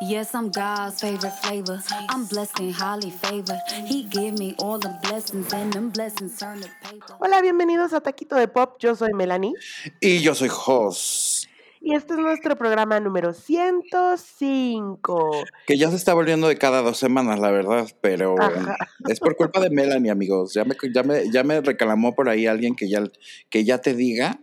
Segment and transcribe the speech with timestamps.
[0.00, 1.82] Yes, I'm God's favorite flavor.
[2.08, 3.58] I'm blessed and highly favored.
[3.84, 7.16] He give me all the blessings and them blessings turn to paper.
[7.18, 8.78] Hola, bienvenidos a Taquito de Pop.
[8.78, 9.54] Yo soy Melanie
[10.00, 11.48] Y yo soy Jos,
[11.80, 15.30] y este es nuestro programa número 105.
[15.66, 18.76] que ya se está volviendo de cada dos semanas, la verdad, pero Ajá.
[19.08, 20.54] es por culpa de Melanie, amigos.
[20.54, 23.02] Ya me, ya me, ya me reclamó por ahí alguien que ya,
[23.50, 24.38] que ya te diga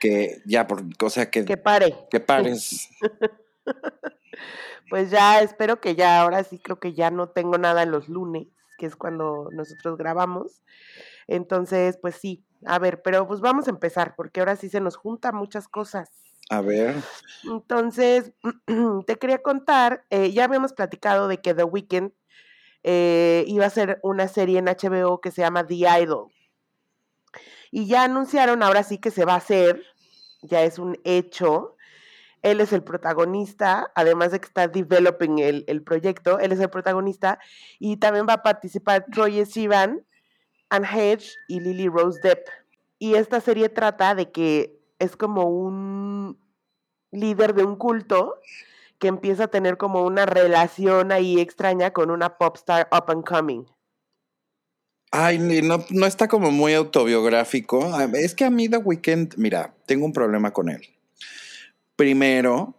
[0.00, 1.96] que ya, por, o sea, que, Que pare.
[2.10, 2.90] que pares.
[4.88, 8.08] Pues ya espero que ya, ahora sí creo que ya no tengo nada en los
[8.08, 8.46] lunes,
[8.78, 10.62] que es cuando nosotros grabamos.
[11.26, 14.96] Entonces, pues sí, a ver, pero pues vamos a empezar, porque ahora sí se nos
[14.96, 16.10] juntan muchas cosas.
[16.48, 16.94] A ver,
[17.44, 18.32] Entonces,
[19.06, 22.12] te quería contar, eh, ya habíamos platicado de que The Weeknd
[22.84, 26.30] eh, iba a ser una serie en HBO que se llama The Idol.
[27.72, 29.82] Y ya anunciaron, ahora sí que se va a hacer,
[30.42, 31.75] ya es un hecho.
[32.46, 36.70] Él es el protagonista, además de que está developing el, el proyecto, él es el
[36.70, 37.40] protagonista
[37.80, 40.06] y también va a participar Troye Sivan,
[40.70, 42.46] Anne Hedge y Lily Rose Depp.
[43.00, 46.38] Y esta serie trata de que es como un
[47.10, 48.40] líder de un culto
[48.98, 53.64] que empieza a tener como una relación ahí extraña con una popstar up and coming.
[55.12, 57.94] ay, no, no está como muy autobiográfico.
[57.94, 60.95] A- Es que a mí The Weeknd, mira, tengo un problema con él.
[61.96, 62.76] Primero,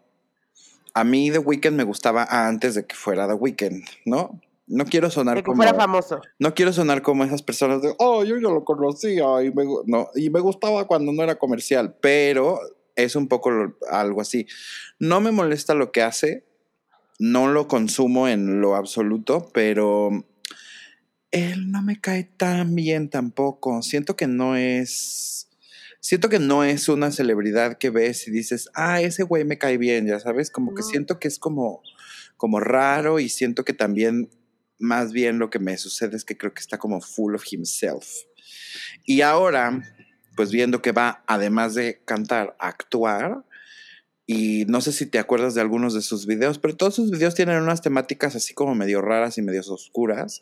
[0.94, 4.40] a mí The Weeknd me gustaba antes de que fuera The Weeknd, ¿no?
[4.68, 5.58] No quiero sonar De que como...
[5.58, 6.20] fuera famoso.
[6.40, 9.84] No quiero sonar como esas personas de, oh, yo ya lo conocía y me, gu-".
[9.86, 12.60] no, y me gustaba cuando no era comercial, pero
[12.96, 14.46] es un poco lo- algo así.
[15.00, 16.46] No me molesta lo que hace,
[17.18, 20.10] no lo consumo en lo absoluto, pero
[21.32, 23.82] él no me cae tan bien tampoco.
[23.82, 25.47] Siento que no es,
[26.08, 29.78] siento que no es una celebridad que ves y dices, ah, ese güey me cae
[29.78, 31.84] bien, ya sabes, como que siento que es como,
[32.38, 34.30] como raro y siento que también
[34.80, 38.08] más bien lo que me sucede es que creo que está como full of himself.
[39.04, 39.84] Y ahora,
[40.38, 43.44] pues viendo que va, además de cantar, a actuar,
[44.26, 47.36] y no sé si te acuerdas de algunos de sus videos, pero todos sus videos
[47.36, 50.42] tienen unas temáticas así como medio raras y medio oscuras.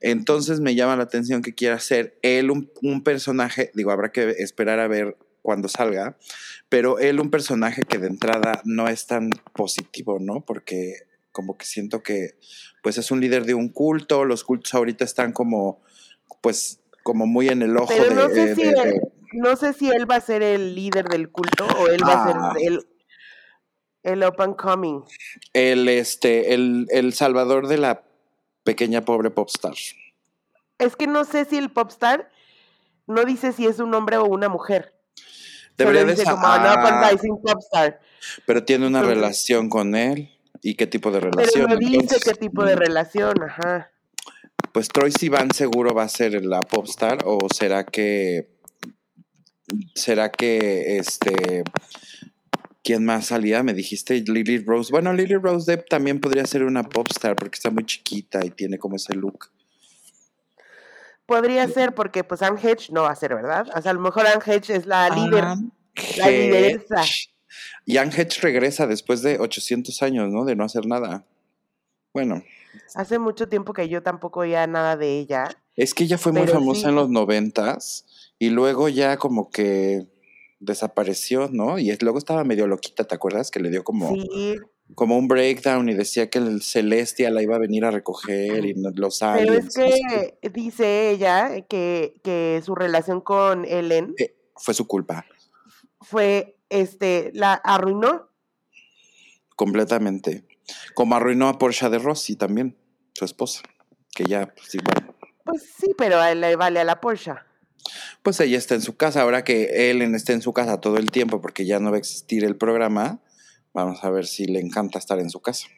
[0.00, 4.30] Entonces me llama la atención que quiera ser él un, un personaje, digo, habrá que
[4.38, 6.16] esperar a ver cuando salga,
[6.68, 10.44] pero él un personaje que de entrada no es tan positivo, ¿no?
[10.44, 10.94] Porque
[11.32, 12.30] como que siento que
[12.82, 15.82] pues es un líder de un culto, los cultos ahorita están como
[16.40, 19.00] pues como muy en el ojo Pero de, no sé de- si de- él- de-
[19.34, 22.50] No sé si él va a ser el líder del culto o él va Ah.
[22.50, 22.86] a ser el,
[24.02, 25.02] el up and coming.
[25.52, 28.02] el este el, el salvador de la
[28.66, 29.74] pequeña pobre popstar.
[30.78, 32.28] Es que no sé si el popstar
[33.06, 34.92] no dice si es un hombre o una mujer.
[35.78, 38.00] Debería de dice como ah, rising popstar.
[38.44, 40.30] pero tiene una Entonces- relación con él
[40.62, 41.70] y qué tipo de Pero relación.
[41.70, 43.90] no dice Entonces, qué tipo de mm, relación, ajá.
[44.72, 48.50] Pues Troy Sivan seguro va a ser la popstar o será que
[49.94, 51.62] será que este
[52.86, 56.84] quién más salía me dijiste Lily Rose bueno Lily Rose Depp también podría ser una
[56.84, 59.50] popstar porque está muy chiquita y tiene como ese look
[61.26, 63.66] Podría ser porque pues Anne Hedge no va a ser, ¿verdad?
[63.74, 65.42] O sea, a lo mejor Anne Hedge es la líder.
[65.42, 65.72] Anne
[66.18, 67.02] la lideresa.
[67.84, 71.24] Y Anne Hedge regresa después de 800 años no de no hacer nada
[72.12, 72.42] bueno
[72.94, 75.48] Hace mucho tiempo que yo tampoco oía nada de ella.
[75.76, 76.88] es que ella fue muy famosa sí.
[76.88, 78.04] en los noventas
[78.38, 80.06] y luego ya como que
[80.58, 81.78] desapareció, ¿no?
[81.78, 83.50] Y es- luego estaba medio loquita, ¿te acuerdas?
[83.50, 84.56] Que le dio como, Sí,
[84.94, 88.74] como un breakdown y decía que el Celestia la iba a venir a recoger y
[88.74, 89.66] no- los pero aliens.
[89.66, 94.14] es no sé que dice ella que, que su relación con Ellen.
[94.18, 95.26] Eh, fue su culpa,
[96.00, 98.28] fue, este, la arruinó.
[99.56, 100.44] completamente.
[100.94, 102.76] Como arruinó a Porsche de Rossi también,
[103.14, 103.62] su esposa,
[104.14, 105.14] que ya, pues igual.
[105.44, 107.32] Pues sí, pero a él le vale a la Porsche.
[108.26, 111.12] Pues ella está en su casa, ahora que Ellen está en su casa todo el
[111.12, 113.20] tiempo porque ya no va a existir el programa,
[113.72, 115.68] vamos a ver si le encanta estar en su casa.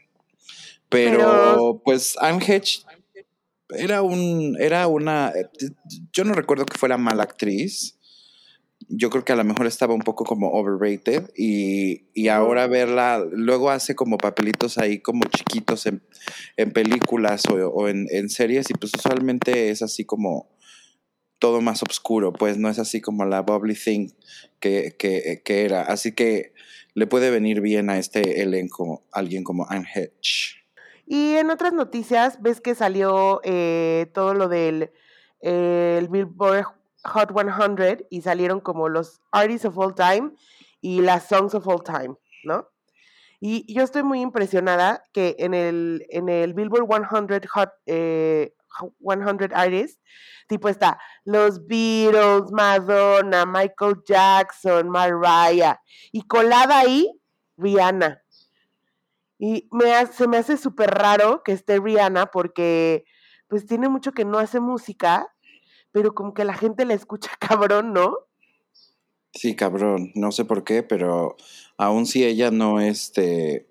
[0.88, 2.78] Pero, Pero- pues Anne Hedge
[3.68, 5.30] era un, era una,
[6.10, 7.98] yo no recuerdo que fuera mala actriz.
[8.88, 13.22] Yo creo que a lo mejor estaba un poco como overrated y, y ahora verla,
[13.30, 16.00] luego hace como papelitos ahí como chiquitos en,
[16.56, 20.48] en películas o, o en, en series y pues usualmente es así como
[21.38, 24.10] todo más oscuro, pues no es así como la bubbly thing
[24.60, 25.82] que, que, que era.
[25.82, 26.52] Así que
[26.94, 30.64] le puede venir bien a este elenco alguien como Anne Hedge.
[31.06, 34.90] Y en otras noticias, ves que salió eh, todo lo del
[35.40, 36.66] eh, el Billboard
[37.04, 40.32] Hot 100 y salieron como los Artists of All Time
[40.80, 42.68] y las Songs of All Time, ¿no?
[43.40, 48.52] Y yo estoy muy impresionada que en el, en el Billboard 100 Hot, eh,
[49.00, 50.00] 100 Artists,
[50.48, 55.80] tipo está los Beatles, Madonna, Michael Jackson, Mariah,
[56.12, 57.10] y colada ahí,
[57.56, 58.22] Rihanna.
[59.38, 63.04] Y me se me hace súper raro que esté Rihanna porque
[63.46, 65.32] pues tiene mucho que no hace música,
[65.92, 68.16] pero como que la gente la escucha cabrón, ¿no?
[69.32, 71.36] Sí, cabrón, no sé por qué, pero
[71.76, 73.67] aún si ella no, este,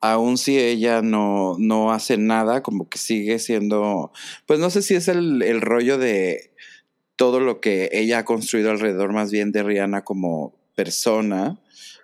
[0.00, 4.12] aún si ella no, no hace nada, como que sigue siendo,
[4.46, 6.52] pues no sé si es el, el rollo de
[7.16, 11.60] todo lo que ella ha construido alrededor más bien de Rihanna como persona,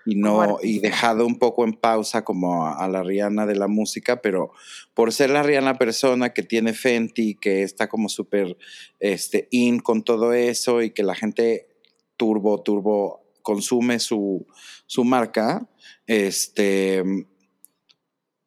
[0.07, 4.21] y no y dejado un poco en pausa como a, la Rihanna de la música,
[4.21, 4.53] pero
[4.93, 8.57] por ser la Rihanna persona que tiene Fenty, que está como súper
[9.01, 11.69] este, in con todo eso y que la gente
[12.17, 14.47] turbo, turbo consume su,
[14.87, 15.69] su marca,
[16.07, 17.03] este,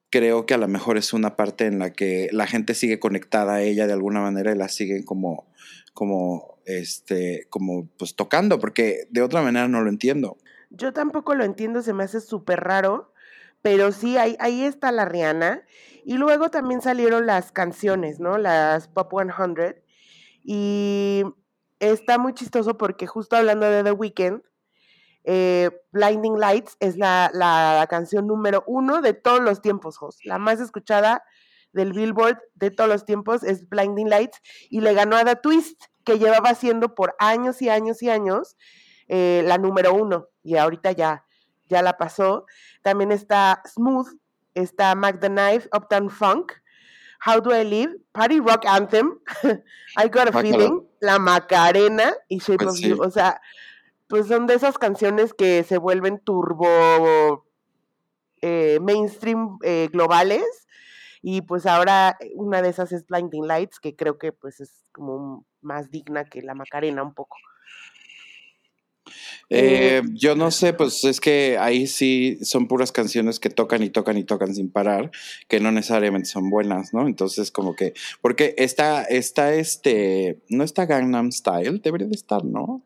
[0.09, 3.55] creo que a lo mejor es una parte en la que la gente sigue conectada
[3.55, 5.47] a ella de alguna manera y la siguen como,
[5.93, 10.37] como, este, como pues tocando, porque de otra manera no lo entiendo.
[10.69, 13.13] Yo tampoco lo entiendo, se me hace súper raro,
[13.61, 15.63] pero sí, ahí, ahí está la Rihanna.
[16.05, 18.37] Y luego también salieron las canciones, ¿no?
[18.37, 19.75] Las Pop 100.
[20.43, 21.23] Y
[21.79, 24.41] está muy chistoso porque justo hablando de The Weeknd,
[25.29, 30.23] eh, Blinding Lights es la, la, canción número uno de todos los tiempos, Jos.
[30.23, 31.21] La más escuchada
[31.73, 35.83] del Billboard de todos los tiempos es Blinding Lights y le ganó a The Twist,
[36.05, 38.55] que llevaba siendo por años y años y años
[39.09, 41.25] eh, la número uno y ahorita ya,
[41.65, 42.45] ya la pasó.
[42.81, 44.07] También está Smooth,
[44.53, 46.53] está Mac the Knife, Uptown Funk,
[47.25, 49.19] How Do I Live, Party Rock Anthem,
[49.97, 53.03] I Got a Feeling, La Macarena y Shape pues of You.
[53.03, 53.41] O sea,
[54.07, 57.45] pues son de esas canciones que se vuelven turbo
[58.41, 60.45] eh, mainstream eh, globales.
[61.21, 65.45] Y pues ahora una de esas es Blinding Lights, que creo que pues es como
[65.61, 67.37] más digna que la Macarena un poco.
[69.49, 73.89] Eh, yo no sé, pues es que ahí sí son puras canciones que tocan y
[73.89, 75.11] tocan y tocan sin parar,
[75.47, 77.07] que no necesariamente son buenas, ¿no?
[77.07, 82.83] Entonces, como que, porque está, está este, no está Gangnam Style, debería de estar, ¿no?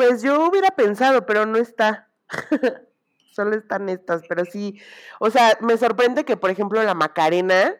[0.00, 2.08] Pues yo hubiera pensado, pero no está.
[3.32, 4.80] Solo están estas, pero sí,
[5.18, 7.76] o sea, me sorprende que, por ejemplo, la Macarena,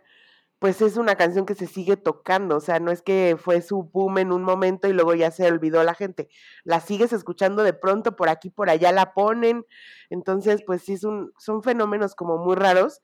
[0.58, 3.84] pues es una canción que se sigue tocando, o sea, no es que fue su
[3.84, 6.28] boom en un momento y luego ya se olvidó la gente,
[6.62, 9.64] la sigues escuchando de pronto, por aquí, por allá la ponen,
[10.10, 13.00] entonces, pues sí, son fenómenos como muy raros.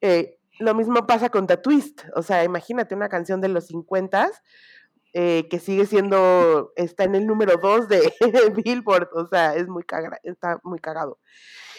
[0.00, 4.30] Eh, lo mismo pasa con The Twist, o sea, imagínate una canción de los 50
[5.12, 8.12] eh, que sigue siendo, está en el número 2 de
[8.64, 9.84] Billboard, o sea, es muy
[10.22, 11.18] está muy cagado.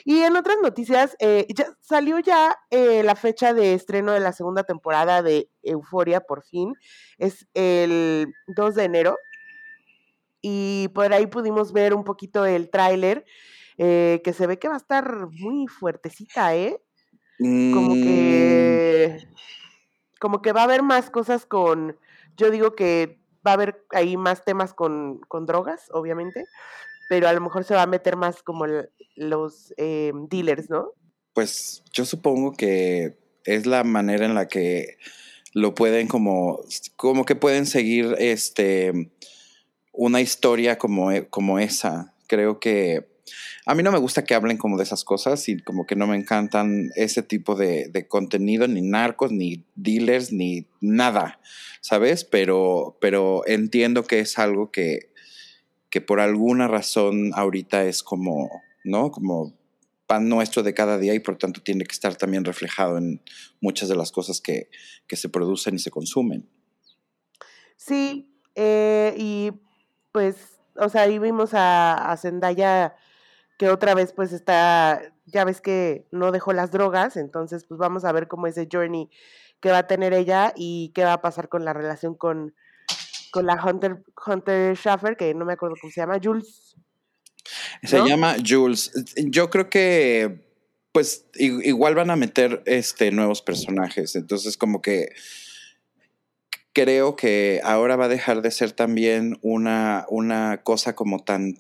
[0.03, 4.33] Y en otras noticias, eh, ya salió ya eh, la fecha de estreno de la
[4.33, 6.73] segunda temporada de Euforia, por fin.
[7.19, 9.17] Es el 2 de enero.
[10.41, 13.25] Y por ahí pudimos ver un poquito el tráiler,
[13.77, 16.81] que se ve que va a estar muy fuertecita, ¿eh?
[17.39, 19.17] Como que.
[19.19, 19.33] Mm.
[20.19, 21.97] Como que va a haber más cosas con.
[22.37, 26.45] Yo digo que va a haber ahí más temas con, con drogas, obviamente
[27.11, 28.65] pero a lo mejor se va a meter más como
[29.17, 30.93] los eh, dealers, ¿no?
[31.33, 34.95] Pues yo supongo que es la manera en la que
[35.51, 36.62] lo pueden como,
[36.95, 39.12] como que pueden seguir este,
[39.91, 42.13] una historia como, como esa.
[42.27, 43.11] Creo que
[43.65, 46.07] a mí no me gusta que hablen como de esas cosas y como que no
[46.07, 51.39] me encantan ese tipo de, de contenido, ni narcos, ni dealers, ni nada,
[51.81, 52.23] ¿sabes?
[52.23, 55.11] Pero, pero entiendo que es algo que
[55.91, 58.50] que por alguna razón ahorita es como,
[58.83, 59.11] ¿no?
[59.11, 59.53] Como
[60.07, 63.21] pan nuestro de cada día y por tanto tiene que estar también reflejado en
[63.59, 64.69] muchas de las cosas que,
[65.09, 66.50] se producen y se consumen.
[67.75, 69.51] Sí, eh, y
[70.13, 70.38] pues,
[70.75, 72.95] o sea, ahí vimos a, a Zendaya
[73.62, 78.06] que otra vez pues está, ya ves que no dejó las drogas, entonces pues vamos
[78.06, 79.08] a ver cómo ese journey
[79.60, 82.56] que va a tener ella y qué va a pasar con la relación con,
[83.30, 86.75] con la Hunter, Hunter Schaffer, que no me acuerdo cómo se llama, Jules.
[87.84, 88.94] Se llama Jules.
[89.27, 90.44] Yo creo que
[90.91, 94.15] pues igual van a meter este nuevos personajes.
[94.15, 95.10] Entonces, como que
[96.74, 101.60] creo que ahora va a dejar de ser también una, una cosa como tan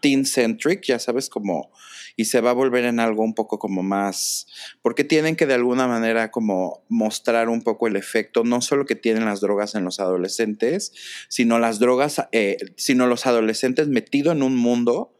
[0.00, 1.70] teen-centric, ya sabes, como,
[2.16, 4.46] y se va a volver en algo un poco como más,
[4.82, 8.94] porque tienen que de alguna manera como mostrar un poco el efecto, no solo que
[8.94, 10.92] tienen las drogas en los adolescentes,
[11.28, 15.12] sino las drogas, eh, sino los adolescentes metidos en un mundo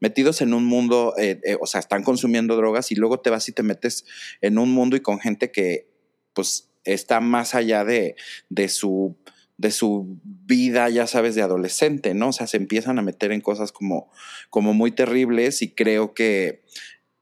[0.00, 3.48] metidos en un mundo, eh, eh, o sea, están consumiendo drogas y luego te vas
[3.48, 4.06] y te metes
[4.40, 5.90] en un mundo y con gente que
[6.32, 8.16] pues está más allá de,
[8.48, 9.16] de su
[9.60, 12.28] de su vida, ya sabes, de adolescente, ¿no?
[12.28, 14.10] O sea, se empiezan a meter en cosas como,
[14.48, 16.62] como muy terribles y creo que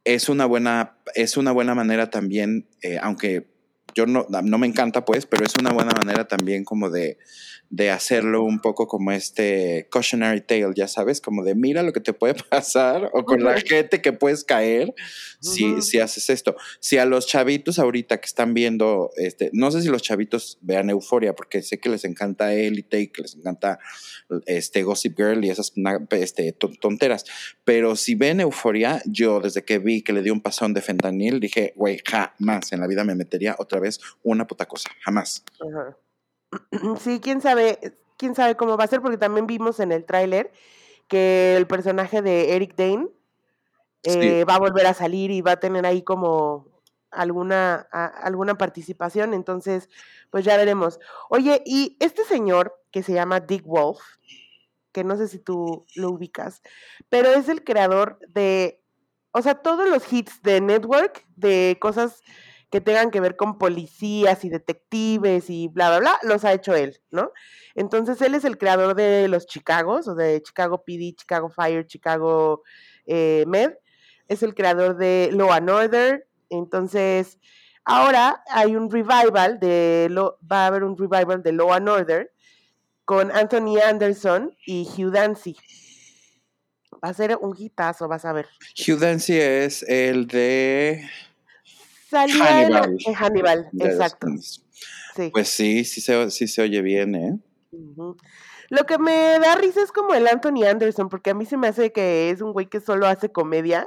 [0.05, 3.49] es una buena, es una buena manera también, eh, aunque
[3.99, 7.19] yo no, no me encanta pues, pero es una buena manera también como de,
[7.69, 12.01] de hacerlo un poco como este cautionary tale, ya sabes, como de mira lo que
[12.01, 14.95] te puede pasar o con la gente que puedes caer
[15.41, 16.57] si, si haces esto.
[16.79, 20.91] Si a los chavitos ahorita que están viendo, este, no sé si los chavitos vean
[20.91, 23.81] Euforia, porque sé que les encanta Elite y que les encanta
[24.47, 25.73] este Gossip Girl y esas
[26.11, 27.25] este, tonteras,
[27.65, 31.41] pero si ven Euforia, yo desde que vi que le dio un pasón de fentanil,
[31.41, 33.88] dije, güey, jamás en la vida me metería otra vez
[34.23, 35.45] una puta cosa, jamás.
[36.99, 40.51] Sí, quién sabe, quién sabe cómo va a ser, porque también vimos en el tráiler
[41.07, 43.09] que el personaje de Eric Dane
[44.03, 46.67] eh, va a volver a salir y va a tener ahí como
[47.11, 49.89] alguna, alguna participación, entonces,
[50.31, 51.01] pues ya veremos.
[51.31, 54.01] Oye, y este señor que se llama Dick Wolf,
[54.93, 56.63] que no sé si tú lo ubicas,
[57.09, 58.83] pero es el creador de,
[59.33, 62.23] o sea, todos los hits de Network, de cosas
[62.71, 66.75] que tengan que ver con policías y detectives y bla, bla, bla, los ha hecho
[66.75, 67.33] él, ¿no?
[67.75, 72.63] Entonces él es el creador de los Chicagos, o de Chicago PD, Chicago Fire, Chicago
[73.07, 73.73] eh, Med,
[74.29, 77.39] es el creador de Law and Order, entonces
[77.85, 80.09] ahora hay un revival de,
[80.51, 82.33] va a haber un revival de Law and Order
[83.07, 85.57] con Anthony Anderson y Hugh Dancy.
[87.03, 88.49] Va a ser un hitazo, vas a ver.
[88.77, 91.09] Hugh Dancy es el de
[92.09, 92.97] Salió Hannibal.
[93.07, 94.29] En Hannibal, exacto.
[95.33, 97.39] Pues sí, sí se, sí se oye bien, ¿eh?
[98.71, 101.69] Lo que me da risa es como el Anthony Anderson, porque a mí se me
[101.69, 103.87] hace que es un güey que solo hace comedia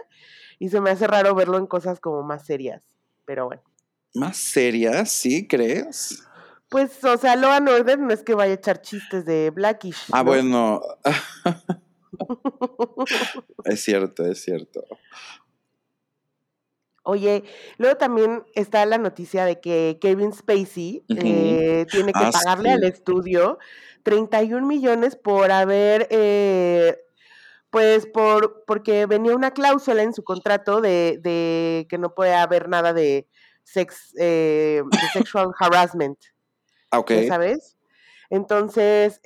[0.60, 2.84] y se me hace raro verlo en cosas como más serias,
[3.26, 3.64] pero bueno.
[4.14, 5.10] ¿Más serias?
[5.10, 5.48] ¿Sí?
[5.48, 6.24] ¿Crees?
[6.70, 10.10] Pues, o sea, Loan Order no es que vaya a echar chistes de Blackish.
[10.12, 10.82] Ah, bueno.
[13.66, 14.84] es cierto, es cierto.
[17.04, 17.44] Oye,
[17.78, 22.84] luego también está la noticia de que Kevin Spacey eh, tiene que ah, pagarle al
[22.84, 23.58] estudio
[24.04, 27.00] 31 millones por haber, eh,
[27.72, 32.70] pues por, porque venía una cláusula en su contrato de, de que no puede haber
[32.70, 33.28] nada de
[33.64, 36.20] sex, eh, de sexual harassment.
[36.92, 37.04] Ah.
[37.28, 37.78] ¿Sabes?
[38.30, 39.20] Entonces,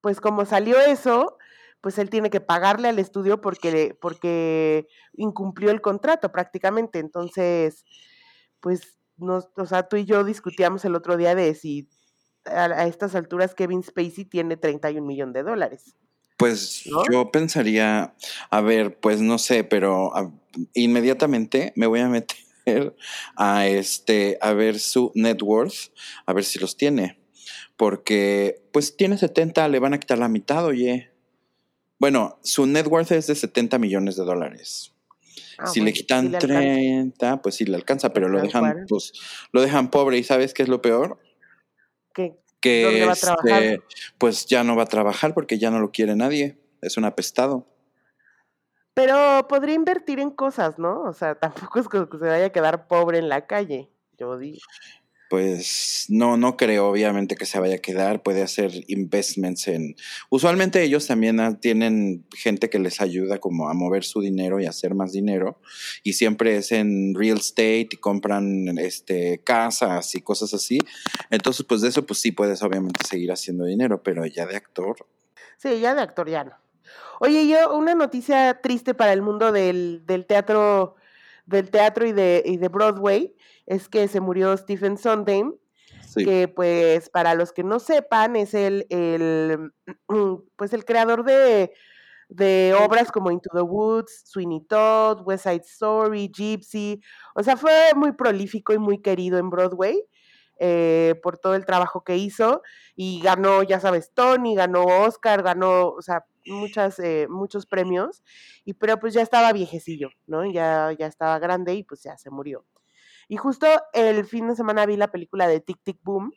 [0.00, 1.38] pues como salió eso,
[1.84, 6.98] pues él tiene que pagarle al estudio porque, porque incumplió el contrato prácticamente.
[6.98, 7.84] Entonces,
[8.60, 11.90] pues, nos, o sea, tú y yo discutíamos el otro día de si
[12.46, 15.94] a, estas alturas Kevin Spacey tiene 31 millones de dólares.
[16.38, 18.14] Pues yo pensaría,
[18.48, 20.10] a ver, pues no sé, pero
[20.72, 22.96] inmediatamente me voy a meter
[23.36, 25.92] a este, a ver su net worth,
[26.24, 27.20] a ver si los tiene.
[27.76, 31.13] Porque, pues tiene 70, le van a quitar la mitad, oye.
[32.04, 34.92] Bueno, su net worth es de 70 millones de dólares.
[35.56, 39.14] Ah, si le quitan 30, pues sí le alcanza, pero lo dejan, pues,
[39.52, 40.18] lo dejan pobre.
[40.18, 41.18] ¿Y sabes qué es lo peor?
[42.12, 42.36] ¿Qué?
[42.60, 43.80] Que este,
[44.18, 46.58] pues ya no va a trabajar porque ya no lo quiere nadie.
[46.82, 47.66] Es un apestado.
[48.92, 51.04] Pero podría invertir en cosas, ¿no?
[51.04, 54.58] O sea, tampoco es que se vaya a quedar pobre en la calle, yo digo
[55.28, 59.96] pues no, no creo obviamente que se vaya a quedar, puede hacer investments en...
[60.30, 64.94] Usualmente ellos también tienen gente que les ayuda como a mover su dinero y hacer
[64.94, 65.60] más dinero
[66.02, 70.78] y siempre es en real estate y compran este, casas y cosas así.
[71.30, 74.96] Entonces pues de eso pues sí puedes obviamente seguir haciendo dinero, pero ya de actor.
[75.56, 76.52] Sí, ya de actor ya no.
[77.20, 80.96] Oye, yo una noticia triste para el mundo del, del teatro
[81.46, 83.34] del teatro y de, y de Broadway
[83.66, 85.54] es que se murió Stephen Sondheim,
[86.16, 89.72] que pues para los que no sepan es el, el
[90.56, 91.72] pues el creador de,
[92.28, 97.00] de obras como Into the Woods, Sweeney Todd, West Side Story, Gypsy,
[97.34, 100.00] o sea, fue muy prolífico y muy querido en Broadway.
[100.60, 102.62] Eh, por todo el trabajo que hizo
[102.94, 108.22] y ganó, ya sabes, Tony, ganó Oscar, ganó, o sea, muchas, eh, muchos premios,
[108.64, 110.44] y pero pues ya estaba viejecillo, ¿no?
[110.46, 112.64] Ya, ya estaba grande y pues ya se murió.
[113.28, 116.32] Y justo el fin de semana vi la película de Tic Tic Boom,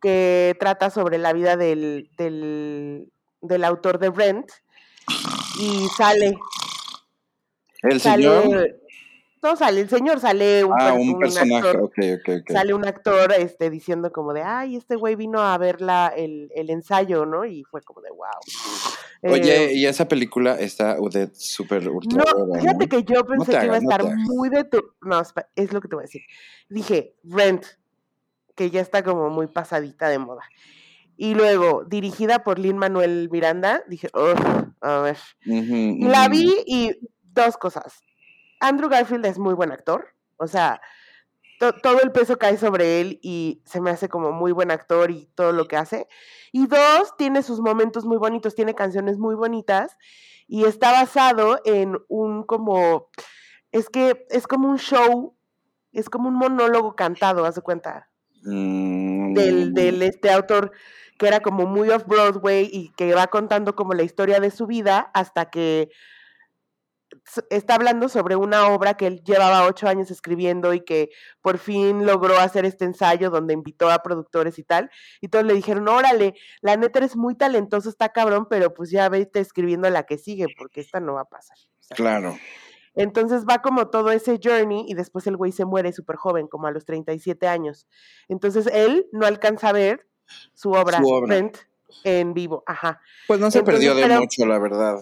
[0.00, 4.50] que trata sobre la vida del, del, autor de Rent,
[5.60, 6.38] y sale...
[7.82, 8.81] ¿El señor?
[9.42, 11.90] No sale el señor, sale un, Ah, per- un un personaje, actor,
[12.48, 16.50] sale un actor este, diciendo como de, ay, este güey vino a ver la, el,
[16.54, 17.44] el ensayo, ¿no?
[17.44, 19.32] Y fue como de, wow.
[19.32, 22.88] Oye, y esa película está de súper ultra No, fíjate ¿no?
[22.88, 24.82] que yo pensé que iba a no estar muy de tu...
[25.02, 25.22] No,
[25.54, 26.22] es lo que te voy a decir.
[26.68, 27.64] Dije, Rent,
[28.56, 30.42] que ya está como muy pasadita de moda.
[31.16, 35.18] Y luego, dirigida por Lin Manuel Miranda, dije, "Ugh, a ver.
[35.44, 36.90] Y la vi y
[37.22, 38.00] dos cosas.
[38.62, 40.80] Andrew Garfield es muy buen actor, o sea,
[41.60, 45.10] to- todo el peso cae sobre él y se me hace como muy buen actor
[45.10, 46.08] y todo lo que hace.
[46.52, 49.96] Y dos, tiene sus momentos muy bonitos, tiene canciones muy bonitas
[50.48, 53.08] y está basado en un como,
[53.70, 55.36] es que es como un show,
[55.92, 58.08] es como un monólogo cantado, haz de cuenta,
[58.44, 60.72] Mm, del, del este autor
[61.16, 64.66] que era como muy off Broadway y que va contando como la historia de su
[64.66, 65.90] vida hasta que
[67.50, 72.06] está hablando sobre una obra que él llevaba ocho años escribiendo y que por fin
[72.06, 74.90] logró hacer este ensayo donde invitó a productores y tal.
[75.20, 79.08] Y todos le dijeron, órale, la neta eres muy talentoso, está cabrón, pero pues ya
[79.08, 81.56] vete escribiendo la que sigue porque esta no va a pasar.
[81.94, 82.36] Claro.
[82.94, 86.66] entonces va como todo ese journey y después el güey se muere súper joven, como
[86.66, 87.86] a los 37 años.
[88.28, 90.06] Entonces él no alcanza a ver
[90.54, 91.34] su obra, Su obra.
[91.34, 91.56] Rent
[92.04, 92.62] en vivo.
[92.66, 93.00] Ajá.
[93.26, 94.96] Pues no se Entonces, perdió de pero- mucho, la verdad.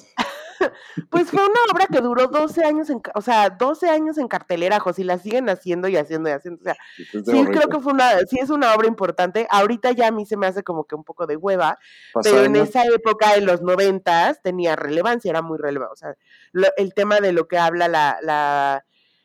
[1.10, 4.78] Pues fue una obra que duró 12 años, en, o sea, 12 años en cartelera,
[4.80, 6.60] José, y la siguen haciendo y haciendo y haciendo.
[6.60, 7.50] O sea, sí horrible.
[7.58, 9.46] creo que fue una, sí es una obra importante.
[9.50, 11.78] Ahorita ya a mí se me hace como que un poco de hueva,
[12.12, 15.92] Pasada pero en esa época, en los noventas, tenía relevancia, era muy relevante.
[15.92, 16.14] O sea,
[16.52, 18.84] lo- el tema de lo que habla la, la,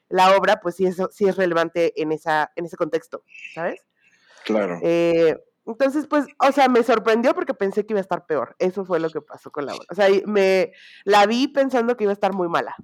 [0.09, 3.23] la obra, pues sí es, sí es relevante en, esa, en ese contexto,
[3.53, 3.81] ¿sabes?
[4.45, 4.79] Claro.
[4.83, 8.55] Eh, entonces, pues, o sea, me sorprendió porque pensé que iba a estar peor.
[8.59, 9.85] Eso fue lo que pasó con la obra.
[9.89, 10.71] O sea, me
[11.03, 12.75] la vi pensando que iba a estar muy mala.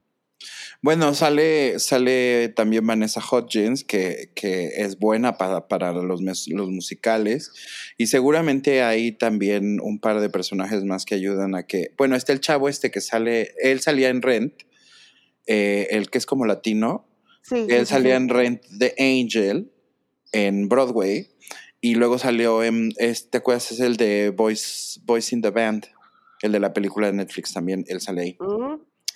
[0.81, 7.51] Bueno, sale, sale también Vanessa Hudgens, que, que es buena para, para los, los musicales.
[7.97, 11.93] Y seguramente hay también un par de personajes más que ayudan a que.
[11.97, 13.53] Bueno, está el chavo este que sale.
[13.61, 14.53] Él salía en Rent,
[15.45, 17.07] eh, el que es como latino.
[17.43, 18.23] Sí, Él sí, salía sí.
[18.23, 19.71] en Rent The Angel
[20.31, 21.27] en Broadway.
[21.81, 22.91] Y luego salió en.
[22.93, 23.71] ¿Te acuerdas?
[23.71, 25.87] Es el de Boys, Boys in the Band.
[26.41, 27.83] El de la película de Netflix también.
[27.87, 28.37] Él sale ahí.
[28.39, 28.75] Mm,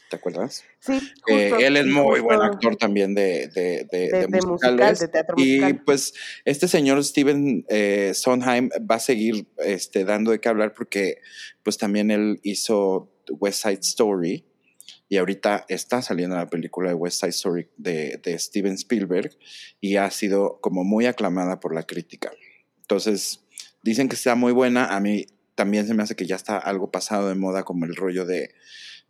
[0.10, 0.64] ¿Te acuerdas?
[0.80, 4.78] sí, Eh, él es muy buen actor también de, de, de, De, de de musical,
[5.12, 6.14] teatro y pues
[6.46, 11.18] este señor Steven eh, Sondheim va a seguir este, dando de qué hablar porque
[11.64, 14.46] pues también él hizo West Side Story
[15.10, 19.32] y ahorita está saliendo la película de West Side Story de, de Steven Spielberg
[19.82, 22.32] y ha sido como muy aclamada por la crítica.
[22.86, 23.42] Entonces
[23.82, 26.92] dicen que está muy buena, a mí también se me hace que ya está algo
[26.92, 28.54] pasado de moda como el rollo de,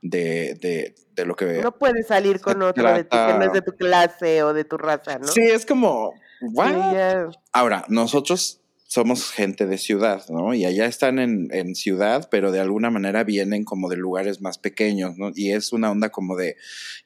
[0.01, 1.61] de, de, de lo que...
[1.61, 4.63] no puedes salir con otro de tu, que no es de tu clase o de
[4.63, 5.27] tu raza, ¿no?
[5.27, 6.13] Sí, es como...
[6.39, 6.93] Sí, ¿what?
[6.93, 7.29] ya.
[7.51, 10.53] Ahora, nosotros somos gente de ciudad, ¿no?
[10.53, 14.57] Y allá están en, en ciudad, pero de alguna manera vienen como de lugares más
[14.57, 15.31] pequeños, ¿no?
[15.33, 16.55] Y es una onda como de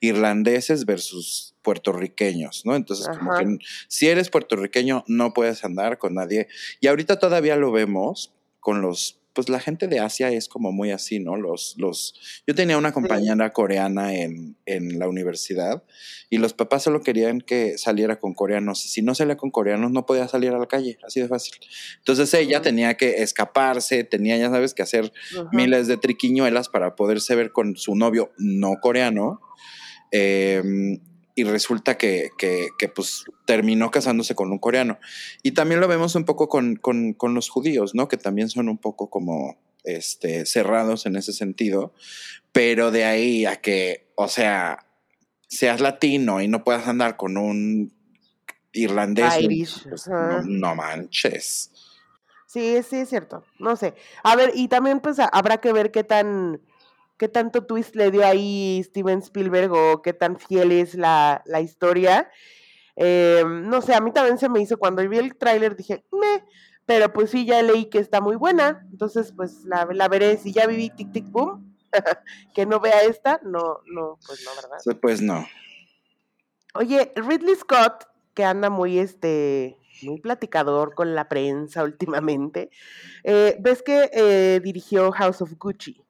[0.02, 2.76] irlandeses versus puertorriqueños, ¿no?
[2.76, 6.48] Entonces, como que si eres puertorriqueño, no puedes andar con nadie.
[6.82, 10.91] Y ahorita todavía lo vemos con los pues la gente de Asia es como muy
[10.91, 11.38] así, ¿no?
[11.38, 15.82] Los, los, yo tenía una compañera coreana en, en la universidad
[16.30, 18.82] y los papás solo querían que saliera con coreanos.
[18.82, 21.54] Si no salía con coreanos, no podía salir a la calle, así de fácil.
[21.99, 25.10] Entonces ella tenía que escaparse, tenía, ya sabes, que hacer
[25.54, 29.39] miles de triquiñuelas para poderse ver con su novio no coreano.
[30.12, 30.99] Eh,
[31.39, 34.99] y resulta que, que, que, pues terminó casándose con un coreano.
[35.41, 38.10] Y también lo vemos un poco con, con, con, los judíos, ¿no?
[38.10, 41.93] Que también son un poco como este, cerrados en ese sentido.
[42.52, 44.86] Pero de ahí a que, o sea,
[45.47, 47.93] seas latino y no puedas andar con un
[48.73, 51.71] irlandés, Irish, pues, no, no manches.
[52.47, 53.45] Sí, sí, es cierto.
[53.60, 53.93] No sé.
[54.23, 56.60] A ver, y también pues habrá que ver qué tan,
[57.20, 61.60] qué tanto twist le dio ahí Steven Spielberg o qué tan fiel es la, la
[61.60, 62.32] historia.
[62.96, 66.46] Eh, no sé, a mí también se me hizo, cuando vi el tráiler dije, me,
[66.86, 70.54] pero pues sí, ya leí que está muy buena, entonces pues la, la veré, si
[70.54, 71.78] ya viví Tic Tic Boom,
[72.56, 75.00] que no vea esta, no, no, pues no, ¿verdad?
[75.02, 75.46] Pues no.
[76.74, 82.70] Oye, Ridley Scott, que anda muy, este, muy platicador con la prensa últimamente,
[83.24, 86.02] eh, ves que eh, dirigió House of Gucci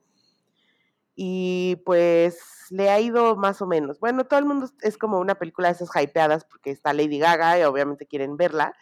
[1.22, 4.00] y pues le ha ido más o menos.
[4.00, 7.60] Bueno, todo el mundo es como una película de esas hypeadas porque está Lady Gaga
[7.60, 8.74] y obviamente quieren verla,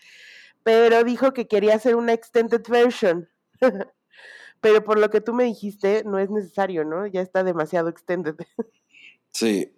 [0.61, 3.27] pero dijo que quería hacer una extended version.
[4.61, 7.07] pero por lo que tú me dijiste, no es necesario, ¿no?
[7.07, 8.35] Ya está demasiado extended.
[9.31, 9.73] Sí,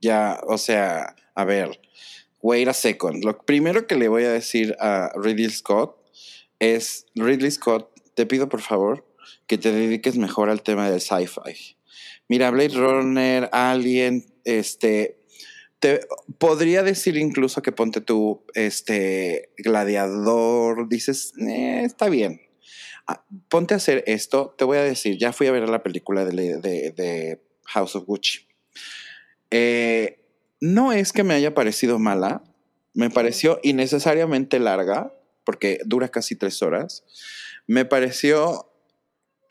[0.00, 1.80] ya, o sea, a ver,
[2.40, 3.24] wait a second.
[3.24, 5.96] Lo primero que le voy a decir a Ridley Scott
[6.58, 9.06] es, Ridley Scott, te pido por favor
[9.46, 11.76] que te dediques mejor al tema del sci-fi.
[12.28, 15.22] Mira, Blade Runner, Alien, este,
[15.80, 16.00] te
[16.38, 22.40] podría decir incluso que ponte tú, este, gladiador, dices, eh, está bien.
[23.06, 26.24] Ah, ponte a hacer esto, te voy a decir, ya fui a ver la película
[26.24, 28.46] de, de House of Gucci.
[29.50, 30.24] Eh,
[30.60, 32.42] no es que me haya parecido mala,
[32.94, 35.12] me pareció innecesariamente larga,
[35.44, 37.04] porque dura casi tres horas.
[37.66, 38.71] Me pareció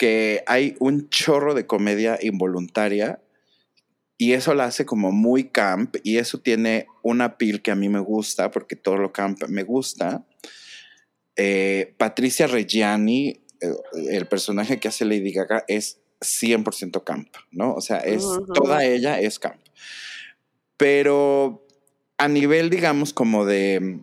[0.02, 3.22] que hay un chorro de comedia involuntaria
[4.18, 7.88] y eso la hace como muy camp y eso tiene una piel que a mí
[7.88, 10.26] me gusta porque todo lo camp me gusta.
[11.36, 13.74] Eh, Patricia Reggiani, eh,
[14.10, 17.76] el personaje que hace Lady Gaga, es 100% camp, ¿no?
[17.76, 19.62] O sea, es, toda ella es camp.
[20.78, 21.68] Pero
[22.18, 24.00] a nivel, digamos, como de,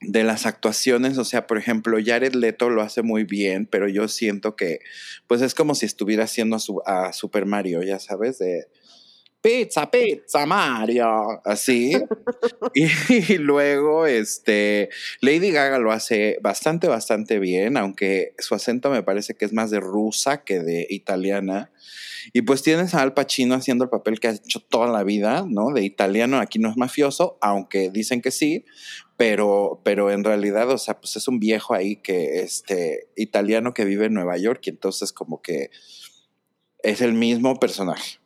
[0.00, 4.08] de las actuaciones, o sea, por ejemplo, Jared Leto lo hace muy bien, pero yo
[4.08, 4.80] siento que,
[5.26, 8.66] pues es como si estuviera haciendo a, a Super Mario, ya sabes, de
[9.46, 11.92] pizza, pizza, Mario, así.
[12.74, 19.34] y, luego, este, Lady Gaga lo hace bastante, bastante bien, aunque su acento me parece
[19.34, 21.70] que es más de rusa que de italiana.
[22.32, 25.44] Y pues tienes a Al Pacino haciendo el papel que ha hecho toda la vida,
[25.48, 25.70] ¿no?
[25.72, 28.64] De italiano, aquí no es mafioso, aunque dicen que sí,
[29.16, 33.84] pero, pero en realidad, o sea, pues es un viejo ahí que, este, italiano que
[33.84, 35.70] vive en Nueva York y entonces como que
[36.82, 38.25] es el mismo personaje.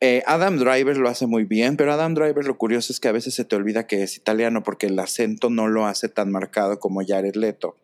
[0.00, 3.12] Eh, Adam Driver lo hace muy bien, pero Adam Driver lo curioso es que a
[3.12, 6.78] veces se te olvida que es italiano porque el acento no lo hace tan marcado
[6.78, 7.76] como Jared Leto.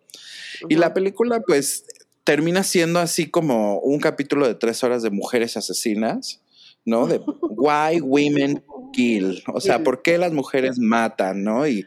[0.68, 1.84] Y la película, pues,
[2.22, 6.40] termina siendo así como un capítulo de tres horas de mujeres asesinas,
[6.84, 7.06] ¿no?
[7.06, 9.42] De why women kill.
[9.52, 11.66] O sea, ¿por qué las mujeres matan, no?
[11.66, 11.84] Y,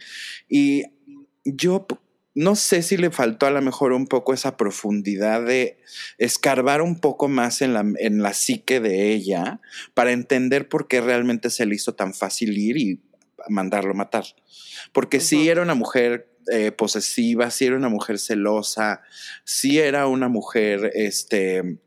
[0.50, 0.84] y
[1.46, 1.88] yo
[2.38, 5.80] no sé si le faltó a lo mejor un poco esa profundidad de
[6.20, 9.60] escarbar un poco más en la, en la psique de ella
[9.96, 13.02] para entender por qué realmente se le hizo tan fácil ir y
[13.50, 14.24] mandarlo matar.
[14.94, 19.02] Porque sí era una mujer eh, posesiva, sí era una mujer celosa,
[19.44, 21.80] sí era una mujer, este,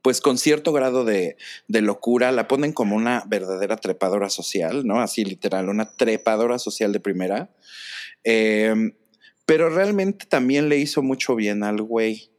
[0.00, 5.02] pues con cierto grado de, de, locura, la ponen como una verdadera trepadora social, ¿no?
[5.02, 7.50] Así literal, una trepadora social de primera.
[8.24, 8.94] Eh,
[9.48, 12.30] pero realmente también le hizo mucho bien al güey.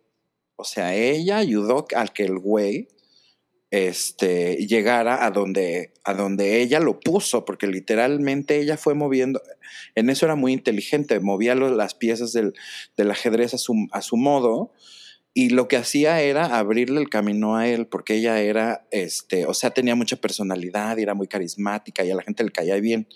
[0.56, 2.88] O sea, ella ayudó a que el güey
[3.72, 9.42] este, llegara a donde, a donde ella lo puso, porque literalmente ella fue moviendo,
[9.96, 12.54] en eso era muy inteligente, movía las piezas del,
[12.96, 14.72] del ajedrez a su, a su modo,
[15.34, 19.56] y lo que hacía era abrirle el camino a él, porque ella era, este, o
[19.56, 23.08] sea, tenía mucha personalidad y era muy carismática y a la gente le caía bien.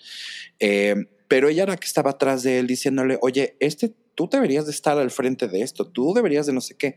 [0.58, 0.96] Eh,
[1.34, 4.96] pero ella era que estaba atrás de él diciéndole, oye, este, tú deberías de estar
[4.96, 6.94] al frente de esto, tú deberías de no sé qué.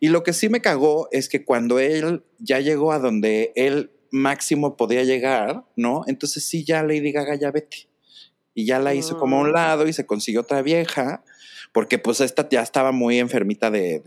[0.00, 3.90] Y lo que sí me cagó es que cuando él ya llegó a donde él
[4.10, 6.00] máximo podía llegar, ¿no?
[6.06, 7.90] Entonces sí, ya Lady Gaga ya vete.
[8.54, 9.54] Y ya la hizo como a un mm.
[9.54, 11.22] lado y se consiguió otra vieja,
[11.74, 14.00] porque pues esta ya estaba muy enfermita de,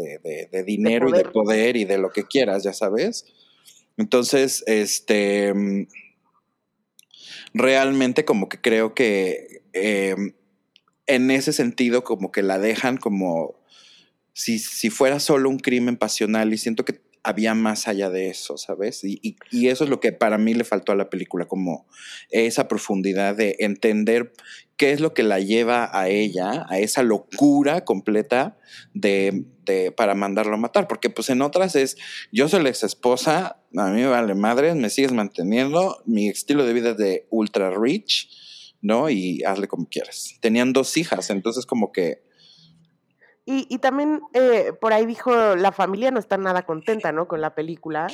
[0.51, 3.27] de dinero y de poder y de lo que quieras, ya sabes.
[3.95, 5.87] Entonces, este mm,
[7.57, 10.33] realmente como que creo que em,
[11.07, 13.55] en ese sentido como que la dejan como
[14.33, 18.57] si, si fuera solo un crimen pasional y siento que había más allá de eso,
[18.57, 19.03] ¿sabes?
[19.03, 19.35] Y,
[19.67, 21.85] eso es lo que para mí le faltó a la película, como
[22.29, 24.31] esa profundidad de entender
[24.77, 28.57] qué es lo que la lleva a ella, a esa locura completa
[28.93, 29.43] de,
[29.97, 31.97] para mandarlo a matar, porque pues en otras es,
[32.31, 36.65] yo soy la ex esposa, a mí me vale madre, me sigues manteniendo, mi estilo
[36.65, 38.29] de vida es de ultra rich,
[38.81, 39.09] ¿no?
[39.09, 40.35] Y hazle como quieras.
[40.39, 42.26] Tenían dos hijas, entonces como que
[43.49, 47.29] y, también eh, por ahí dijo, la familia no está nada contenta, ¿no?
[47.29, 48.07] Con la película.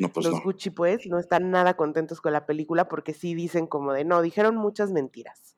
[0.00, 3.68] No, pues Los Gucci, pues, no están nada contentos con la película porque sí dicen
[3.68, 5.56] como de, no, dijeron muchas mentiras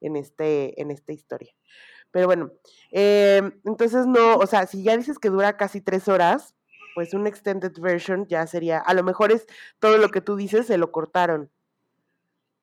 [0.00, 1.52] en, este, en esta historia.
[2.12, 2.52] Pero bueno,
[2.92, 6.54] eh, entonces no, o sea, si ya dices que dura casi tres horas,
[6.94, 9.48] pues un extended version ya sería, a lo mejor es
[9.80, 11.50] todo lo que tú dices, se lo cortaron.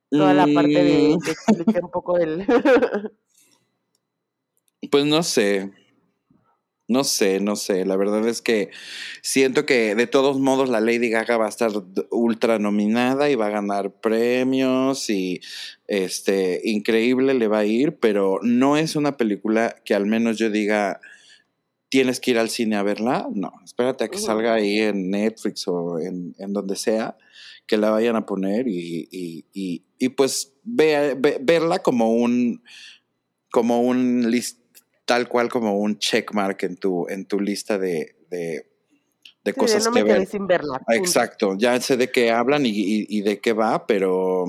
[0.09, 2.45] Toda la parte de que explique un poco del...
[4.89, 5.73] pues no sé.
[6.89, 7.83] No sé, no sé.
[7.85, 8.69] La verdad es que
[9.21, 11.71] siento que de todos modos la Lady Gaga va a estar
[12.11, 15.41] ultra nominada y va a ganar premios y
[15.87, 20.49] este increíble le va a ir, pero no es una película que al menos yo
[20.49, 21.01] diga
[21.89, 23.27] tienes que ir al cine a verla.
[23.33, 27.17] No, espérate a que salga ahí en Netflix o en, en donde sea,
[27.65, 32.61] que la vayan a poner y, y, y, y pues ve- ve- verla como un,
[33.51, 34.59] como un list,
[35.07, 39.53] tal cual como un checkmark en tu, en tu lista de, de, de Sí, de
[39.53, 40.27] cosas no que me ver.
[40.27, 40.77] sin verla.
[40.79, 40.93] punto.
[40.93, 44.45] Exacto, ya sé de qué hablan y, y- y de qué va, pero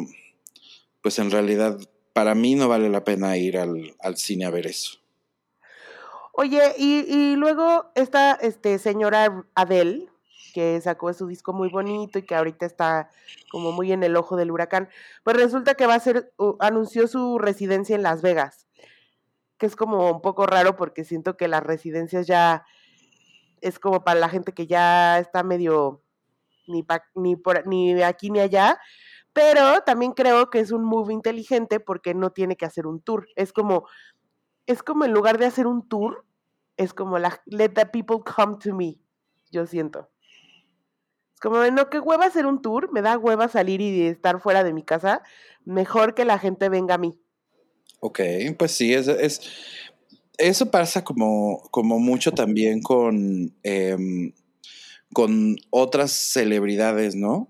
[1.01, 1.79] pues en realidad
[2.13, 4.99] para mí no vale la pena ir al, al cine a ver eso.
[6.33, 10.09] Oye, y, y luego esta este, señora Adele,
[10.55, 13.11] que sacó su disco muy bonito y que ahorita está
[13.51, 14.89] como muy en el ojo del huracán,
[15.25, 18.67] pues resulta que va a ser, uh, anunció su residencia en Las Vegas,
[19.59, 22.65] que es como un poco raro porque siento que las residencias ya
[23.61, 26.03] es como para la gente que ya está medio
[26.67, 28.79] ni, pa- ni, por, ni aquí ni allá,
[29.33, 33.27] pero también creo que es un move inteligente porque no tiene que hacer un tour.
[33.37, 33.89] Es como,
[34.67, 36.25] es como en lugar de hacer un tour,
[36.77, 39.01] es como la let the people come to me,
[39.51, 40.11] yo siento.
[41.35, 44.65] Es como, no, que hueva hacer un tour, me da hueva salir y estar fuera
[44.65, 45.23] de mi casa,
[45.65, 47.21] mejor que la gente venga a mí.
[48.01, 48.21] Ok,
[48.59, 49.41] pues sí, es, es-
[50.39, 54.33] eso pasa como, como mucho también con, em,
[55.13, 57.49] con otras celebridades, ¿no?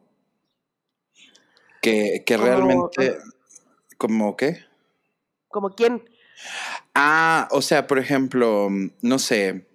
[1.82, 3.18] Que, que realmente,
[3.98, 4.58] ¿como qué?
[5.48, 6.02] Como quién,
[6.94, 8.68] Ah, o sea, por ejemplo,
[9.02, 9.66] no sé.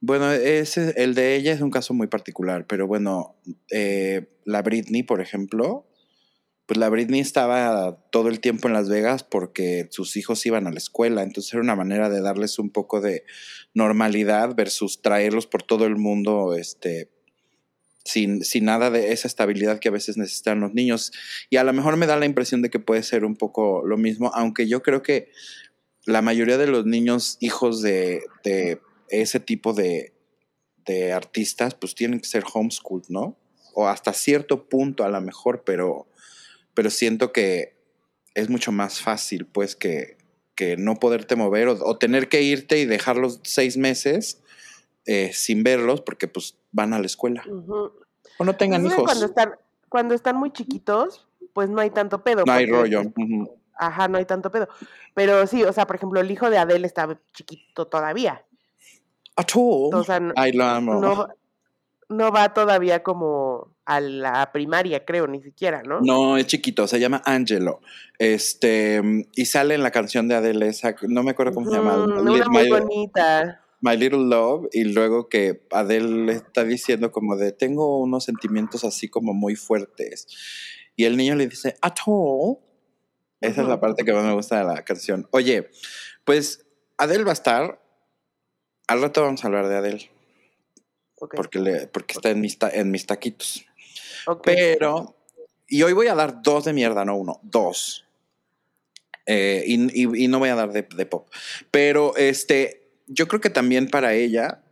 [0.00, 3.34] Bueno, ese, el de ella es un caso muy particular, pero bueno,
[3.70, 5.86] eh, la Britney, por ejemplo,
[6.68, 10.70] pues la Britney estaba todo el tiempo en Las Vegas porque sus hijos iban a
[10.70, 13.24] la escuela, entonces era una manera de darles un poco de
[13.72, 17.08] normalidad versus traerlos por todo el mundo, este,
[18.04, 21.10] sin, sin nada de esa estabilidad que a veces necesitan los niños.
[21.48, 23.96] Y a lo mejor me da la impresión de que puede ser un poco lo
[23.96, 25.30] mismo, aunque yo creo que
[26.04, 28.78] la mayoría de los niños hijos de, de
[29.08, 30.12] ese tipo de,
[30.84, 33.38] de artistas, pues tienen que ser homeschooled, ¿no?
[33.72, 36.08] O hasta cierto punto a lo mejor, pero,
[36.78, 37.76] pero siento que
[38.34, 40.16] es mucho más fácil, pues, que,
[40.54, 44.40] que no poderte mover o, o tener que irte y dejarlos seis meses
[45.04, 47.42] eh, sin verlos porque pues van a la escuela.
[48.38, 49.02] O no tengan hijos.
[49.02, 49.54] Cuando están,
[49.88, 52.44] cuando están muy chiquitos, pues no hay tanto pedo.
[52.46, 53.02] No hay rollo.
[53.74, 54.68] Ajá, no hay tanto pedo.
[55.14, 58.44] Pero sí, o sea, por ejemplo, el hijo de Adele está chiquito todavía.
[59.34, 59.92] At all.
[59.96, 61.00] O sea, no, Ay, lo amo.
[61.00, 61.28] no,
[62.08, 66.00] no va todavía como a la primaria, creo, ni siquiera, ¿no?
[66.00, 67.80] No, es chiquito, se llama Angelo.
[68.18, 69.00] Este,
[69.34, 72.06] y sale en la canción de Adele esa, no me acuerdo cómo se llama.
[72.06, 73.64] Muy My, bonita.
[73.80, 78.84] My Little Love, y luego que Adele le está diciendo como de, tengo unos sentimientos
[78.84, 80.26] así como muy fuertes.
[80.96, 82.58] Y el niño le dice, at all.
[83.40, 85.28] Esa es la parte que más me gusta de la canción.
[85.30, 85.70] Oye,
[86.24, 86.66] pues
[86.96, 87.80] Adele va a estar,
[88.88, 90.10] al rato vamos a hablar de Adele,
[91.36, 93.64] Porque, le, porque está en mis, ta- en mis taquitos.
[94.44, 95.16] Pero,
[95.66, 98.04] y hoy voy a dar dos de mierda, no uno, dos.
[99.26, 101.28] Eh, y, y- y no voy a dar de, de pop.
[101.70, 104.62] Pero este, yo creo que también para ella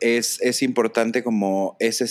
[0.00, 2.06] es, es importante como ese,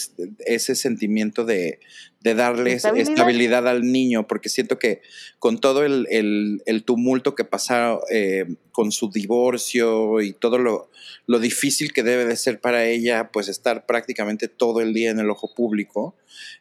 [0.45, 1.79] ese sentimiento de,
[2.21, 3.11] de darles ¿Estabilidad?
[3.11, 5.01] estabilidad al niño, porque siento que
[5.39, 10.89] con todo el, el- el tumulto que pasa eh, con su divorcio y todo lo,
[11.27, 15.19] lo difícil que debe de ser para ella, pues estar prácticamente todo el día en
[15.19, 16.15] el ojo público,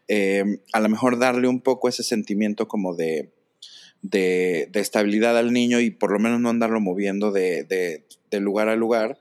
[0.08, 3.30] eh, a lo mejor darle un poco ese sentimiento como de,
[4.02, 8.40] de, de estabilidad al niño y por lo menos no andarlo moviendo de, de- de
[8.40, 9.18] lugar a lugar.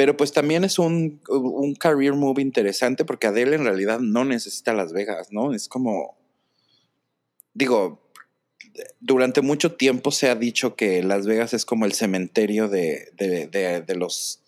[0.00, 4.72] Pero pues también es un, un career move interesante porque Adele en realidad no necesita
[4.72, 5.52] Las Vegas, ¿no?
[5.52, 6.16] Es como,
[7.52, 8.10] digo,
[8.98, 13.46] durante mucho tiempo se ha dicho que Las Vegas es como el cementerio de, de-
[13.46, 14.40] de- los,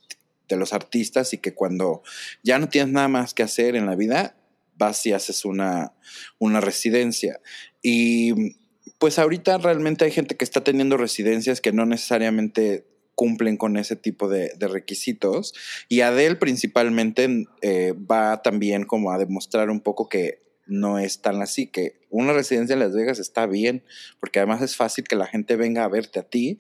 [0.48, 2.02] de los artistas y que cuando
[2.42, 4.34] ya no tienes nada más que hacer en la vida,
[4.78, 5.92] vas y haces una,
[6.38, 7.40] una residencia.
[7.82, 8.54] Y
[8.98, 13.96] pues ahorita realmente hay gente que está teniendo residencias que no necesariamente cumplen con ese
[13.96, 15.54] tipo de, de requisitos.
[15.88, 21.42] Y Adele principalmente eh, va también como a demostrar un poco que no es tan
[21.42, 23.84] así, que una residencia en Las Vegas está bien,
[24.20, 26.58] porque además es fácil que la gente venga a verte a ti.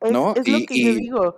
[0.00, 0.34] Es, ¿no?
[0.34, 1.36] es lo Y- que yo digo.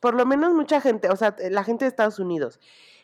[0.00, 2.60] Por lo menos mucha gente, o sea, la gente de Estados Unidos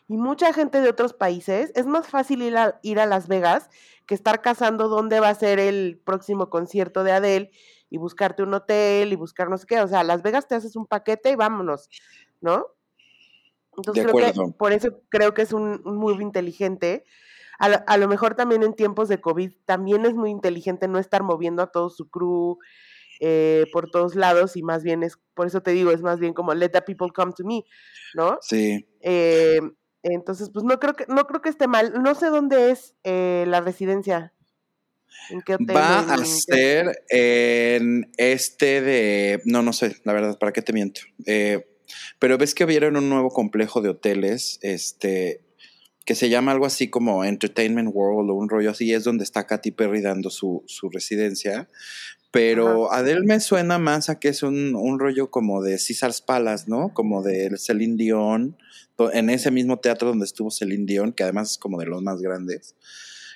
[0.07, 3.69] y mucha gente de otros países, es más fácil ir a, ir a Las Vegas
[4.05, 7.51] que estar cazando dónde va a ser el próximo concierto de Adele
[7.95, 9.79] y buscarte un hotel y buscar no sé qué.
[9.79, 11.89] O sea, Las Vegas te haces un paquete y vámonos,
[12.41, 12.67] ¿no?
[13.77, 17.05] Entonces De creo que por eso creo que es un, un move inteligente.
[17.57, 20.99] A lo, a lo mejor también en tiempos de COVID también es muy inteligente no
[20.99, 22.59] estar moviendo a todo su crew
[23.21, 26.33] eh, por todos lados y más bien es, por eso te digo, es más bien
[26.33, 27.63] como let the people come to me,
[28.13, 28.39] ¿no?
[28.41, 28.85] Sí.
[28.99, 29.61] Eh,
[30.03, 32.03] entonces, pues no creo que, no creo que esté mal.
[32.03, 34.34] No sé dónde es eh, la residencia.
[35.29, 35.75] ¿En qué hotel?
[35.75, 39.41] Va ¿En a ser en este de.
[39.45, 41.01] No, no sé, la verdad, ¿para qué te miento?
[41.25, 41.65] Eh,
[42.19, 45.41] pero ves que vieron un nuevo complejo de hoteles, este,
[46.05, 49.47] que se llama algo así como Entertainment World o un rollo así, es donde está
[49.47, 51.69] Katy Perry dando su, su residencia.
[52.31, 56.65] Pero Adele me suena más a que es un, un rollo como de Caesar's Palace,
[56.67, 56.93] ¿no?
[56.93, 58.57] Como de Celine Dion,
[59.13, 62.21] en ese mismo teatro donde estuvo Celine Dion, que además es como de los más
[62.21, 62.75] grandes.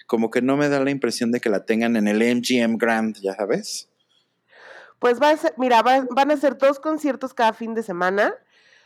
[0.09, 3.15] Como que no me da la impresión de que la tengan en el MGM Grand,
[3.21, 3.89] ya sabes.
[4.97, 8.33] Pues va a ser, mira, va- van a ser dos conciertos cada fin de semana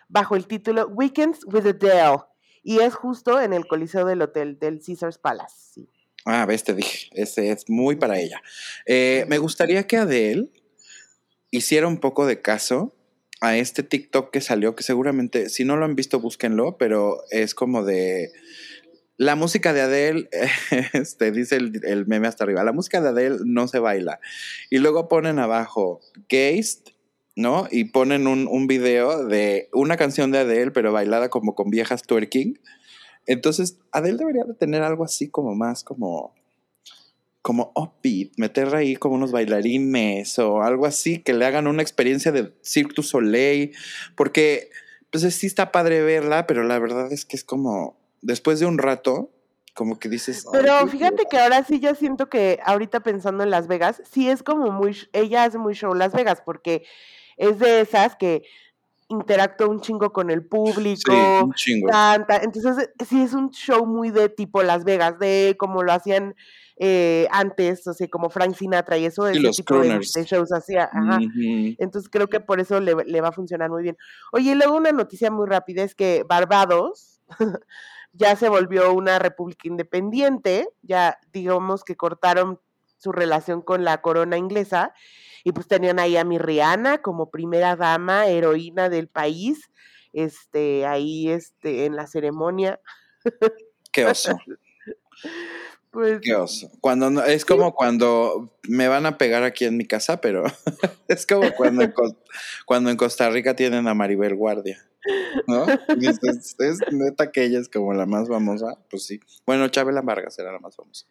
[0.10, 2.18] bajo el título Weekends with Adele.
[2.62, 5.56] Y es justo en el Coliseo del Hotel del Caesars Palace.
[5.76, 5.90] sí.
[6.26, 8.42] Ah, ves, te dije, ese es muy para ella.
[8.86, 10.50] Eh, me gustaría que Adele
[11.52, 12.94] hiciera un poco de caso
[13.40, 17.54] a este TikTok que salió, que seguramente, si no lo han visto, búsquenlo, pero es
[17.56, 18.32] como de
[19.18, 20.30] la música de Adele,
[20.94, 24.20] este, dice el, el meme hasta arriba, la música de Adele no se baila.
[24.70, 26.94] Y luego ponen abajo Gazed,
[27.36, 27.68] ¿no?
[27.72, 32.04] Y ponen un, un video de una canción de Adele, pero bailada como con viejas
[32.04, 32.60] twerking.
[33.26, 36.34] Entonces, Adele debería de tener algo así como más como
[37.44, 42.32] como upbeat, meter ahí como unos bailarines o algo así que le hagan una experiencia
[42.32, 43.76] de Cirque du Soleil,
[44.16, 44.70] porque
[45.12, 48.78] pues sí está padre verla, pero la verdad es que es como después de un
[48.78, 49.30] rato
[49.76, 53.50] como que dices, "Ay, Pero fíjate que ahora sí yo siento que ahorita pensando en
[53.50, 56.86] Las Vegas, sí es como muy, ella hace muy show Las Vegas, porque
[57.38, 58.44] es de esas que
[59.10, 61.88] interactúa un chingo con el público, Sí, un chingo.
[61.90, 66.36] canta, entonces sí es un show muy de tipo Las Vegas, de como lo hacían
[66.78, 70.24] eh, antes, o sea, como Frank Sinatra y eso, Y ese los tipo de, de
[70.24, 71.20] shows hacía, ajá.
[71.78, 73.98] Entonces creo que por eso le, le va a funcionar muy bien.
[74.32, 77.22] Oye, y luego una noticia muy rápida es que Barbados
[78.14, 82.60] ya se volvió una república independiente, ya digamos que cortaron
[82.98, 84.94] su relación con la corona inglesa
[85.44, 89.70] y pues tenían ahí a mi Rihanna como primera dama, heroína del país,
[90.14, 92.80] este, ahí este, en la ceremonia,
[93.92, 94.38] Qué oso,
[95.92, 96.72] pues qué oso.
[96.82, 100.44] Cuando no- es como cuando me van a pegar aquí en mi casa, pero
[101.08, 101.94] es como cuando en,
[102.66, 104.84] cuando en Costa Rica tienen a Maribel Guardia.
[105.48, 105.66] ¿No?
[105.98, 109.20] Dices, es neta que ella es como la más famosa, pues sí.
[109.46, 111.06] Bueno, Chabela Vargas era la más famosa.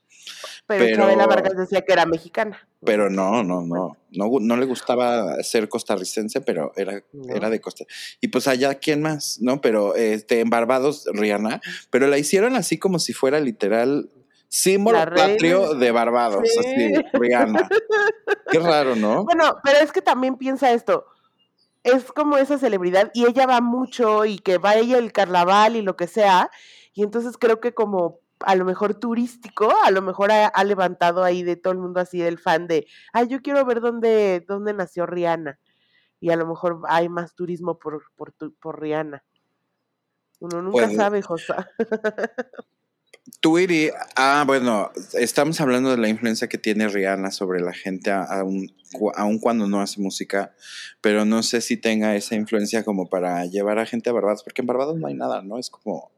[0.67, 2.69] pero, pero- Chabela Vargas decía que era mexicana.
[2.85, 7.35] Pero no, no, no, no, no le gustaba ser costarricense, pero era, No.
[7.35, 7.85] era de Costa.
[8.21, 9.39] Y pues allá, ¿quién más?
[9.41, 9.61] ¿No?
[9.61, 14.11] Pero este, en Barbados, Rihanna, pero la hicieron así como si fuera literal
[14.49, 16.59] símbolo patrio de Barbados, Sí.
[16.59, 17.69] así, Rihanna.
[18.51, 19.25] Qué raro, ¿no?
[19.25, 21.07] Bueno, pero es que también piensa esto.
[21.85, 25.83] Es como esa celebridad y ella va mucho y que va ella el carnaval y
[25.83, 26.51] lo que sea.
[26.95, 31.25] Y entonces creo que como a lo mejor turístico, a lo mejor ha, ha levantado
[31.25, 34.75] ahí de todo el mundo así del fan de, ay, yo quiero ver dónde, dónde
[34.75, 35.59] nació Rihanna.
[36.21, 39.25] Y a lo mejor hay más turismo por, por, por Rihanna.
[40.39, 40.97] Uno nunca Puede.
[40.97, 41.69] sabe, Josa.
[43.41, 48.25] Tweety, ah, bueno, estamos hablando de la influencia que tiene Rihanna sobre la gente, a-
[48.25, 50.53] aun, cu- aun cuando no hace música,
[51.01, 54.63] pero no sé si tenga esa influencia como para llevar a gente a Barbados, porque
[54.63, 55.59] en Barbados no hay nada, ¿no?
[55.59, 56.11] Es como,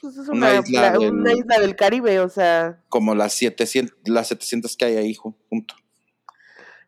[0.00, 3.32] Pues es Una una, isla la- una del- isla del Caribe, o sea, como las
[3.32, 5.74] 700, las 700 que hay ahí ju- junto.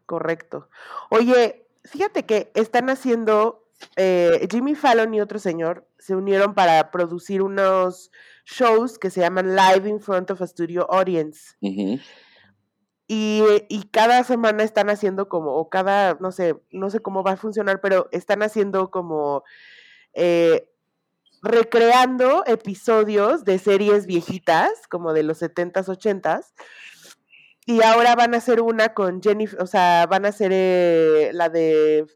[0.06, 0.68] Correcto.
[1.10, 3.64] Oye, fíjate que están haciendo,
[3.96, 8.10] eh, Jimmy Fallon y otro señor se unieron para producir unos
[8.50, 11.56] shows que se llaman Live in Front of a Studio Audience.
[11.60, 17.32] Y, y cada semana están haciendo como, o cada, no sé, no sé cómo va
[17.32, 19.42] a funcionar, pero están haciendo como,
[20.14, 20.68] eh,
[21.42, 26.52] recreando episodios de series viejitas, como de los 70s, 80s.
[27.66, 31.48] Y ahora van a hacer una con Jennifer, o sea, van a hacer eh, la
[31.48, 32.06] de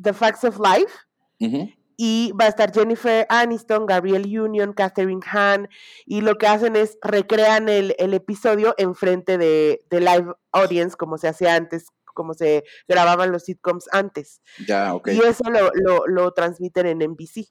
[0.00, 0.92] The Facts of Life.
[1.40, 1.70] Ujú.
[2.00, 5.68] Y va a estar Jennifer Aniston, Gabrielle Union, Catherine Hahn.
[6.06, 11.18] Y lo que hacen es recrean el, el episodio enfrente de, de live audience, como
[11.18, 14.40] se hacía antes, como se grababan los sitcoms antes.
[14.66, 15.08] Ya, ok.
[15.08, 17.48] Y eso lo, lo, lo transmiten en NBC.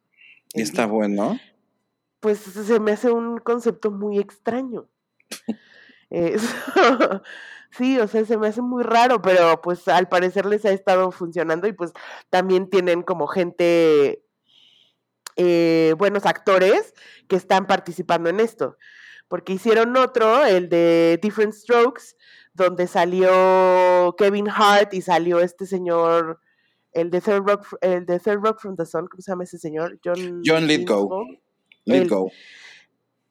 [0.54, 1.38] Y está bueno.
[2.22, 4.88] Pues se me hace un concepto muy extraño.
[7.72, 11.12] Sí, o sea, se me hace muy raro, pero pues al parecer les ha estado
[11.12, 11.92] funcionando y pues
[12.30, 14.24] también tienen como gente,
[15.38, 16.94] eh, buenos actores
[17.28, 18.78] que están participando en esto.
[19.30, 22.16] porque hicieron otro, el de Different Strokes,
[22.54, 26.40] donde salió Kevin Hart y salió este señor,
[26.94, 29.58] el de Third Rock, el de Third Rock from the Sun, ¿cómo se llama ese
[29.58, 30.00] señor?
[30.04, 31.26] John, John Lithgow.
[31.86, 32.32] Lithgow.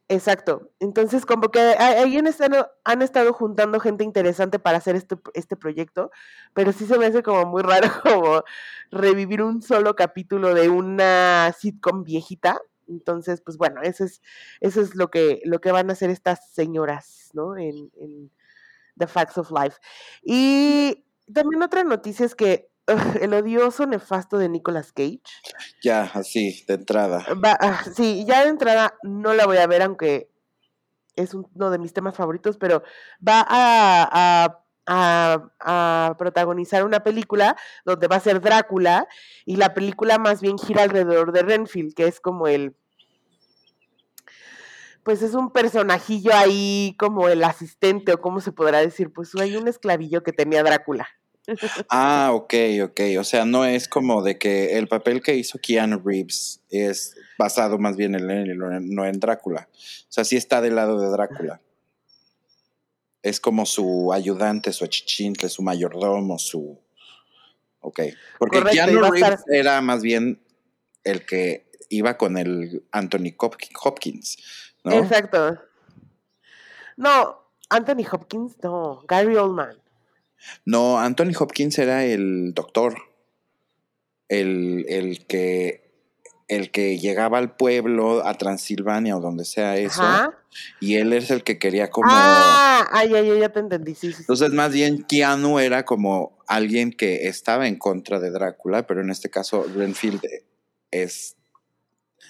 [0.09, 0.71] Exacto.
[0.79, 5.57] Entonces, como que ahí han estado, han estado juntando gente interesante para hacer este, este
[5.57, 6.13] proyecto,
[6.55, 8.45] pero sí se me hace como muy raro como
[8.93, 12.61] revivir un solo capítulo de una sitcom viejita.
[12.89, 14.23] Entonces, pues bueno, eso es,
[14.61, 17.57] eso es lo que, lo que van a hacer estas señoras, ¿no?
[17.57, 18.31] En, en
[18.99, 19.79] The Facts of Life.
[20.23, 22.69] Y también otra noticia es que
[23.21, 25.21] el odioso nefasto de Nicolas Cage.
[25.83, 27.25] Ya, así, de entrada.
[27.61, 30.31] Ah, sí, ya de entrada no la voy a ver, aunque
[31.17, 32.83] es uno de mis temas favoritos, pero
[33.27, 39.09] va a, a, protagonizar una película donde va a ser Drácula
[39.45, 42.77] y la película más bien gira alrededor de Renfield, que es como el...
[45.03, 49.57] Pues es un personajillo ahí como el asistente o cómo se podrá decir, pues hay
[49.57, 51.09] un esclavillo que tenía Drácula.
[51.89, 53.01] Ah, ok, ok.
[53.19, 57.79] O sea, no es como de que el papel que hizo Keanu Reeves es basado
[57.79, 59.69] más bien en él, no en Drácula.
[59.73, 61.61] O sea, sí está del lado de Drácula.
[63.23, 66.81] Es como su ayudante, su achichintle, su mayordomo, su...
[67.81, 68.01] Ok.
[68.39, 70.41] Porque Keanu Reeves era más bien
[71.05, 74.39] el que iba con el Anthony Hopkins,
[74.83, 74.93] ¿no?
[74.93, 75.61] Exacto.
[76.97, 79.77] No, Anthony Hopkins, no, Gary Oldman.
[80.65, 82.97] No, Anthony Hopkins era el doctor.
[84.29, 85.87] El, el que
[86.49, 90.03] el que llegaba al pueblo, a Transilvania o donde sea eso,
[90.81, 92.09] y él es el que quería como...
[92.11, 97.27] Ah, ay, ay, ya te entendí, sí, Entonces, más bien, Keanu era como alguien que
[97.27, 100.23] estaba en contra de Drácula, pero en este caso, Renfield
[100.91, 101.37] es...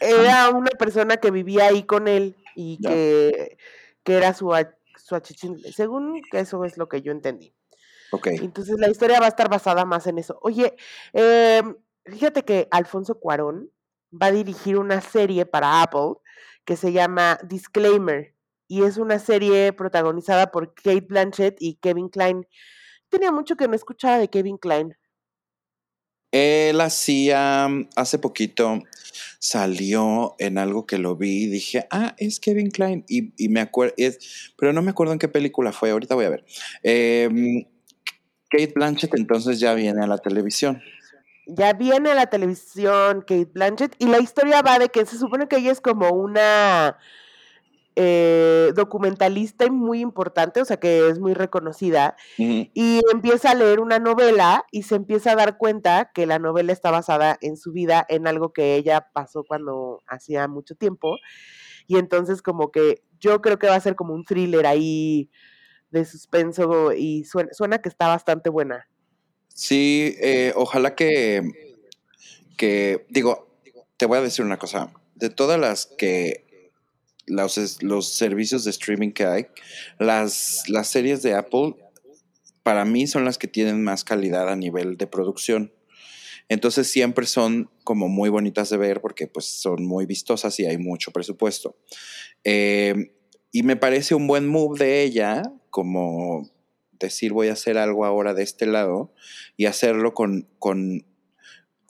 [0.01, 3.59] Era una persona que vivía ahí con él y que,
[4.03, 4.53] que, era su,
[4.97, 7.53] su achichín, según que eso es lo que yo entendí.
[8.25, 10.39] Entonces la historia va a estar basada más en eso.
[10.43, 10.77] Oye,
[11.13, 13.71] em, fíjate que Alfonso Cuarón
[14.13, 16.15] va a dirigir una serie para Apple
[16.65, 18.35] que se llama Disclaimer
[18.69, 22.47] y es una serie protagonizada por Kate Blanchett y Kevin Klein.
[23.09, 24.97] Tenía mucho que no escuchaba de Kevin Klein.
[26.33, 28.83] Él hacía, hace poquito
[29.39, 33.05] salió en algo que lo vi y dije, ah, es Kevin Klein.
[33.09, 33.95] Y, y me acuerdo,
[34.59, 36.45] pero no me acuerdo en qué película fue, ahorita voy a ver.
[36.83, 37.67] Eh,
[38.49, 40.83] Kate Blanchett entonces ya viene a la televisión.
[41.47, 45.47] Ya viene a la televisión Kate Blanchett y la historia va de que se supone
[45.49, 46.99] que ella es como una
[47.99, 53.99] eh, documentalista muy importante, o sea que es muy reconocida, y empieza a leer una
[53.99, 58.05] novela y se empieza a dar cuenta que la novela está basada en su vida,
[58.11, 61.17] en algo que ella pasó cuando hacía mucho tiempo,
[61.87, 65.31] y entonces como que yo creo que va a ser como un thriller ahí
[65.91, 68.89] de suspenso y suena, que está bastante buena.
[69.55, 71.43] Sí, eh, ojalá que,
[72.57, 73.49] que, digo,
[73.97, 76.47] te voy a decir una cosa, de todas las que,
[77.27, 79.47] los, los servicios de streaming que hay,
[79.99, 81.75] las, las series de Apple,
[82.63, 85.73] para mí son las que tienen más calidad a nivel de producción.
[86.49, 90.79] Entonces siempre son como muy bonitas de ver porque pues son muy vistosas y hay
[90.79, 91.77] mucho presupuesto.
[92.45, 93.13] Eh,
[93.51, 95.43] y me parece un buen move de ella,
[95.77, 96.49] como
[96.99, 99.13] decir voy a hacer algo ahora de este lado
[99.59, 101.05] y hacerlo con, con,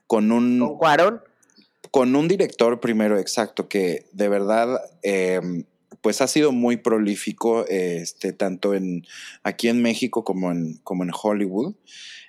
[0.08, 0.58] con un...
[0.58, 1.20] ¿Con Cuarón?
[1.92, 4.80] Con un director primero, exacto, que de verdad...
[5.04, 5.66] Em,
[6.00, 9.06] pues ha sido muy prolífico, este, tanto en,
[9.44, 11.74] aquí en México como en, como en Hollywood.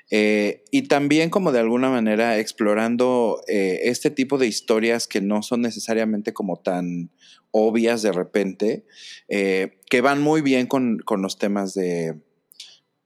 [0.10, 5.43] Eh, y también como de alguna manera explorando eh, este tipo de historias que no
[5.43, 7.12] son necesariamente como tan
[7.51, 8.86] obvias de repente,
[9.28, 12.20] eh, que van muy bien con, los temas de,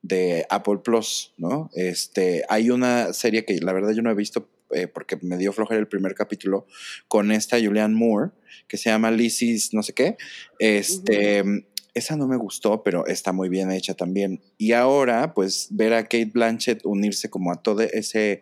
[0.02, 1.70] de, Apple Plus, ¿no?
[1.74, 4.50] Este, hay una serie que la verdad yo no he visto
[4.94, 6.66] porque me dio flojera el primer capítulo
[7.10, 8.32] con esta Julianne Moore,
[8.70, 10.16] que se llama Lizzie's no sé qué.
[10.60, 11.44] Este,
[11.94, 14.42] esa no me gustó, pero está muy bien hecha también.
[14.58, 18.42] Y ahora, pues, ver a Kate Blanchett unirse como a todo ese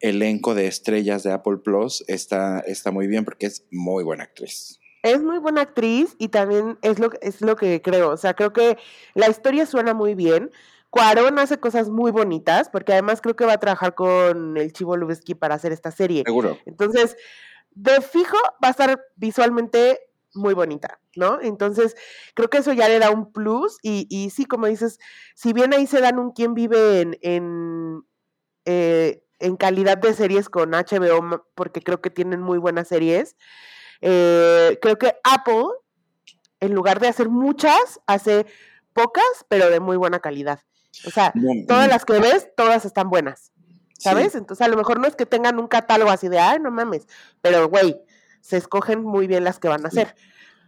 [0.00, 4.80] elenco de estrellas de Apple Plus está, está muy bien porque es muy buena actriz.
[5.02, 8.10] Es muy buena actriz y también es lo, es lo que creo.
[8.10, 8.76] O sea, creo que
[9.14, 10.50] la historia suena muy bien.
[10.90, 14.96] Cuarón hace cosas muy bonitas, porque además creo que va a trabajar con el Chivo
[14.96, 16.24] Lubezki para hacer esta serie.
[16.26, 16.58] Seguro.
[16.66, 17.16] Entonces,
[17.70, 20.00] de fijo va a estar visualmente
[20.34, 21.40] muy bonita, ¿no?
[21.40, 21.96] Entonces,
[22.34, 24.98] creo que eso ya le da un plus y, y sí, como dices,
[25.34, 28.02] si bien ahí se dan un quien vive en, en,
[28.64, 33.36] eh, en calidad de series con HBO, porque creo que tienen muy buenas series,
[34.00, 35.66] eh, creo que Apple
[36.60, 38.46] en lugar de hacer muchas, hace
[38.92, 40.60] pocas, pero de muy buena calidad.
[41.06, 41.32] O sea,
[41.66, 44.04] todas las que ves, todas están buenas, sí.
[44.04, 44.34] ¿sabes?
[44.34, 47.06] Entonces, a lo mejor no es que tengan un catálogo así de, ay, no mames,
[47.40, 48.00] pero güey,
[48.40, 50.14] se escogen muy bien las que van a hacer.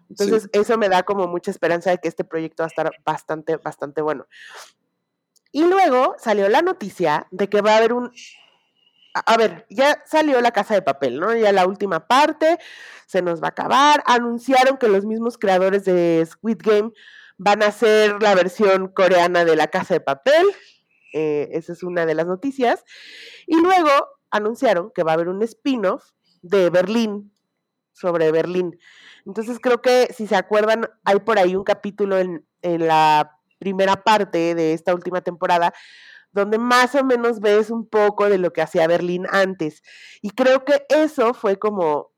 [0.08, 3.56] Entonces, eso me da como mucha esperanza de que este proyecto va a estar bastante,
[3.56, 4.26] bastante bueno.
[5.52, 8.12] Y luego salió la noticia de que va a haber un...
[9.14, 11.34] A a ver, ya salió la casa de papel, ¿no?
[11.36, 12.58] Ya la última parte
[13.06, 14.02] se nos va a acabar.
[14.06, 16.92] Anunciaron que los mismos creadores de Squid Game
[17.36, 20.46] van a hacer la versión coreana de la casa de papel.
[21.12, 22.84] Eh, esa es una de las noticias.
[23.46, 23.90] Y luego
[24.30, 27.31] anunciaron que va a haber un spin-off de Berlín,
[27.92, 28.78] sobre Berlín.
[29.26, 34.02] Entonces creo que si se acuerdan, hay por ahí un capítulo en, en la primera
[34.02, 35.72] parte de esta última temporada
[36.32, 39.82] donde más o menos ves un poco de lo que hacía Berlín antes.
[40.22, 42.10] Y creo que eso fue como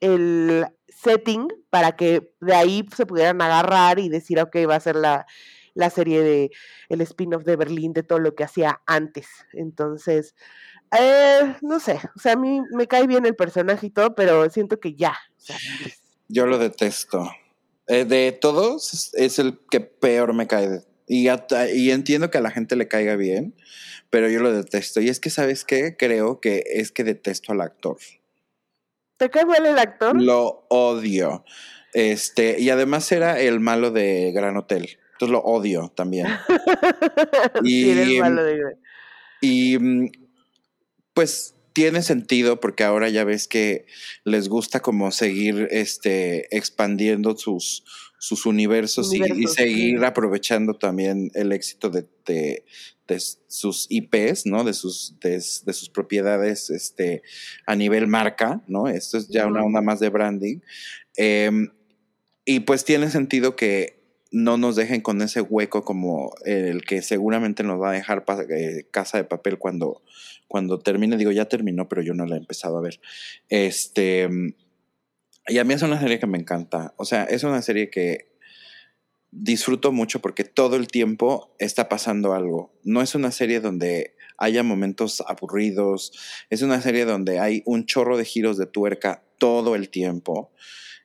[0.00, 4.96] el setting para que de ahí se pudieran agarrar y decir, ok, va a ser
[4.96, 5.26] la,
[5.74, 6.50] la serie de
[6.88, 9.28] el spin-off de Berlín de todo lo que hacía antes.
[9.52, 10.34] Entonces,
[10.98, 14.48] eh, no sé, o sea, a mí me cae bien el personaje y todo, pero
[14.50, 15.12] siento que ya.
[15.36, 15.56] o sea,
[16.28, 17.30] Yo lo detesto.
[17.86, 20.82] Eh, de todos, es- el que peor me cae.
[21.08, 21.28] Y,
[21.90, 23.54] entiendo que a la gente le caiga bien,
[24.10, 25.00] pero yo lo detesto.
[25.00, 25.96] Y es que, ¿sabes qué?
[25.96, 27.96] Creo que es que detesto al actor.
[29.16, 30.20] ¿Te cae mal el actor?
[30.22, 31.44] Lo odio.
[31.92, 34.98] Este, y además era el malo de Gran Hotel.
[35.14, 36.28] Entonces lo odio también.
[37.64, 38.76] sí, Y, malo de-
[39.40, 40.10] Y mm,
[41.14, 43.86] pues tiene sentido porque ahora ya ves que
[44.24, 47.84] les gusta como seguir este expandiendo sus,
[48.18, 50.04] sus universos, y- seguir sí.
[50.04, 52.64] aprovechando también el éxito de, de-
[53.06, 54.62] de sus IPs, ¿no?
[54.62, 57.22] De sus, de, de sus propiedades este,
[57.66, 58.86] a nivel marca, ¿no?
[58.86, 60.58] Esto es ya una onda más de branding.
[61.16, 61.70] Em,
[62.44, 63.99] y pues tiene sentido que
[64.30, 68.86] no nos dejen con ese hueco como el que seguramente nos va a dejar eh,
[68.90, 70.02] Casa de Papel cuando,
[70.48, 71.16] cuando termine.
[71.16, 73.00] Digo, ya terminó, pero yo no la he empezado a ver.
[73.48, 74.28] Este,
[75.46, 76.94] y a mí es una serie que me encanta.
[76.96, 78.30] O sea, es una serie que
[79.32, 82.72] disfruto mucho porque todo el tiempo está pasando algo.
[82.84, 86.12] No es una serie donde haya momentos aburridos.
[86.50, 90.52] Es una serie donde hay un chorro de giros de tuerca todo el tiempo.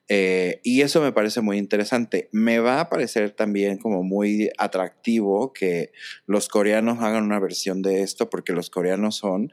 [0.07, 2.29] Eh, y eso me parece muy interesante.
[2.31, 5.91] Me va a parecer también como muy atractivo que
[6.27, 9.51] los coreanos hagan una versión de esto porque los coreanos son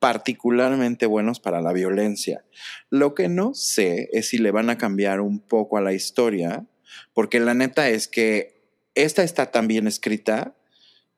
[0.00, 2.44] particularmente buenos para la violencia.
[2.90, 6.66] Lo que no sé es si le van a cambiar un poco a la historia,
[7.14, 8.60] porque la neta es que
[8.96, 10.56] esta está tan bien escrita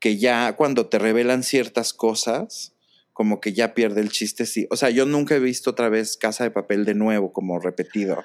[0.00, 2.73] que ya cuando te revelan ciertas cosas,
[3.14, 4.44] como que ya pierde el chiste.
[4.44, 4.66] Sí.
[4.70, 8.24] O sea, yo nunca he visto otra vez Casa de Papel de nuevo, como repetido.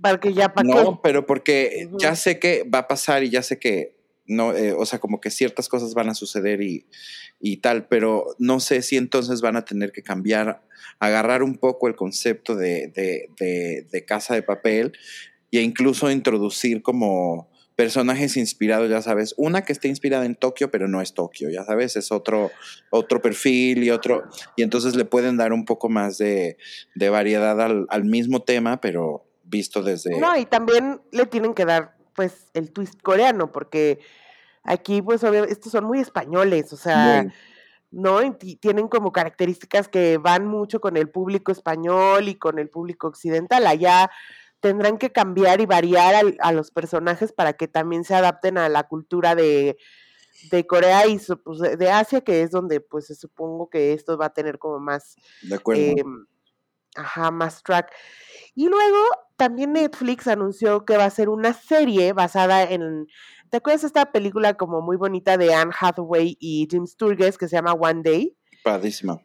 [0.00, 3.42] Para que ya, ¿para No, pero porque ya sé que va a pasar y ya
[3.42, 6.86] sé que no, eh, o sea, como que ciertas cosas van a suceder y,
[7.40, 10.62] y tal, pero no sé si entonces van a tener que cambiar,
[10.98, 14.92] agarrar un poco el concepto de, de, de, de casa de papel
[15.50, 17.51] e incluso introducir como
[17.82, 21.64] personajes inspirados, ya sabes, una que esté inspirada en Tokio, pero no es Tokio, ya
[21.64, 22.52] sabes, es otro,
[22.90, 24.22] otro perfil y otro,
[24.54, 26.58] y entonces le pueden dar un poco más de,
[26.94, 30.16] de variedad al, al mismo tema, pero visto desde...
[30.20, 33.98] No, y también le tienen que dar, pues, el twist coreano, porque
[34.62, 37.26] aquí, pues, obviamente, estos son muy españoles, o sea,
[37.90, 38.22] ¿no?
[38.22, 42.68] Y ti- tienen como características que van mucho con el público español y con el
[42.68, 43.66] público occidental.
[43.66, 44.08] Allá
[44.62, 48.68] tendrán que cambiar y variar al- a los personajes para que también se adapten a
[48.70, 49.76] la cultura de,
[50.50, 54.26] de Corea y pues, de Asia, que es donde, pues, se supongo que esto va
[54.26, 55.82] a tener como más de acuerdo.
[55.82, 56.26] em,
[56.96, 57.92] ajá, más track.
[58.54, 58.98] Y luego
[59.36, 63.06] también Netflix anunció que va a ser una serie basada en.
[63.50, 67.48] ¿Te acuerdas de esta película como muy bonita de Anne Hathaway y Jim Sturgess que
[67.48, 68.36] se llama One Day?
[68.62, 69.20] Padrísima.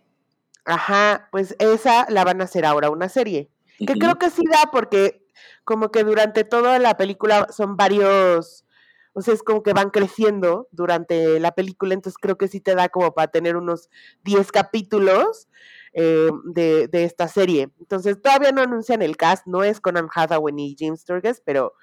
[0.65, 3.49] Ajá, pues esa la van a hacer ahora una serie.
[3.79, 5.23] Que creo que sí da porque
[5.63, 8.65] como que durante toda la película son varios,
[9.13, 12.75] o sea, es como que van creciendo durante la película, entonces creo que sí te
[12.75, 13.89] da como para tener unos
[14.23, 15.47] 10 capítulos
[15.93, 17.69] eh, de, de esta serie.
[17.79, 21.73] Entonces todavía no anuncian el cast, no es con Anne Hathaway ni Jim Sturgess, pero,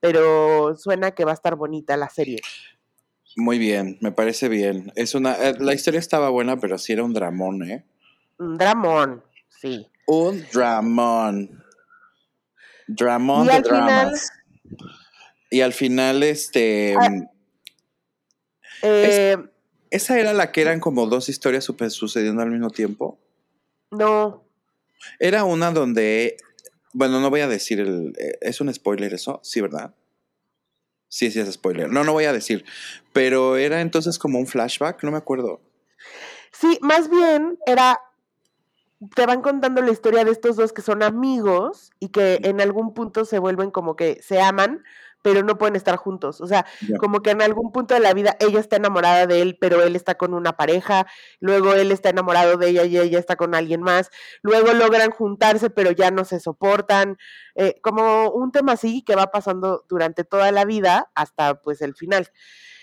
[0.00, 2.38] pero suena que va a estar bonita la serie.
[3.36, 4.92] Muy bien, me parece bien.
[4.96, 7.84] Es una, eh, la historia estaba buena, pero sí era un dramón, ¿eh?
[8.38, 9.86] Un dramón, sí.
[10.06, 11.62] Un dramón.
[12.88, 14.32] Dramón Y de al final- dramas.
[15.50, 16.94] Y al final, este.
[16.98, 17.08] Ah.
[18.82, 19.36] Eh,
[19.90, 23.18] Esa era la que eran como dos historias super sucediendo al mismo tiempo.
[23.90, 24.44] no,
[25.18, 26.36] Era una donde.
[26.92, 28.12] Bueno, no voy a decir el.
[28.18, 29.40] eh, ¿Es un spoiler eso?
[29.42, 29.94] Sí, ¿verdad?
[31.08, 31.88] Sí, sí, es spoiler.
[31.90, 32.64] No, no voy a decir.
[33.14, 35.60] Pero era entonces como un flashback, no me acuerdo.
[36.52, 37.98] Sí, más bien era.
[39.14, 42.94] Te van contando la historia de estos dos que son amigos y que en algún
[42.94, 44.82] punto se vuelven como que se aman,
[45.22, 46.40] pero no pueden estar juntos.
[46.40, 46.66] O sea,
[46.98, 49.94] como que en algún punto de la vida ella está enamorada de él, pero él
[49.94, 51.06] está con una pareja,
[51.38, 54.10] luego él está enamorado de ella y ella está con alguien más,
[54.42, 57.18] luego logran juntarse, pero ya no se soportan,
[57.54, 61.94] eh, como un tema así que va pasando durante toda la vida hasta pues el
[61.94, 62.28] final.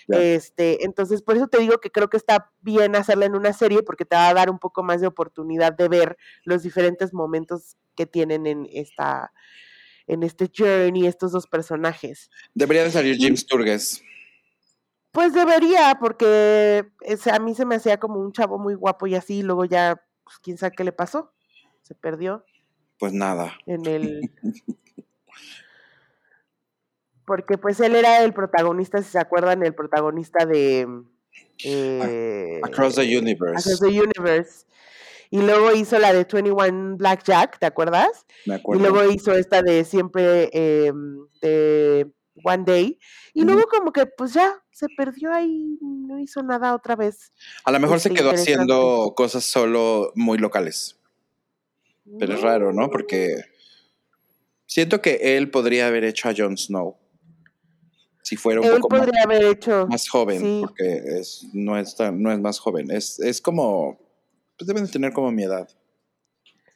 [0.08, 3.82] Este, entonces, por eso te digo que creo que está bien hacerla en una serie
[3.82, 7.76] porque te va a dar un poco más de oportunidad de ver los diferentes momentos
[7.96, 9.32] que tienen en esta
[10.06, 12.30] en este journey estos dos personajes.
[12.54, 14.02] Debería de salir Jim Sturges.
[15.10, 16.84] Pues debería, porque
[17.32, 20.00] a mí se me hacía como un chavo muy guapo y así, y luego ya,
[20.22, 21.32] pues, quién sabe qué le pasó.
[21.82, 22.44] Se perdió
[22.98, 23.56] Pues nada.
[23.66, 24.20] en el...
[27.26, 30.86] Porque pues él era el protagonista, si se acuerdan, el protagonista de...
[31.64, 33.58] eh, Across the Universe.
[33.68, 34.64] Across the Universe.
[35.30, 38.24] Y luego hizo la de 21 Blackjack, ¿te acuerdas?
[38.46, 38.82] Me Y acuerdo.
[38.88, 40.92] luego hizo esta de siempre eh,
[41.42, 42.06] de
[42.44, 42.98] One Day.
[43.34, 47.32] Y luego como que pues ya se perdió ahí, no hizo nada otra vez.
[47.64, 48.52] A lo mejor se este, quedó interesante.
[48.52, 50.96] haciendo cosas solo muy locales.
[52.20, 52.88] Pero es raro, ¿no?
[52.88, 53.34] Porque
[54.66, 56.96] siento que él podría haber hecho a Jon Snow.
[58.26, 59.86] Si fuera un Él poco más, podría haber hecho...
[59.86, 60.58] más joven, sí.
[60.66, 62.90] porque es, no, es tan- no es más joven.
[62.90, 63.98] Es, es como.
[64.58, 65.68] Pues deben de tener como mi edad.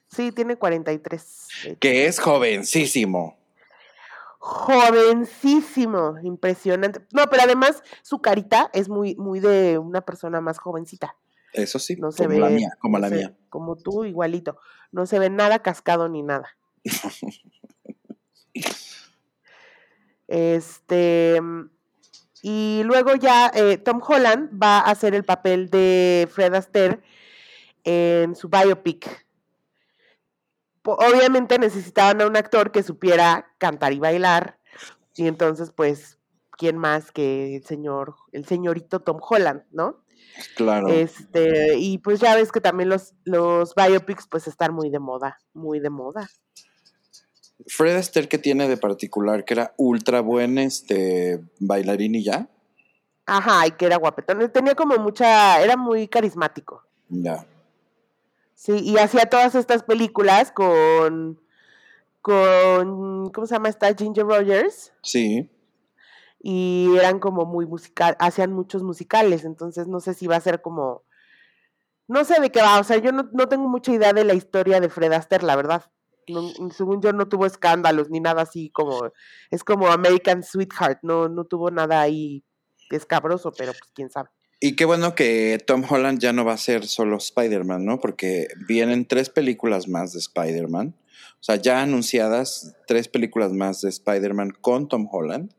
[0.07, 1.47] Sí, tiene 43.
[1.65, 1.79] de hecho.
[1.79, 3.37] Que es jovencísimo.
[4.39, 7.01] Jovencísimo, impresionante.
[7.11, 11.17] No, pero además su carita es muy, muy de una persona más jovencita.
[11.51, 12.39] Eso sí, No se como ve.
[12.39, 13.35] la mía, como no la se- mía.
[13.49, 14.57] Como tú, igualito.
[14.93, 16.47] No se ve nada cascado ni nada.
[20.31, 21.41] Este.
[22.41, 27.01] Y luego ya eh, Tom Holland va a hacer el papel de Fred Astaire
[27.83, 29.27] en su biopic.
[30.83, 34.57] Obviamente necesitaban a un actor que supiera cantar y bailar.
[35.15, 36.17] Y entonces, pues,
[36.51, 40.03] ¿quién más que el señor, el señorito Tom Holland, ¿no?
[40.55, 40.87] Claro.
[40.87, 45.37] Este, y pues ya ves que también los, los biopics pues están muy de moda,
[45.53, 46.29] muy de moda.
[47.67, 49.45] Fred Astaire, que tiene de particular?
[49.45, 52.49] Que era ultra buen este, bailarín y ya.
[53.25, 54.51] Ajá, y que era guapetón.
[54.51, 56.83] Tenía como mucha, era muy carismático.
[57.09, 57.45] Ya.
[58.55, 61.39] Sí, y hacía todas estas películas con,
[62.21, 63.93] con, ¿cómo se llama esta?
[63.95, 64.93] Ginger Rogers.
[65.01, 65.49] Sí.
[66.43, 70.61] Y eran como muy musical, hacían muchos musicales, entonces no sé si va a ser
[70.61, 71.03] como,
[72.07, 74.33] no sé de qué va, o sea, yo no, no tengo mucha idea de la
[74.33, 75.91] historia de Fred Astaire, la verdad.
[76.27, 79.11] No- según yo no tuvo escándalos ni nada así como,
[79.49, 82.43] es como American Sweetheart, no, no tuvo nada ahí
[82.89, 84.29] escabroso, pero pues quién sabe.
[84.59, 87.99] Y qué bueno que Tom Holland ya no va a ser solo Spider-Man, ¿no?
[87.99, 90.95] Porque vienen tres películas más de Spider-Man.
[91.39, 95.51] O sea, ya anunciadas tres películas más de Spider-Man con Tom Holland.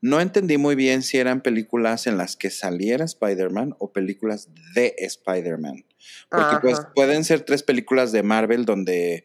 [0.00, 4.96] No entendí muy bien si eran películas en las que saliera Spider-Man o películas de
[4.98, 5.84] Spider-Man.
[6.28, 9.24] Porque pues pueden ser tres películas de Marvel donde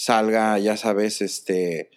[0.00, 1.90] salga, ya sabes, este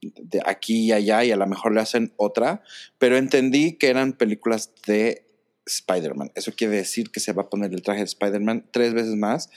[0.00, 2.62] de aquí y allá y a lo mejor le hacen otra,
[2.96, 5.26] pero entendí que eran películas de
[5.66, 6.32] Spider-Man.
[6.34, 9.50] Eso quiere decir que se va a poner el traje de Spider-Man tres veces más.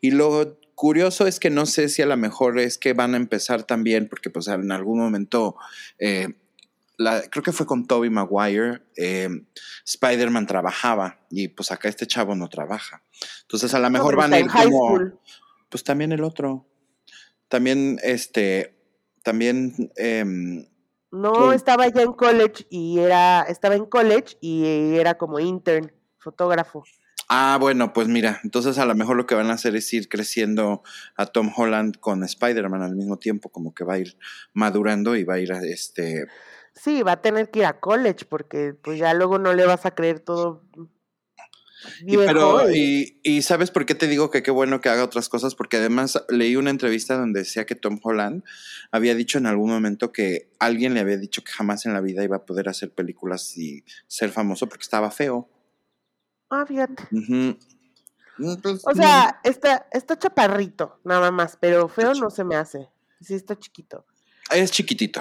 [0.00, 3.18] Y lo curioso es que no sé si a lo mejor es que van a
[3.18, 5.56] empezar también, porque pues en algún momento,
[5.98, 6.28] eh,
[6.96, 9.28] la- creo que fue con Toby Maguire, eh,
[9.84, 13.02] Spider-Man trabajaba y pues acá este chavo no trabaja.
[13.42, 14.98] Entonces a lo mejor van a ir como...
[15.68, 16.66] Pues también el otro.
[17.50, 18.74] También, este,
[19.22, 20.66] también, em,
[21.10, 21.52] No, ¿Quién?
[21.52, 26.84] estaba ya en college y era, estaba en college y era como intern, fotógrafo.
[27.28, 30.08] ah, bueno, pues mira, entonces a lo mejor lo que van a hacer es ir
[30.08, 30.82] creciendo
[31.16, 34.16] a Tom Holland con Spider-Man al mismo tiempo, como que va a ir
[34.52, 36.26] madurando y va a ir a este,
[36.74, 39.84] Sí, va a tener que ir a college porque pues ya luego no le vas
[39.86, 40.62] a creer todo
[42.06, 45.28] Y, pero, y- y, ¿sabes por qué te digo que qué bueno que haga otras
[45.28, 45.54] cosas?
[45.54, 48.44] Porque además leí una entrevista donde decía que Tom Holland
[48.90, 52.22] había dicho en algún momento que alguien le había dicho que jamás en la vida
[52.24, 55.48] iba a poder hacer películas y ser famoso porque estaba feo.
[56.50, 57.04] Ah, fíjate.
[58.84, 62.88] O sea, está, está chaparrito, nada más, pero feo no se me hace.
[63.20, 64.06] Sí, está chiquito.
[64.50, 65.20] es chiquitito.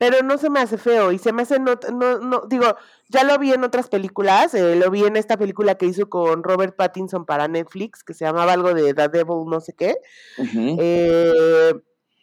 [0.00, 2.74] Pero no se me hace feo y se me hace, no, no, no digo,
[3.10, 6.42] ya lo vi en otras películas, eh, lo vi en esta película que hizo con
[6.42, 9.98] Robert Pattinson para Netflix, que se llamaba algo de The Devil no sé qué,
[10.38, 11.74] eh,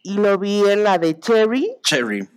[0.01, 2.27] y lo vi en la de Cherry, Cherry.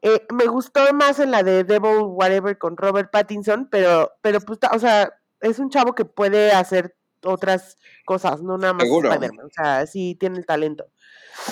[0.00, 4.58] Eh, me gustó más en la de Devil Whatever con Robert Pattinson, pero, pero pues,
[4.72, 5.12] o sea,
[5.42, 7.76] es un chavo que puede hacer otras
[8.06, 9.12] cosas, no nada más Seguro.
[9.12, 9.46] Spider-Man.
[9.46, 10.86] O sea, sí tiene el talento.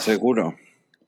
[0.01, 0.55] Seguro.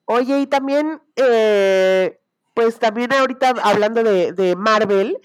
[0.04, 2.20] Oye, y también, eh,
[2.54, 5.18] pues también ahorita hablando de, de Marvel,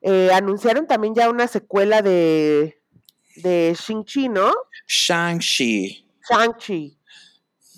[0.00, 2.80] eh, anunciaron también ya una secuela de,
[3.36, 4.52] de Shang-Chi, ¿no?
[4.86, 6.06] Shang-Chi.
[6.28, 6.98] Shang-Chi.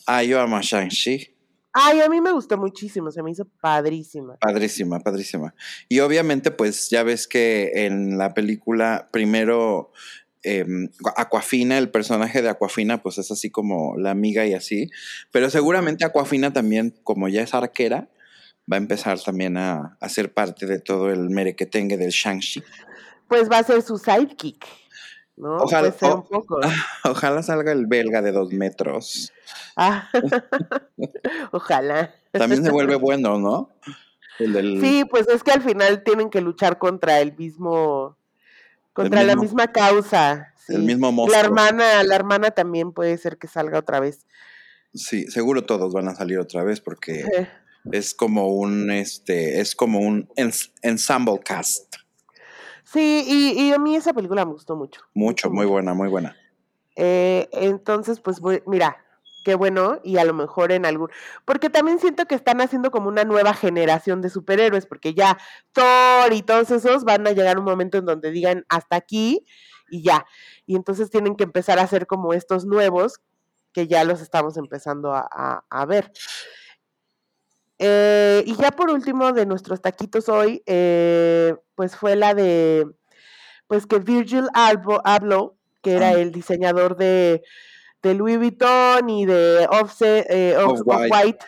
[0.06, 1.36] Ah, yo amo a Shang-Chi.
[1.78, 4.36] Ay, a mí me gustó muchísimo, se me hizo padrísima.
[4.40, 5.54] Padrísima, padrísima.
[5.90, 9.92] Y obviamente, pues ya ves que en la película, primero,
[10.46, 10.64] eh,
[11.16, 14.90] Aquafina, el personaje de Aquafina, pues es así como la amiga y así.
[15.32, 18.08] Pero seguramente Aquafina también, como ya es arquera,
[18.70, 22.62] va a empezar también a, a ser parte de todo el merequetengue del Shang-Chi.
[23.28, 24.64] Pues va a ser su sidekick,
[25.36, 25.56] ¿no?
[25.58, 26.60] Ojalá- o- un poco.
[27.04, 29.32] Ojalá salga el belga de dos metros.
[29.76, 30.08] Ah,
[31.52, 32.14] Ojalá.
[32.32, 33.70] También se vuelve bueno, ¿no?
[34.38, 38.16] El del- Sí, pues es que al final tienen que luchar contra el mismo,
[38.96, 40.52] contra la misma causa.
[40.68, 41.44] el mismo La monstruo.
[41.44, 44.26] hermana, la hermana también puede ser que salga otra vez.
[44.94, 47.24] Sí, seguro todos van a salir otra vez porque
[47.92, 51.96] es como un este es como un ens- ensemble cast
[52.84, 55.02] Sí, y, y a mí esa película me gustó mucho.
[55.12, 56.34] mucho muy buena muy buena
[56.96, 58.96] Eh, entonces, pues voy- mira,
[59.46, 61.08] qué bueno, y a lo mejor en algún,
[61.44, 65.38] porque también siento que están haciendo como una nueva generación de superhéroes, porque ya
[65.72, 69.46] Thor y todos esos van a llegar un momento en donde digan hasta aquí
[69.88, 70.26] y ya,
[70.66, 73.20] y entonces tienen que empezar a hacer como estos nuevos
[73.72, 76.10] que ya los estamos empezando a, a- a ver.
[77.78, 82.86] Eh, y ya por último de nuestros taquitos hoy, eh, pues fue la de,
[83.68, 86.12] pues que Virgil Abloh, Abloh, que era Ah.
[86.14, 87.42] el diseñador de,
[88.02, 91.14] de Louis Vuitton y de Offset, eh, Off- Off-White.
[91.14, 91.46] Off-White,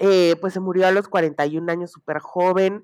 [0.00, 2.82] eh, pues se murió a los 41 años, súper joven.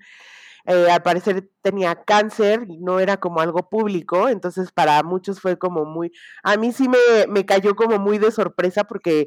[0.64, 5.58] Eh, al parecer tenía cáncer y no era como algo público, entonces para muchos fue
[5.58, 6.12] como muy,
[6.44, 6.98] a mí sí me,
[7.28, 9.26] me cayó como muy de sorpresa porque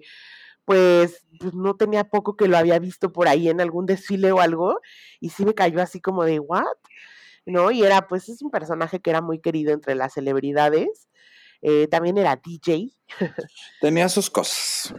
[0.63, 4.39] pues, pues, no tenía poco que lo había visto por ahí en algún desfile o
[4.39, 4.79] algo
[5.19, 6.63] y sí me cayó así como de, ¿what?
[7.45, 7.69] ¿No?
[7.69, 11.09] Y era, pues es un personaje que era muy querido entre las celebridades,
[11.67, 12.89] eh, también era DJ,
[13.81, 14.93] tenía sus cosas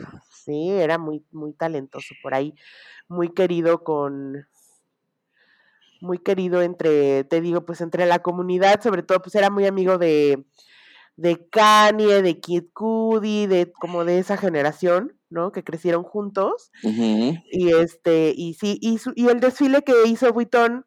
[0.45, 2.55] Sí, era muy, muy talentoso por ahí,
[3.09, 4.47] muy querido con,
[6.01, 9.99] muy querido entre, te digo, pues entre la comunidad, sobre todo, pues era muy amigo
[9.99, 10.45] de,
[11.17, 15.51] de Kanye, de Kid Cudi, de como de esa generación, ¿no?
[15.53, 16.71] Que crecieron juntos.
[17.51, 20.85] Y este, y sí, y, su- y el desfile que hizo Vuitton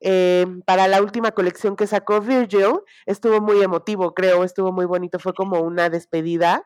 [0.00, 5.18] eh, para la última colección que sacó Virgil estuvo muy emotivo, creo, estuvo muy bonito,
[5.18, 6.64] fue como una despedida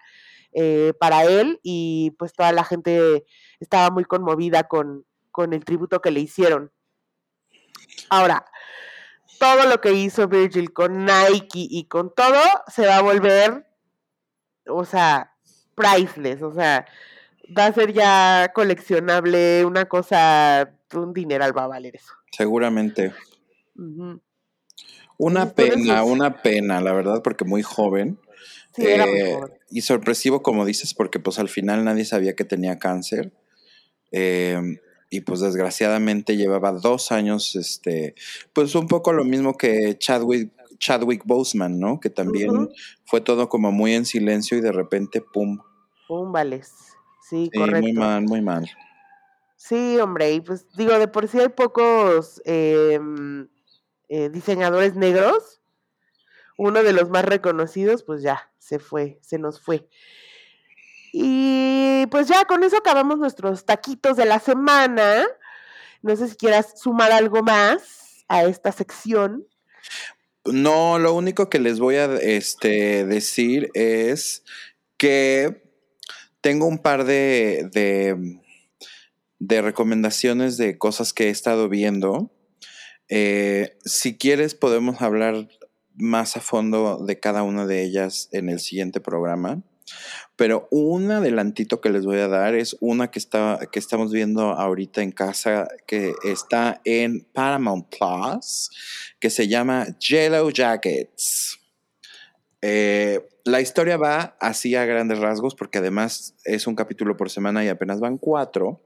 [0.53, 3.25] eh, para él y pues toda la gente
[3.61, 6.73] estaba muy conmovida con, con el tributo que le hicieron.
[8.09, 8.45] Ahora,
[9.39, 13.67] todo lo que hizo Virgil con Nike y con todo se va a volver,
[14.67, 15.35] o sea,
[15.75, 16.87] priceless, o sea,
[17.57, 22.20] va a ser ya coleccionable, una cosa, un dineral va a valer eso.
[22.31, 23.13] Seguramente.
[25.19, 28.19] Una pena una pena la verdad porque muy joven
[28.75, 29.53] Sí, era muy Eh, joven.
[29.71, 33.33] y sorpresivo como dices porque pues al final nadie sabía que tenía cáncer
[34.13, 34.61] Eh,
[35.11, 38.15] y pues desgraciadamente llevaba dos años este
[38.53, 42.71] pues un poco lo mismo que Chadwick Chadwick Boseman no que también
[43.05, 45.59] fue todo como muy en silencio y de repente pum.
[46.09, 46.73] Un vales.
[47.29, 47.83] Sí, Sí, correcto.
[47.83, 48.69] muy mal muy mal
[49.63, 53.47] Sí, hombre, y pues digo, de por sí hay pocos em,
[54.09, 55.61] eh, diseñadores negros.
[56.57, 59.87] Uno de los más reconocidos, pues ya, se fue, se nos fue.
[61.13, 65.27] Y pues ya con eso acabamos nuestros taquitos de la semana.
[66.01, 69.47] No sé si quieras sumar algo más a esta sección.
[70.47, 74.43] No, lo único que les voy a este, decir es
[74.97, 75.63] que
[76.41, 78.41] tengo un par de, de,
[79.41, 82.31] de recomendaciones de cosas que he estado viendo.
[83.09, 85.49] Eh, si quieres, podemos hablar
[85.95, 89.63] más a fondo de cada una de ellas en el siguiente programa.
[90.37, 94.53] Pero un adelantito que les voy a dar es una que, está, que estamos viendo
[94.53, 98.71] ahorita en casa, que está en Paramount Plus,
[99.19, 101.60] que se llama Yellow Jackets.
[102.63, 107.65] Eh, la historia va así a grandes rasgos, porque además es un capítulo por semana
[107.65, 108.83] y apenas van cuatro,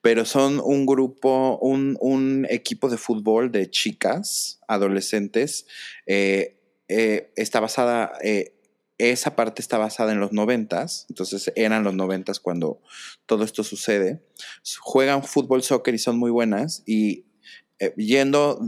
[0.00, 5.66] pero son un grupo, un, un equipo de fútbol de chicas, adolescentes.
[6.06, 6.56] eh,
[6.88, 8.60] eh, está basada eh,
[9.08, 12.82] esa parte está basada en los noventas, entonces eran los noventas cuando
[13.26, 14.20] todo esto sucede.
[14.80, 17.24] Juegan fútbol, soccer y son muy buenas y
[17.80, 18.60] eh, yendo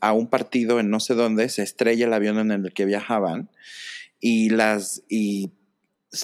[0.00, 3.50] a un partido en no sé dónde, se estrella el avión en el que viajaban
[4.20, 5.52] y las, y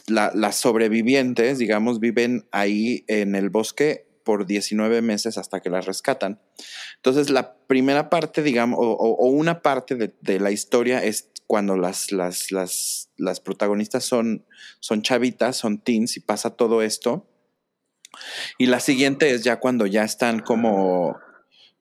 [0.07, 6.41] las sobrevivientes, digamos, viven ahí en el bosque por 19 meses hasta que las rescatan.
[6.97, 12.13] Entonces, la primera parte, digamos, o, una parte de, de, la historia es cuando las,
[12.13, 14.47] las, las, las protagonistas son,
[14.81, 17.29] son chavitas, son teens y pasa todo esto.
[18.59, 21.17] Y la siguiente es ya cuando ya están como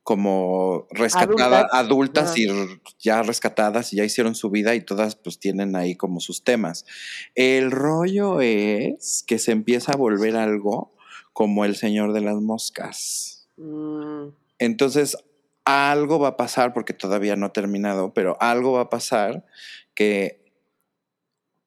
[0.04, 2.48] como rescatadas, adultas, y
[3.00, 6.86] ya rescatadas y ya hicieron su vida y todas pues tienen ahí como sus temas.
[7.36, 10.94] El rollo es que se empieza a volver algo
[11.34, 13.48] como el Señor de las Moscas.
[13.58, 14.30] Mm.
[14.58, 15.18] Entonces,
[15.66, 19.46] algo va a pasar, porque todavía no ha terminado, pero algo va a pasar
[19.94, 20.42] que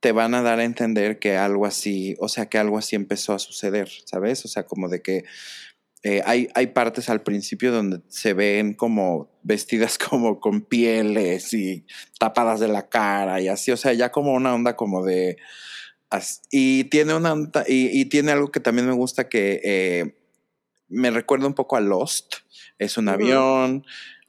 [0.00, 3.32] te van a dar a entender que algo así, o sea, que algo así empezó
[3.32, 4.44] a suceder, ¿sabes?
[4.44, 5.24] O sea, como de que
[6.06, 11.86] eh, hay, hay partes al principio donde se ven como vestidas como con pieles y
[12.18, 15.38] tapadas de la cara y así, o sea, ya como una onda como de...
[16.52, 17.34] Y tiene una
[17.66, 20.14] y, tiene algo que también me gusta que eh,
[20.86, 22.36] me recuerda un poco a Lost,
[22.78, 23.84] es un avión,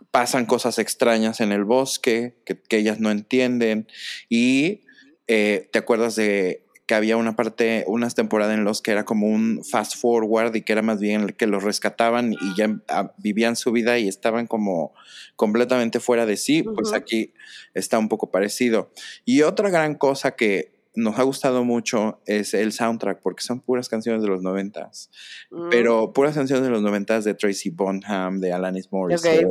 [0.10, 3.88] pasan cosas extrañas en el bosque que, ellas no entienden
[4.30, 4.82] y
[5.28, 9.28] eh, te acuerdas de que había una parte, unas temporadas en los que era como
[9.28, 13.56] un fast forward y que era más bien que los rescataban y ya ah, vivían
[13.56, 14.94] su vida y estaban como
[15.36, 17.34] completamente fuera de sí, pues aquí
[17.74, 18.92] está un poco parecido.
[19.26, 23.90] Y otra gran cosa que nos ha gustado mucho es el soundtrack, porque son puras
[23.90, 25.10] canciones de los noventas,
[25.52, 25.70] mm.
[25.70, 29.48] pero puras canciones de los noventas de Tracy Bonham, de Alanis Morissette,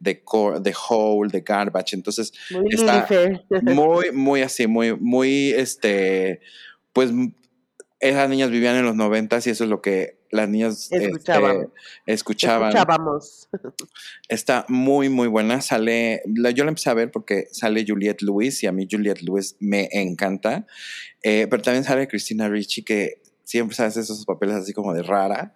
[0.00, 0.22] de,
[0.60, 3.06] de Hole, de Garbage, entonces muy está
[3.62, 6.40] muy, muy así, muy, muy, este,
[6.96, 7.12] pues
[8.00, 11.70] esas niñas vivían en los noventas y eso es lo que las niñas este, escuchaban.
[12.06, 12.68] escuchaban.
[12.70, 13.48] Escuchábamos.
[14.30, 15.60] Está muy, muy buena.
[15.60, 16.22] Sale,
[16.54, 19.90] yo la empecé a ver porque sale Juliette Lewis y a mí Juliette Lewis me
[19.92, 20.66] encanta.
[21.22, 25.52] Eh, pero también sale Christina Ricci que siempre hace esos papeles así como de rara.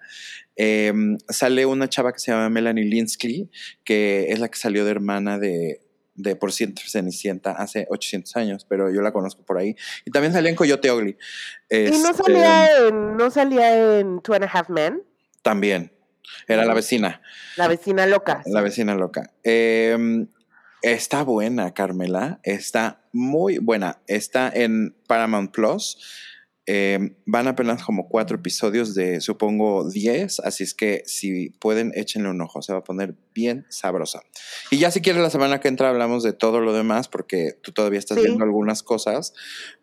[0.56, 3.48] Em, sale una chava que se llama Melanie Linsky,
[3.82, 5.80] que es la que salió de hermana de,
[6.14, 9.76] de Por Ciento Cenicienta hace 800 años, pero yo la conozco por ahí.
[10.04, 11.16] Y también salía en Coyote Ugly.
[11.70, 15.02] ¿Y no este, salía, en, no salía en Two and a Half Men?
[15.42, 15.92] También.
[16.46, 17.20] Era la vecina.
[17.56, 18.42] La vecina loca.
[18.46, 19.32] La vecina loca.
[19.42, 20.28] Em,
[20.82, 22.40] está buena, Carmela.
[22.42, 23.98] Está muy buena.
[24.06, 25.98] Está en Paramount Plus.
[26.66, 32.28] Em, van apenas como cuatro episodios de, supongo, diez, así es que si pueden, échenle
[32.28, 34.22] un ojo, se va a poner bien sabrosa.
[34.70, 37.72] Y ya si quieres la semana que entra hablamos de todo lo demás, porque tú
[37.72, 39.32] todavía estás viendo algunas cosas,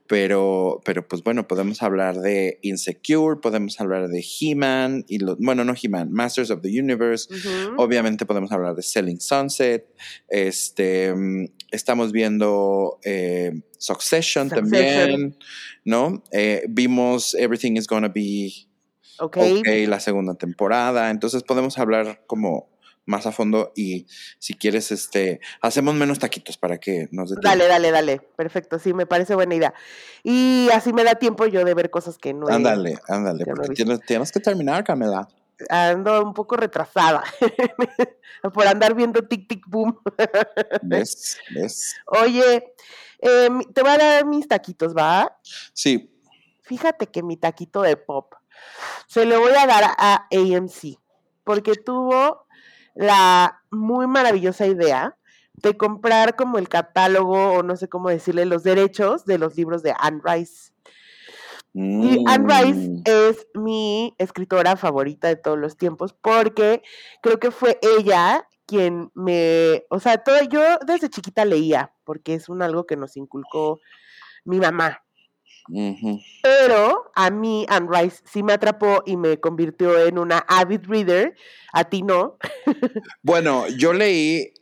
[0.07, 5.73] pero, pero pues bueno, podemos hablar de Insecure, podemos hablar de He-Man, y bueno, no
[5.81, 7.27] He-Man, Masters of the Universe,
[7.77, 9.93] obviamente podemos hablar de Selling Sunset,
[10.29, 11.13] este,
[11.71, 15.37] estamos viendo eh, Succession, también,
[15.83, 16.23] ¿no?
[16.31, 18.51] Eh, vimos Everything is Gonna Be
[19.19, 19.85] okay.
[19.85, 22.76] la segunda temporada, entonces podemos hablar como
[23.07, 24.05] más a fondo y
[24.37, 28.19] si quieres, este, hacemos menos taquitos para que nos dé Dale, dale, dale.
[28.35, 29.73] Perfecto, sí, me parece buena idea.
[30.23, 34.01] Y así me da tiempo yo de ver cosas que no Ándale, ándale, porque tienes,
[34.01, 35.27] tienes, que terminar, Camila.
[35.69, 37.23] Ando un poco retrasada
[38.53, 39.99] por andar viendo Tic Tic Boom.
[40.83, 41.37] ¿Ves?
[41.55, 41.95] ¿Ves?
[42.05, 42.73] Oye,
[43.19, 45.35] em, te voy a dar mis taquitos, ¿va?
[45.73, 46.13] Sí.
[46.61, 48.33] Fíjate que mi taquito de pop
[49.07, 50.99] se lo voy a dar a AMC
[51.47, 52.46] porque tuvo
[52.97, 55.17] la muy maravillosa idea
[55.53, 59.83] de comprar como el catálogo o no sé cómo decirle los derechos de los libros
[59.83, 60.71] de Anne Rice.
[61.73, 63.03] Y Anne Rice mm.
[63.05, 66.81] es mi escritora favorita de todos los tiempos porque
[67.21, 72.49] creo que fue ella quien me, o sea, todo, yo desde chiquita leía porque es
[72.49, 73.79] un algo que nos inculcó
[74.43, 75.03] mi mamá.
[76.41, 81.35] Pero a mí Anne Rice sí me atrapó y me convirtió en una avid reader,
[81.73, 82.37] a ti no.
[83.23, 84.53] bueno, yo leí,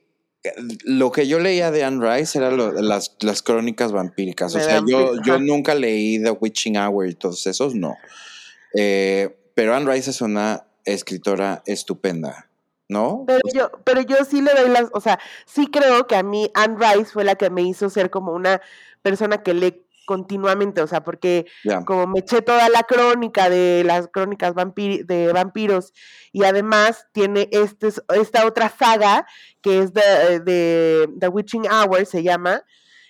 [0.84, 5.14] lo que yo leía de Anne Rice eran las, las, crónicas vampíricas, o sea, yo,
[5.24, 7.96] yo nunca leí The Witching Hour y todos esos, no.
[8.76, 12.50] Eh, pero Anne Rice es una escritora estupenda.
[12.88, 13.24] ¿No?
[13.26, 16.52] Pero yo, pero yo sí le doy las, o sea, sí creo que a mí
[16.54, 18.62] Anne Rice fue la que me hizo ser como una
[19.02, 21.46] persona que lee continuamente, o sea, porque
[21.86, 25.94] como me eché toda la crónica de las crónicas de vampiros
[26.32, 29.26] y además tiene este, esta otra saga
[29.62, 32.64] que es de, The Witching Hour, se llama,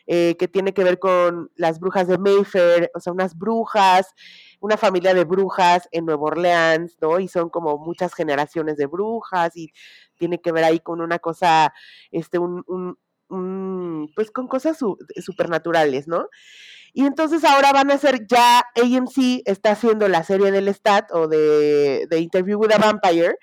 [0.08, 4.14] eh, que tiene que ver con las brujas de Mayfair, o sea, unas brujas,
[4.60, 7.20] una familia de brujas en Nueva Orleans, ¿no?
[7.20, 9.72] Y son como muchas generaciones de brujas y
[10.18, 11.74] tiene que ver ahí con una cosa,
[12.12, 12.98] este, un, un,
[13.30, 16.30] un pues con cosas su, supernaturales, ¿no?
[16.98, 21.28] Y entonces ahora van a hacer, ya AMC está haciendo la serie del Stat o
[21.28, 23.36] de, de Interview with a Vampire,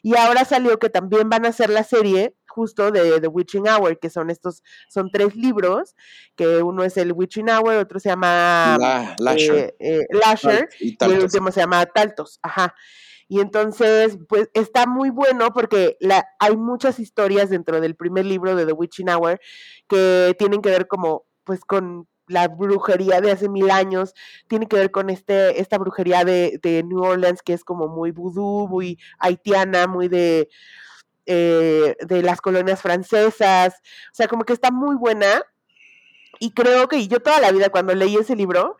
[0.00, 3.98] y ahora salió que también van a hacer la serie justo de The Witching Hour,
[3.98, 5.96] que son estos, son tres libros,
[6.36, 8.76] que uno es el Witching Hour, otro se llama
[9.18, 12.76] Lasher, eh, eh, y, el último se llama Taltos, ajá.
[13.26, 18.54] Y entonces, pues está muy bueno porque la, hay muchas historias dentro del primer libro
[18.54, 19.40] de The Witching Hour
[19.88, 24.14] que tienen que ver como, pues con la brujería de hace mil años,
[24.48, 28.12] tiene que ver con este, esta brujería de, de New Orleans que es como muy
[28.12, 30.48] vudú, muy haitiana, muy de,
[31.26, 33.74] eh, de las colonias francesas,
[34.12, 35.42] o sea, como que está muy buena.
[36.38, 38.78] Y creo que yo toda la vida cuando leí ese libro,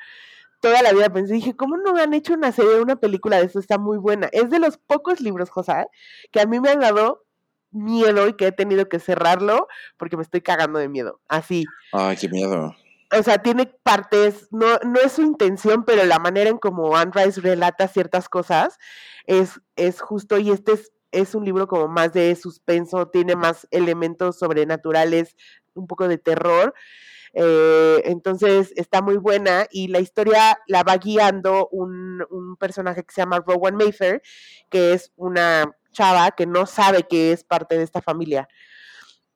[0.60, 3.46] toda la vida pensé, dije, ¿cómo no me han hecho una serie, una película de
[3.46, 3.58] eso?
[3.58, 4.28] Está muy buena.
[4.32, 5.86] Es de los pocos libros, José,
[6.30, 7.24] que a mí me han dado
[7.72, 11.20] miedo y que he tenido que cerrarlo porque me estoy cagando de miedo.
[11.28, 11.64] Así.
[11.92, 12.74] Ay, qué miedo.
[13.12, 17.12] O sea, tiene partes, no, no es su intención, pero la manera en como Anne
[17.14, 18.78] Rice relata ciertas cosas
[19.26, 23.66] es, es justo, y este es, es un libro como más de suspenso, tiene más
[23.72, 25.36] elementos sobrenaturales,
[25.74, 26.74] un poco de terror.
[27.32, 33.14] Eh, entonces está muy buena y la historia la va guiando un, un, personaje que
[33.14, 34.20] se llama Rowan Mayfair,
[34.68, 38.48] que es una chava que no sabe que es parte de esta familia.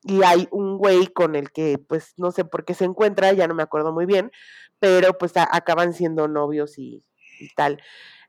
[0.04, 3.48] Y hay un güey con el que, pues, no sé por qué se encuentra, ya
[3.48, 4.30] no me acuerdo muy bien,
[4.78, 7.02] pero pues acaban siendo novios y,
[7.40, 7.82] y tal,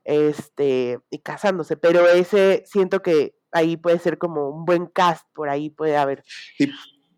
[0.05, 1.75] este, y casándose.
[1.75, 6.23] Pero ese siento que ahí puede ser como un buen cast, por ahí puede haber.
[6.59, 6.69] Y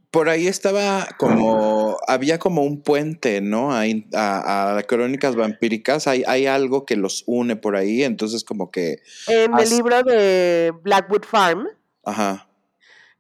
[0.10, 3.72] por ahí estaba como, había como un puente, ¿no?
[3.72, 3.84] A,
[4.14, 8.98] a, crónicas vampíricas, hay, hay algo que los une por ahí, entonces como que...
[9.28, 11.68] En el libro de Blackwood Farm,
[12.08, 12.48] Ajá.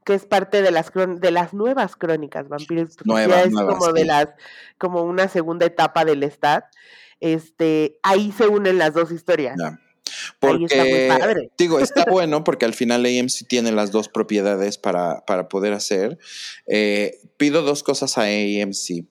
[0.07, 4.29] Que es parte de las, de las nuevas crónicas vampíricas, nuevas, es como de las,
[4.77, 6.63] como una segunda etapa del Stat,
[7.19, 9.57] este, ahí se unen las dos historias.
[10.39, 11.51] Porque, está muy padre.
[11.57, 16.17] digo, está bueno porque al final AMC tiene las dos propiedades para, para poder hacer.
[16.67, 19.03] Eh, pido dos cosas a AMC.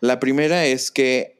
[0.00, 1.38] La primera es que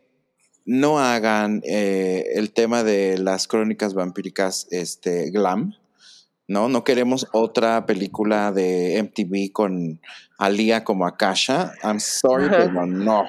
[0.66, 5.79] no hagan eh, el tema de las crónicas vampíricas este, glam.
[6.50, 6.68] ¿No?
[6.68, 10.00] No queremos otra película de MTV con
[10.36, 11.72] Alia como Akasha.
[11.84, 13.24] I'm sorry, pero no.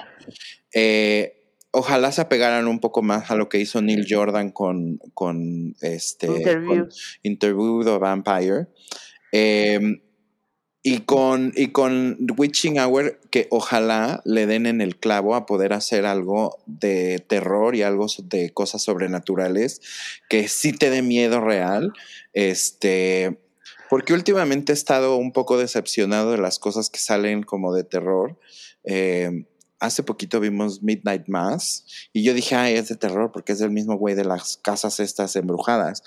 [0.74, 5.76] Eh, ojalá se apegaran un poco más a lo que hizo Neil Jordan con, con
[5.82, 6.88] este Interview,
[7.22, 8.70] Interview the Vampire.
[9.32, 10.02] Em,
[10.84, 15.74] y con, y con Witching Hour, que ojalá le den en el clavo a poder
[15.74, 19.82] hacer algo de terror y algo de cosas sobrenaturales
[20.28, 21.94] que sí te dé miedo real.
[22.34, 23.38] Este,
[23.90, 28.40] porque últimamente he estado un poco decepcionado de las cosas que salen como de terror.
[28.84, 29.46] Eh,
[29.82, 33.72] hace poquito vimos Midnight Mass y yo dije, ay, es de terror porque es del
[33.72, 36.04] mismo güey de las casas estas embrujadas.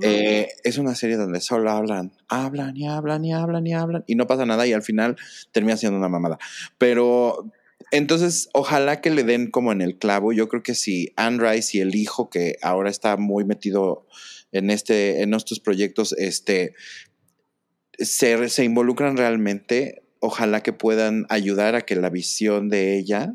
[0.00, 4.14] Eh, es una serie donde solo hablan, hablan y hablan y hablan y hablan y
[4.14, 5.16] no pasa nada y al final
[5.52, 6.38] termina siendo una mamada.
[6.78, 7.52] Pero
[7.90, 10.32] entonces, ojalá que le den como en el clavo.
[10.32, 14.06] Yo creo que si Anne Rice y el hijo que ahora está muy metido
[14.50, 16.74] en este, en estos proyectos, este,
[17.98, 23.34] se, se involucran realmente, ojalá que puedan ayudar a que la visión de ella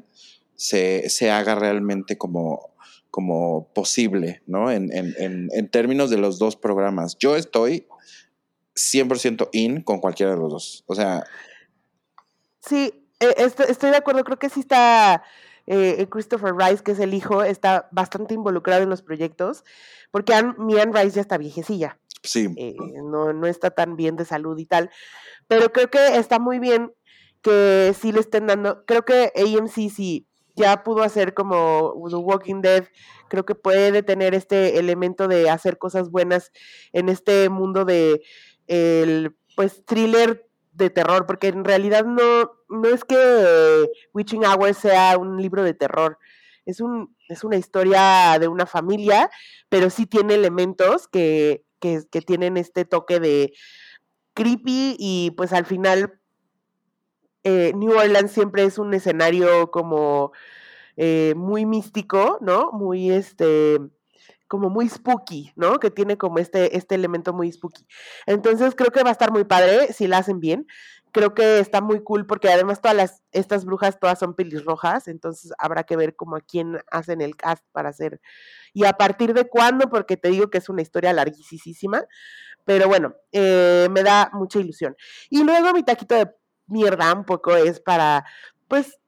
[0.56, 2.74] se, se haga realmente como,
[3.12, 4.72] como posible, ¿no?
[4.72, 7.18] En, en, en, términos de los dos programas.
[7.20, 7.88] Yo estoy
[8.76, 10.84] 100% in con cualquiera de los dos.
[10.88, 11.26] O sea...
[12.62, 14.24] Sí, e, estoy, de acuerdo.
[14.24, 15.24] Creo que sí está...
[15.68, 19.64] Eh, Christopher Rice, que es el hijo, está bastante involucrado en los proyectos,
[20.12, 22.00] porque mi Anne Rice ya está viejecilla.
[22.24, 22.50] Sí.
[22.58, 24.90] Eh, no, no está tan bien de salud y tal.
[25.48, 26.94] Pero creo que está muy bien
[27.42, 28.86] que sí le estén dando.
[28.86, 32.86] Creo que AMC sí ya pudo hacer como The Walking Dead.
[33.30, 36.52] Creo que puede tener este elemento de hacer cosas buenas
[36.94, 38.22] en este mundo de
[38.68, 40.47] el pues thriller
[40.78, 45.74] de terror, porque en realidad no, no es que Witching Hour sea un libro de
[45.74, 46.18] terror.
[46.66, 49.30] Es, un, es una historia de una familia,
[49.70, 53.54] pero sí tiene elementos que, que, tienen este toque de,
[54.38, 56.20] creepy y pues al final
[57.44, 60.32] eh, New Orleans siempre es un escenario como
[60.96, 62.72] eh, muy místico, ¿no?
[62.72, 63.80] Muy este
[64.48, 65.80] como muy spooky, ¿no?
[65.80, 67.86] Que tiene como este, este elemento muy spooky.
[68.26, 70.68] Entonces creo que va a estar muy padre si la hacen bien.
[71.12, 75.52] creo que está muy cool porque además todas las, estas brujas todas son pelirrojas, entonces
[75.58, 78.20] habrá que ver como a quién hacen el cast para hacer
[78.78, 82.04] y a partir de cuándo, porque te digo que es una historia larguísima,
[82.64, 84.96] pero bueno, eh, me da mucha ilusión.
[85.32, 86.30] Y luego mi taquito de
[86.68, 88.24] mierda un poco es para,
[88.68, 89.00] pues,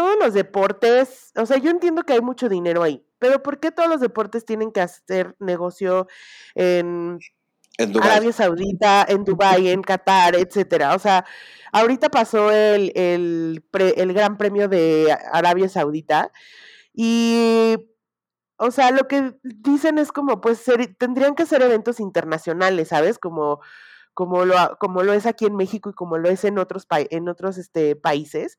[0.00, 3.70] todos los deportes, o sea, yo entiendo que hay mucho dinero ahí, pero ¿por qué
[3.70, 6.08] todos los deportes tienen que hacer negocio
[6.54, 7.18] en,
[8.02, 10.94] Arabia Saudita, en Dubái, en Qatar, etcétera?
[10.94, 11.26] O sea,
[11.70, 16.32] ahorita pasó el, el, el Gran Premio de Arabia Saudita
[16.94, 17.76] y
[18.56, 20.64] o sea, lo que dicen es como, pues,
[20.98, 23.18] tendrían que ser eventos internacionales, ¿sabes?
[23.18, 23.60] Como,
[24.14, 27.28] como, lo, como lo es aquí en México y como lo es en otros, en
[27.28, 28.58] otros este, países.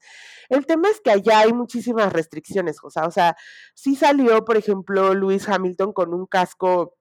[0.50, 3.36] El tema es que allá hay muchísimas restricciones, o sea, o sea,
[3.74, 6.98] sí salió, por ejemplo, Luis Hamilton con un casco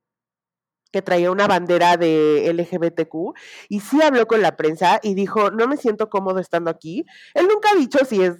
[0.93, 3.37] que traía una bandera de LGBTQ
[3.69, 7.05] y sí habló con la prensa y dijo, no me siento cómodo estando aquí.
[7.35, 8.37] Él nunca ha dicho si es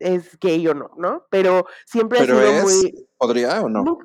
[0.00, 1.26] es gay o no, ¿no?
[1.30, 3.06] Pero siempre ha sido muy...
[3.16, 3.98] ¿Podría o no?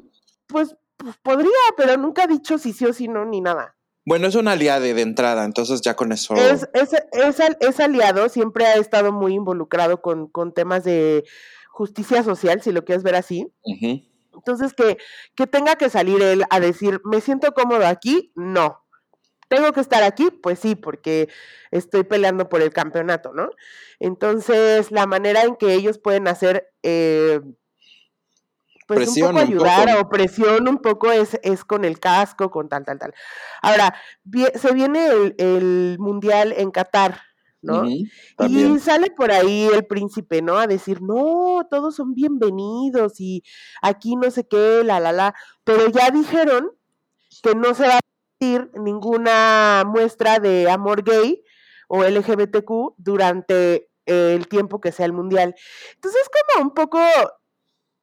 [0.46, 3.76] pues, pues, podría, pero nunca ha dicho si sí o si no, ni nada.
[4.06, 6.36] Bueno, es un aliado de entrada, entonces ya con eso...
[6.36, 6.94] Es, es,
[7.60, 11.24] es, aliado, siempre ha estado muy involucrado con, con, temas de
[11.70, 13.52] justicia social, si lo quieres ver así.
[14.34, 14.98] Entonces, que,
[15.36, 18.86] que tenga que salir él a decir, me siento cómodo aquí, no.
[19.48, 20.30] ¿Tengo que estar aquí?
[20.30, 21.30] Pues sí, porque
[21.72, 23.50] estoy peleando por el campeonato, ¿no?
[24.00, 27.42] Entonces, la manera en que ellos pueden hacer, eh,
[28.86, 32.86] pues un poco ayudar o presión un poco es, es con el casco, con tal,
[32.86, 33.14] tal, tal.
[33.62, 33.96] Ahora,
[34.56, 37.22] se viene el, Mundial en Qatar,
[37.62, 37.86] ¿no?
[37.88, 40.58] y sale por ahí el príncipe, ¿no?
[40.58, 43.44] A decir, no, todos son bienvenidos y
[43.82, 45.34] aquí no sé qué, la, la, la.
[45.64, 46.72] Pero ya dijeron
[47.42, 48.00] que no se va a
[48.80, 51.44] ninguna muestra de amor gay
[51.88, 55.56] o LGBTQ durante el tiempo que sea el mundial.
[55.96, 57.00] Entonces es como un poco,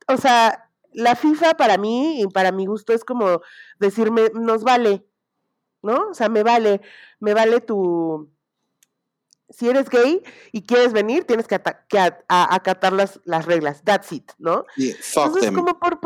[0.08, 3.40] o sea, la FIFA para mí y para mi gusto es como
[3.78, 5.07] decirme, nos vale,
[5.82, 6.09] ¿no?
[6.11, 6.80] O sea, me vale,
[7.20, 8.30] me vale tu...
[9.51, 11.61] Si eres gay y quieres venir, tienes que,
[12.28, 13.82] acatar las, las reglas.
[13.84, 14.64] That's it, ¿no?
[14.78, 16.01] Entonces, como por,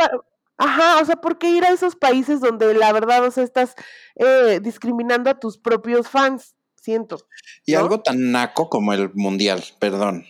[0.59, 3.75] Ajá, o sea, ¿por qué ir a esos países donde la verdad, o sea, estás
[4.17, 6.55] eh, discriminando a tus propios fans?
[6.81, 7.19] Siento.
[7.65, 10.25] Y algo tan naco como el mundial, perdón,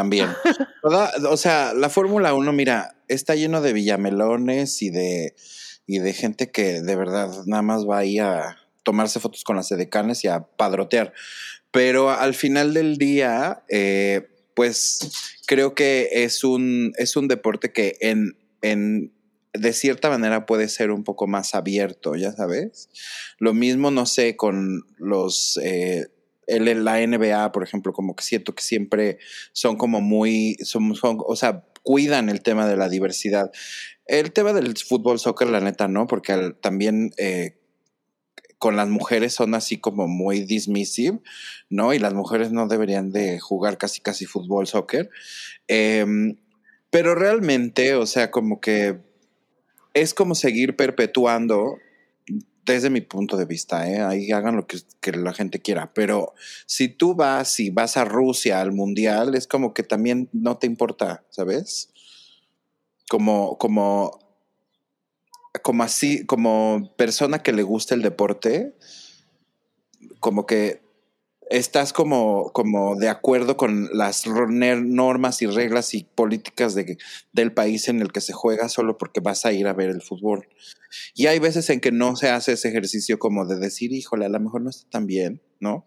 [0.00, 0.30] también.
[1.28, 5.34] o sea, la Fórmula 1, mira, está lleno de villamelones y de,
[5.86, 9.70] y de gente que de verdad nada más va ahí a tomarse fotos con las
[9.72, 11.12] edecanes y a padrotear.
[11.70, 17.98] Pero al final del día, eh, pues creo que es un, es un deporte que
[18.00, 19.12] en, en
[19.52, 22.88] de cierta manera puede ser un poco más abierto, ya sabes.
[23.38, 25.60] Lo mismo, no sé, con los...
[25.62, 26.06] Eh,
[26.46, 29.18] la NBA, por ejemplo, como que siento que siempre
[29.52, 33.50] son como muy, son, o sea, cuidan el tema de la diversidad.
[34.06, 37.60] El tema del fútbol, soccer, la neta, no, porque también eh,
[38.58, 41.20] con las mujeres son así como muy dismissive,
[41.70, 41.94] ¿no?
[41.94, 45.08] Y las mujeres no deberían de jugar casi, casi fútbol, soccer.
[45.68, 46.36] Em,
[46.90, 48.98] pero realmente, o sea, como que
[49.94, 51.78] es como seguir perpetuando
[52.72, 54.00] desde mi punto de vista, ¿eh?
[54.00, 54.78] ahí hagan lo que,
[55.12, 56.34] la gente quiera, pero
[56.66, 60.66] si tú vas y vas a Rusia al mundial, es como que también no te
[60.66, 61.90] importa, ¿sabes?
[63.08, 64.18] Como, como,
[65.62, 68.76] como así, como persona que le gusta el deporte,
[70.20, 70.82] como que
[71.50, 76.96] estás como, como de acuerdo con las normas y reglas y políticas de,
[77.32, 80.00] del país en el que se juega solo porque vas a ir a ver el
[80.00, 80.48] fútbol.
[81.14, 84.30] Y hay veces en que no se hace ese ejercicio como de decir, híjole, a
[84.30, 85.84] lo mejor no está tan bien, ¿no?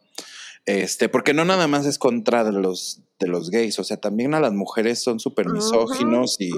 [0.65, 4.33] Este, porque no nada más es contra de los, de los gays, o sea, también
[4.33, 6.53] a las mujeres son súper misóginos y,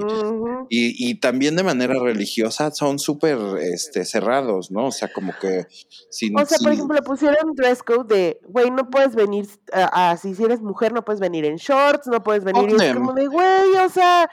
[0.70, 4.86] y, también de manera religiosa son súper este, cerrados, ¿no?
[4.86, 5.66] O sea, como que...
[6.08, 10.36] Sin, o sea, por ejemplo, pusieron un dress code de, güey, no puedes venir, así
[10.36, 13.26] si eres mujer no puedes venir en shorts, no puedes venir, y es como de,
[13.26, 14.30] güey, o sea,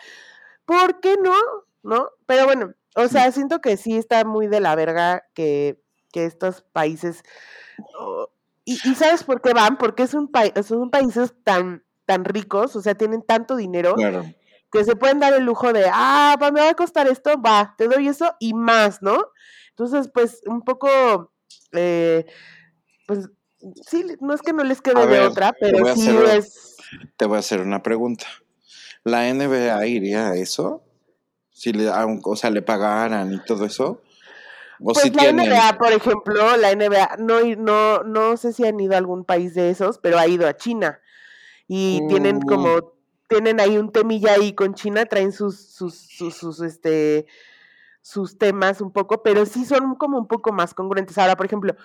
[0.65, 1.33] ¿por qué no?
[1.81, 2.09] ¿No?
[2.27, 5.81] Pero bueno, o sea, siento que sí está muy de la verga que,
[6.11, 7.23] que estos países...
[8.65, 9.77] Y, ¿sabes por qué van?
[9.77, 10.31] Porque es un
[10.65, 13.95] son países tan, tan ricos, o sea, tienen tanto dinero
[14.71, 17.87] que se pueden dar el lujo de, ah, me va a costar esto, va, te
[17.87, 19.17] doy eso y más, ¿no?
[19.69, 21.31] Entonces, pues, un poco,
[21.73, 22.25] eh,
[23.05, 23.29] pues,
[23.87, 26.75] sí, no es que no les quede de otra, pero sí es...
[27.17, 28.25] Te voy a hacer una pregunta.
[29.03, 30.83] ¿La NBA iría a eso?
[31.51, 34.01] Si le, o sea, le pagaran y todo eso.
[34.79, 35.49] O Pues si la tienen.
[35.51, 39.53] NBA, por ejemplo, la NBA, no, no, no sé si han ido a algún país
[39.53, 40.99] de esos, pero ha ido a China.
[41.67, 42.41] Y tienen Mm.
[42.47, 42.93] como,
[43.29, 47.25] tienen ahí un temilla ahí con China, traen sus, sus, sus, sus, este,
[48.01, 51.17] sus temas un poco, pero sí son como un poco más congruentes.
[51.17, 51.75] Ahora, por ejemplo,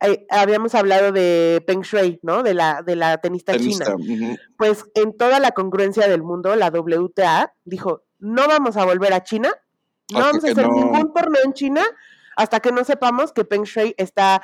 [0.00, 2.42] eh, habíamos hablado de Peng Shuai, ¿no?
[2.42, 4.36] De la, de la tenista, tenista, china.
[4.56, 9.22] Pues en toda la congruencia del mundo, la WTA dijo, no vamos a volver a
[9.22, 9.50] China,
[10.12, 11.82] no Hasta vamos a hacer no- ningún torneo en China
[12.36, 14.42] hasta que no sepamos que Peng Shuai está,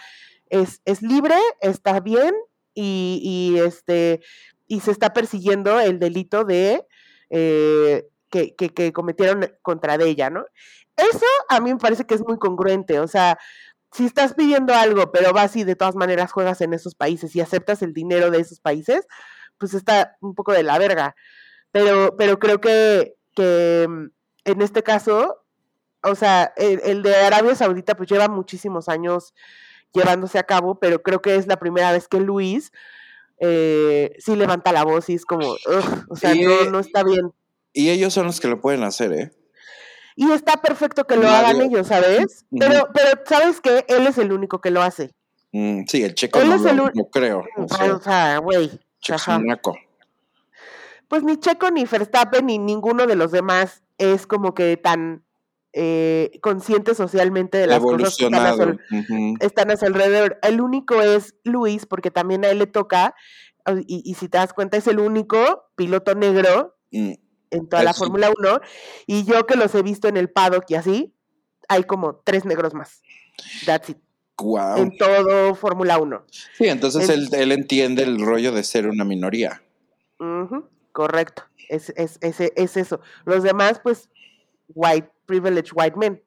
[0.51, 2.35] es, es libre, está bien
[2.75, 4.21] y, este,
[4.67, 6.87] y se está persiguiendo el delito de
[7.31, 10.47] eh, que, que, cometieron contra ella, ¿no?
[10.97, 13.39] Eso a mí me parece que es muy congruente, o sea,
[13.93, 17.41] si estás pidiendo algo, pero vas y de todas maneras juegas en esos países y
[17.41, 19.07] aceptas el dinero de esos países,
[19.59, 21.15] pues está un poco de la verga.
[21.73, 24.07] Pero, pero creo que, que mm,
[24.45, 25.42] en este caso,
[26.03, 29.35] o sea, el, el de Arabia Saudita pues lleva muchísimos años
[29.93, 32.73] llevándose a cabo, pero creo que es la primera vez que Luis
[33.39, 35.57] eh, sí levanta la voz y es como,
[36.09, 37.33] o sea, Y, no, no está bien.
[37.73, 39.33] Y ellos son los que lo pueden hacer, ¿eh?
[40.15, 42.45] Y está perfecto que lo Nadie- hagan ellos, ¿sabes?
[42.59, 43.85] Pero, pero ¿sabes qué?
[43.89, 45.15] Él es el único que lo hace.
[45.53, 47.45] Mm, sí, el checo Él no es lo, el no creo.
[47.57, 48.71] O O sea, güey.
[51.09, 55.23] Pues ni Checo, ni Verstappen, ni ninguno de los demás es como que tan
[55.73, 58.79] eh, consciente socialmente de las cosas que están a, su, Evolucionado.
[59.09, 59.35] ujú.
[59.41, 60.39] están a su alrededor.
[60.43, 63.15] El único es Luis, porque también a él le toca,
[63.87, 67.13] y, y si te das cuenta, es el único piloto negro Mm,
[67.51, 67.95] en toda la.
[67.95, 68.61] Fórmula 1,
[69.07, 71.15] y yo que los he visto en el paddock y así,
[71.69, 73.01] hay como tres negros más.
[73.65, 73.97] That's it.
[74.37, 74.77] guau.
[74.77, 76.23] En todo Fórmula 1.
[76.59, 79.63] Sí, entonces en- él, él entiende el rollo de ser una minoría.
[80.93, 81.45] Correcto.
[81.69, 83.01] Es, es, es, es eso.
[83.25, 84.11] Los demás, pues,
[84.75, 86.23] white, privileged white men.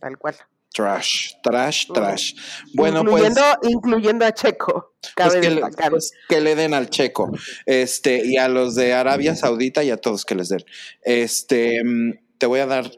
[0.00, 0.36] Tal cual.
[0.72, 1.92] Trash, trash, Mm.
[1.94, 2.34] trash.
[2.74, 4.94] Bueno, incluyendo, pues, incluyendo a Checo.
[5.00, 7.32] pues Cabe que, le, pues que le den al checo.
[7.64, 10.64] Este, y a los de Arabia Saudita y a todos que les den.
[11.02, 12.90] Este, mm, te voy a dar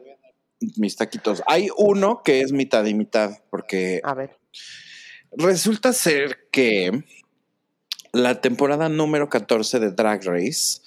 [0.75, 1.41] mis taquitos.
[1.47, 4.37] Hay uno que es mitad y mitad, porque A ver.
[5.31, 7.03] Resulta ser que
[8.11, 10.81] la temporada número 14 de Drag Race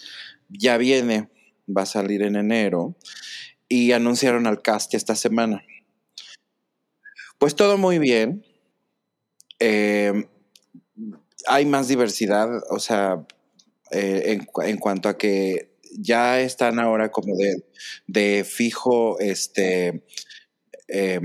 [0.48, 1.30] ya viene,
[1.74, 2.96] va a salir en enero
[3.72, 5.64] y anunciaron al cast esta semana.
[7.38, 8.44] Pues todo muy bien.
[9.60, 10.28] Eh,
[11.46, 13.26] hay más diversidad, o sea,
[13.90, 17.64] eh, en, en cuanto a que ya están ahora como de,
[18.06, 20.04] de fijo, este,
[20.88, 21.20] eh,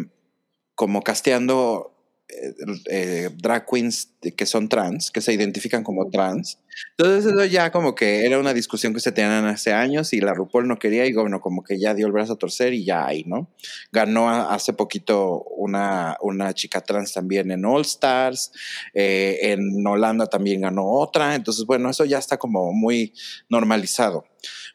[0.74, 1.97] como casteando
[2.30, 2.54] eh,
[2.90, 6.60] eh, drag queens que son trans, que se identifican como trans.
[6.98, 10.34] Entonces eso ya como que era una discusión que se tenían hace años y la
[10.34, 13.06] RuPaul no quería y bueno, como que ya dio el brazo a torcer y ya
[13.08, 13.50] hay, ¿no?
[13.92, 18.52] Ganó a- hace poquito una, una chica trans también en All Stars,
[18.94, 23.14] eh, en Holanda también ganó otra, entonces bueno, eso ya está como muy
[23.50, 24.26] normalizado.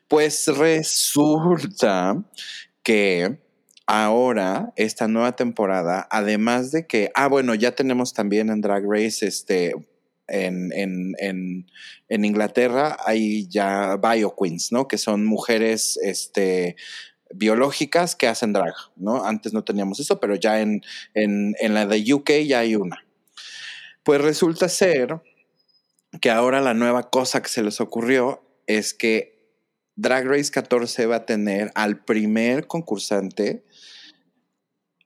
[0.08, 2.16] Pues resulta
[2.82, 3.38] que
[3.86, 9.26] ahora, esta nueva temporada, además de que, ah, bueno, ya tenemos también en Drag Race,
[9.26, 9.74] este,
[10.28, 11.70] en, en, en,
[12.09, 14.88] en Inglaterra hay ya bio queens, ¿no?
[14.88, 16.76] Que son mujeres, este,
[17.34, 19.24] biológicas que hacen drag, ¿no?
[19.24, 20.82] Antes no teníamos eso, pero ya en,
[21.14, 23.04] en, en la de UK ya hay una.
[24.02, 25.20] Pues resulta ser
[26.20, 29.32] que ahora la nueva cosa que se les ocurrió es que
[29.94, 33.64] Drag Race 14 va a tener al primer concursante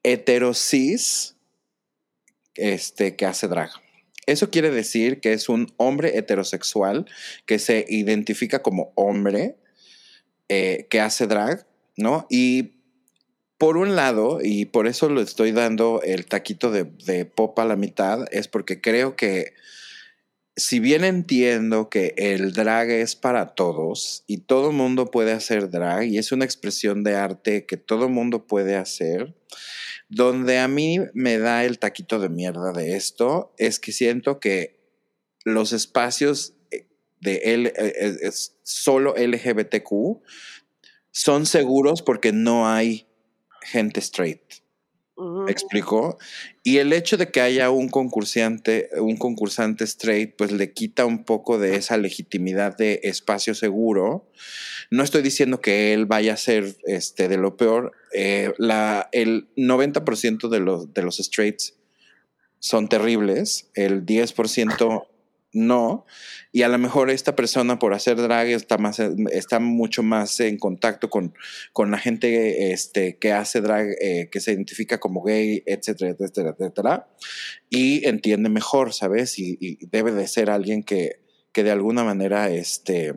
[0.06, 1.34] heterosis
[2.54, 3.70] este, que hace drag.
[4.26, 7.06] Eso quiere decir que es un hombre heterosexual
[7.44, 9.56] que se identifica como hombre
[10.48, 11.66] eh, que hace drag,
[11.96, 12.26] ¿no?
[12.30, 12.76] Y
[13.58, 17.64] por un lado, y por eso lo estoy dando el taquito de, de pop a
[17.64, 19.54] la mitad, es porque creo que
[20.56, 26.04] si bien entiendo que el drag es para todos y todo mundo puede hacer drag
[26.04, 29.34] y es una expresión de arte que todo mundo puede hacer,
[30.08, 34.76] donde a mí me da el taquito de mierda de esto es que siento que
[35.44, 36.54] los espacios
[37.20, 40.22] de L, es, es solo LGBTQ
[41.10, 43.06] son seguros porque no hay
[43.62, 44.65] gente straight.
[45.16, 45.42] Ujú.
[45.44, 46.18] ¿Me explico?
[46.62, 51.24] Y el hecho de que haya un concursante, un concursante straight, pues le quita un
[51.24, 54.30] poco de esa legitimidad de espacio seguro.
[54.90, 57.92] No estoy diciendo que él vaya a ser este, de lo peor.
[58.12, 61.76] Eh, la, el 90% de los, de los straights
[62.58, 63.70] son terribles.
[63.74, 65.06] El 10%
[65.56, 66.06] no.
[66.52, 70.58] Y a lo mejor esta persona por hacer drag está, más, está mucho más en
[70.58, 71.34] contacto con,
[71.72, 76.54] con la gente este, que hace drag, eh, que se identifica como gay, etcétera, etcétera,
[76.56, 77.08] etcétera.
[77.70, 79.38] Y entiende mejor, ¿sabes?
[79.38, 81.20] Y, y debe de ser alguien que,
[81.52, 83.14] que de alguna manera, este...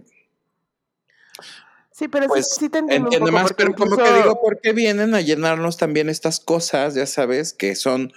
[1.92, 4.62] Sí, pero Pues, sí, sí te entiendo un poco, porque pero como que digo, ¿por
[4.62, 8.14] qué vienen a llenarnos también estas cosas, ya sabes, que son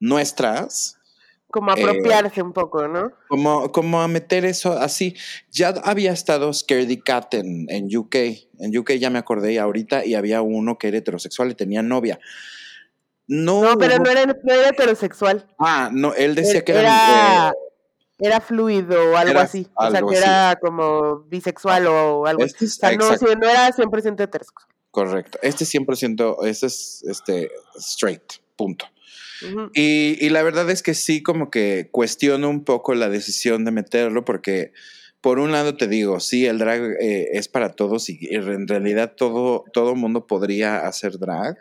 [0.00, 0.97] nuestras?
[1.50, 3.12] Como eh, apropiarse un poco, ¿no?
[3.28, 5.16] Como, como a meter eso así.
[5.50, 8.14] Ya había estado Scaredy Cat en, en UK.
[8.58, 12.18] En UK ya me acordé ahorita y había uno que era heterosexual y tenía novia.
[13.26, 15.46] No, No, pero no era, no era heterosexual.
[15.58, 17.52] Ah, no, él decía Era- que era, era, eh,
[18.20, 19.68] era fluido o algo Era así.
[19.74, 20.16] O sea, que así.
[20.16, 22.64] era como bisexual o algo así.
[22.64, 24.66] este O es- sea, no, no era 100% heterosexual.
[24.90, 25.38] correcto.
[25.42, 28.86] Este 100%, este es este, straight, punto.
[29.74, 33.70] Y, y la verdad es que sí, como que cuestiono un poco la decisión de
[33.70, 34.72] meterlo, porque
[35.20, 38.68] por un lado te digo, sí, el drag eh, es para todos y, y en
[38.68, 41.56] realidad todo, todo mundo podría hacer drag.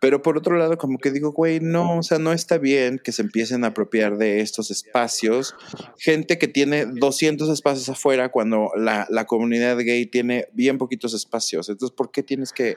[0.00, 3.10] Pero por otro lado, como que digo, güey, no, o sea, no está bien que
[3.10, 5.56] se empiecen a apropiar de estos espacios.
[5.98, 11.68] Gente que tiene 200 espacios afuera cuando la, la comunidad gay tiene bien poquitos espacios.
[11.68, 12.76] Entonces, ¿por qué tienes que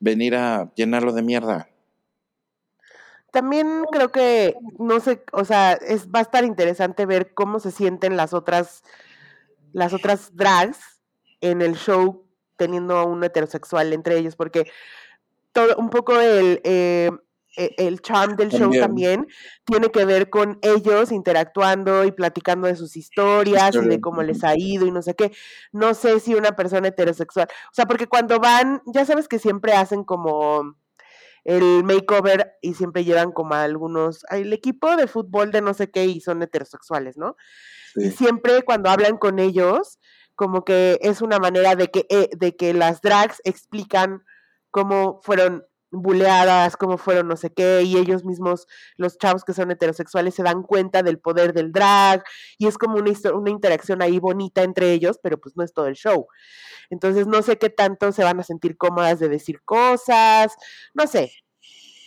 [0.00, 1.68] venir a llenarlo de mierda?
[3.32, 7.70] También creo que, no sé, o sea, es, va a estar interesante ver cómo se
[7.70, 8.84] sienten las otras,
[9.72, 10.78] las otras drags
[11.40, 12.26] en el show
[12.56, 14.70] teniendo a un heterosexual entre ellos, porque
[15.52, 17.10] todo, un poco el, eh,
[17.56, 19.26] e- el charm del show También.
[19.64, 24.44] tiene que ver con ellos interactuando y platicando de sus historias y de cómo les
[24.44, 25.32] ha ido y no sé qué.
[25.72, 29.72] No sé si una persona heterosexual, o sea, porque cuando van, ya sabes que siempre
[29.72, 30.76] hacen como
[31.44, 35.90] el makeover y siempre llevan como a algunos, el equipo de fútbol de no sé
[35.90, 37.36] qué y son heterosexuales, ¿no?
[37.96, 39.98] Y siempre cuando hablan con ellos,
[40.34, 44.22] como que es una manera de que, eh, de que las drags explican
[44.70, 48.66] cómo fueron buleadas, cómo fueron no sé qué, y ellos mismos,
[48.96, 52.24] los chavos que son heterosexuales, se dan cuenta del poder del drag,
[52.58, 55.86] y es como una, una interacción ahí bonita entre ellos, pero pues no es todo
[55.86, 56.26] el show.
[56.90, 60.54] Entonces no sé qué tanto se van a sentir cómodas de decir cosas,
[60.94, 61.32] no sé.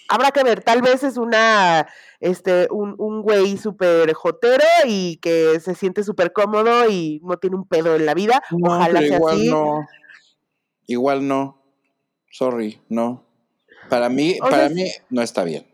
[0.07, 1.87] Habrá que ver, tal vez es una,
[2.19, 7.55] este, un, un güey súper jotero y que se siente súper cómodo y no tiene
[7.55, 8.43] un pedo en la vida.
[8.51, 9.49] No, Ojalá sea igual así.
[9.49, 9.87] no.
[10.87, 11.63] Igual no.
[12.29, 13.25] Sorry, no.
[13.89, 15.65] Para mí, O para mí no está bien.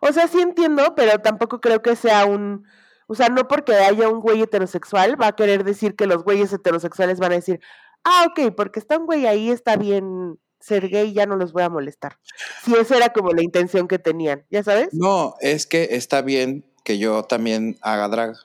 [0.00, 2.64] O sea, sí entiendo, pero tampoco creo que sea un,
[3.06, 6.52] o sea, no porque haya un güey heterosexual va a querer decir que los güeyes
[6.52, 7.60] heterosexuales van a decir,
[8.04, 11.62] ah, ok, porque está un güey ahí, está bien ser gay, ya no los voy
[11.62, 12.18] a molestar.
[12.64, 14.88] Si esa era como la intención que tenían, ¿ya sabes?
[14.92, 18.36] No, es que está bien que yo también haga drag.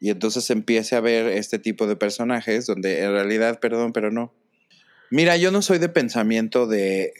[0.00, 4.32] Y entonces empiece a ver este tipo de personajes donde en realidad, perdón, pero no.
[5.10, 7.12] Mira, yo no soy de pensamiento de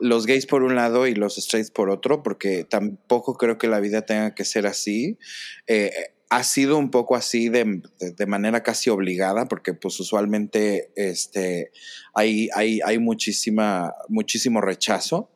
[0.00, 3.80] los gays por un lado y los straights por otro, porque tampoco creo que la
[3.80, 5.18] vida tenga que ser así.
[5.66, 5.90] Eh,
[6.30, 11.70] ha sido un poco así de, de- manera casi obligada, porque pues usualmente este,
[12.14, 15.30] hay, hay, hay muchísima, muchísimo rechazo.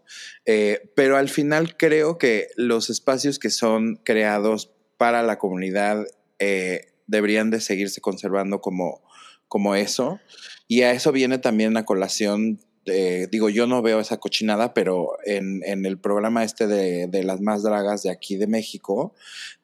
[0.45, 6.05] Eh, pero al final creo que los espacios que son creados para la comunidad
[6.39, 9.03] eh, deberían de seguirse conservando como,
[9.49, 10.21] como eso.
[10.69, 12.61] Y a eso viene también la colación.
[12.87, 17.25] Eh, digo, yo no veo esa cochinada, pero en, en el programa este de, de
[17.25, 19.15] las más dragas de aquí de México,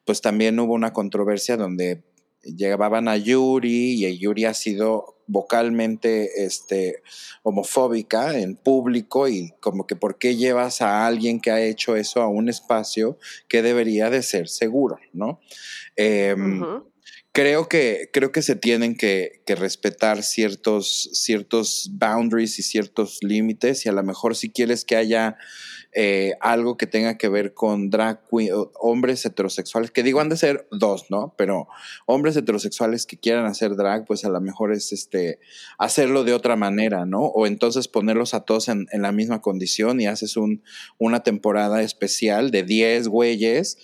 [0.05, 2.03] pues también hubo una controversia donde
[2.43, 7.03] llevaban a Yuri y Yuri ha sido vocalmente este,
[7.43, 12.21] homofóbica en público y como que por qué llevas a alguien que ha hecho eso
[12.21, 13.17] a un espacio
[13.47, 15.39] que debería de ser seguro, ¿no?
[15.95, 16.63] Em.
[17.39, 23.89] Creo que creo que se tienen que, respetar ciertos ciertos boundaries y ciertos límites y
[23.89, 25.37] a lo mejor si quieres que haya
[25.93, 30.35] eh, algo que tenga que ver con drag queen, hombres heterosexuales, que digo han de
[30.35, 31.33] ser dos, ¿no?
[31.37, 31.67] Pero
[32.05, 35.39] hombres heterosexuales que quieran hacer drag, pues a lo mejor es este
[35.77, 37.21] hacerlo de otra manera, ¿no?
[37.21, 40.61] O entonces ponerlos a todos en, en la misma condición y haces un,
[40.97, 43.77] una temporada especial de 10 güeyes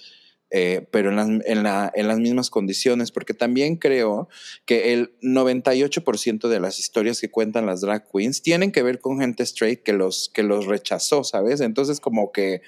[0.52, 4.30] eh, pero en las, en, la- en las mismas condiciones, porque también creo
[4.66, 9.20] que el 98% de las historias que cuentan las drag queens tienen que ver con
[9.20, 11.62] gente straight que los, que los rechazó, ¿sabes?
[11.62, 12.62] Entonces como que,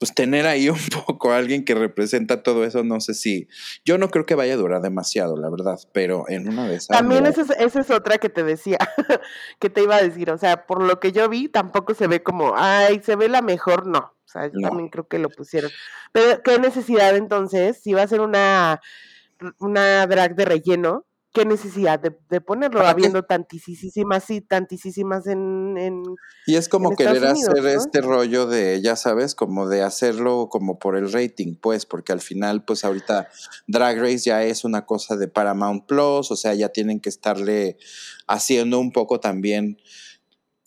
[0.00, 3.46] pues tener ahí un poco a alguien que representa todo eso, no sé si,
[3.84, 6.88] yo no creo que vaya a durar demasiado, la verdad, pero en una de esas...
[6.88, 8.78] También esa es, esa es otra que te decía,
[9.60, 12.22] que te iba a decir, o sea, por lo que yo vi, tampoco se ve
[12.22, 13.98] como, ay, se ve la mejor, no.
[13.98, 14.68] O sea, yo No.
[14.68, 15.70] también creo que lo pusieron.
[16.12, 17.80] Pero, ¿qué necesidad entonces?
[17.82, 18.80] Si va a ser una
[19.58, 26.02] una drag de relleno, qué necesidad de, de ponerlo, habiendo tantísimas y tantísimas en, en
[26.46, 27.68] Y es como querer Unidos, hacer ¿no?
[27.68, 32.20] este rollo de, ya sabes, como de hacerlo como por el rating, pues, porque al
[32.20, 33.28] final, pues ahorita
[33.68, 37.76] Drag Race ya es una cosa de Paramount Plus, o sea, ya tienen que estarle
[38.26, 39.78] haciendo un poco también.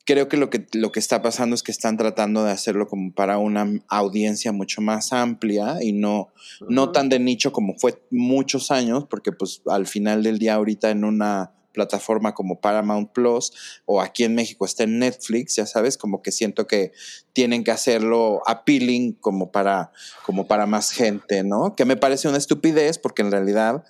[0.06, 3.14] Creo que lo que lo que está pasando es que están tratando de hacerlo como
[3.14, 6.34] para una audiencia mucho más amplia y no,
[6.68, 10.90] no tan de nicho como fue muchos años, porque pues al final del día ahorita
[10.90, 15.98] en una plataforma como Paramount Plus o aquí en México está en Netflix, ya sabes,
[15.98, 16.94] como que siento que
[17.34, 19.92] tienen que hacerlo appealing como para,
[20.26, 21.76] como para más gente, ¿no?
[21.76, 23.84] Que me parece una estupidez porque en realidad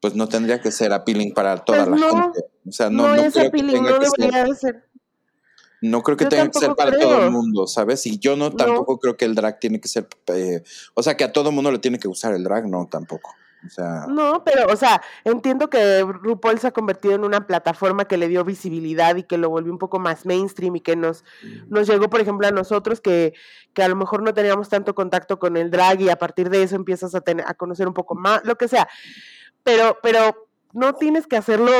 [0.00, 2.40] pues no tendría que ser appealing para toda Pues la no, gente.
[2.66, 4.54] O sea, no, no, no es creo que appealing, tenga no que ser debería de
[4.54, 4.89] ser.
[5.80, 8.06] No creo que Yo tenga que ser para todo el mundo, ¿sabes?
[8.06, 10.62] Y yo no tampoco creo que el drag tiene que ser, eh,
[10.94, 13.34] o sea, que a todo mundo le tiene que gustar el drag, no, tampoco.
[13.66, 18.06] O sea, No, pero, o sea, entiendo que RuPaul se ha convertido en una plataforma
[18.06, 21.24] que le dio visibilidad y que lo volvió un poco más mainstream y que nos,
[21.68, 23.34] nos llegó, por ejemplo, a nosotros que,
[23.74, 26.62] que a lo mejor no teníamos tanto contacto con el drag y a partir de
[26.62, 28.88] eso empiezas a, tener, a conocer un poco más, lo que sea.
[29.62, 31.72] Pero, pero no tienes que hacerlo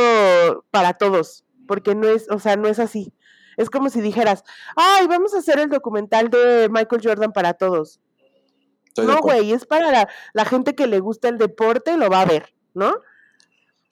[0.70, 3.14] para todos, porque no es, o sea, no es así.
[3.60, 4.42] Es como si dijeras,
[4.74, 8.00] ay, vamos a hacer el documental de Michael Jordan para todos.
[8.86, 12.22] estoy No, güey, es para la, la gente que le gusta el deporte, lo va
[12.22, 12.94] a ver, ¿no?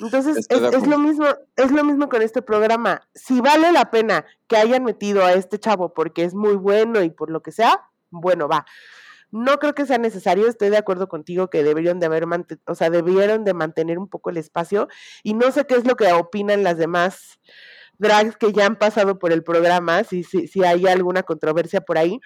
[0.00, 1.26] Entonces, es, es lo mismo,
[1.56, 3.02] es lo mismo con este programa.
[3.14, 7.10] Si vale la pena que hayan metido a este chavo porque es muy bueno y
[7.10, 8.64] por lo que sea, bueno, va.
[9.30, 12.24] No creo que sea necesario, estoy de acuerdo contigo que deberían de haber
[12.66, 14.88] o sea, debieron de mantener un poco el espacio
[15.22, 17.38] y no sé qué es lo que opinan las demás
[17.98, 21.98] drags que ya han pasado por el programa, si, si, si hay alguna controversia por
[21.98, 22.20] ahí,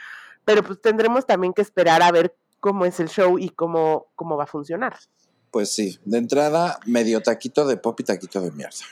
[0.44, 4.36] pero pues tendremos también que esperar a ver cómo es el show y cómo, cómo
[4.36, 4.96] va a funcionar.
[5.50, 8.86] Pues sí, de entrada, medio taquito de pop y taquito de mierda.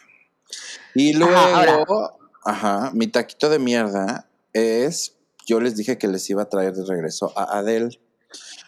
[0.94, 5.16] Y luego, Ajá, mi taquito de mierda es,
[5.46, 8.00] yo les dije que les iba a traer de regreso a Adele.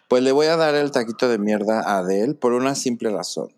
[0.09, 3.53] Pues le voy a dar el taquito de mierda a Adele por una simple razón.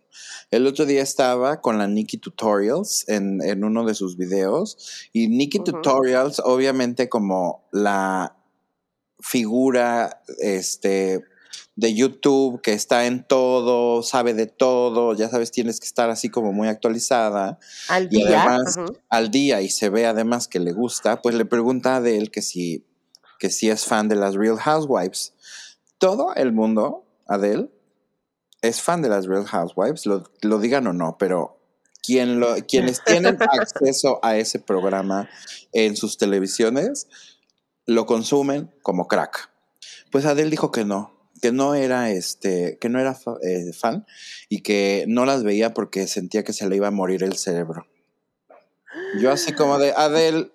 [0.54, 5.26] El otro día estaba con la Nikki Tutorials en, en uno de sus videos y
[5.26, 5.58] Nikki.
[5.58, 8.36] Tutorials obviamente como la
[9.18, 11.24] figura este
[11.74, 16.28] de YouTube que está en todo, sabe de todo, ya sabes, tienes que estar así
[16.28, 17.58] como muy actualizada
[17.88, 18.44] Al y día.
[18.44, 18.96] además ujú.
[19.08, 22.42] al día y se ve además que le gusta, pues le pregunta a Adele que
[22.42, 22.86] si,
[23.40, 25.32] que si es fan de las Real Housewives.
[25.98, 27.70] Todo el mundo, Adele,
[28.64, 31.58] es fan de las Real Housewives, lo, lo digan o no, pero
[32.02, 35.28] quien lo, quienes tienen acceso a ese programa
[35.72, 37.08] en sus televisiones
[37.86, 39.50] lo consumen como crack.
[40.10, 44.06] Pues Adele dijo que no, que no era este, que no era eh, fan
[44.48, 47.86] y que no las veía porque sentía que se le iba a morir el cerebro.
[49.20, 50.52] Yo así como de Adele,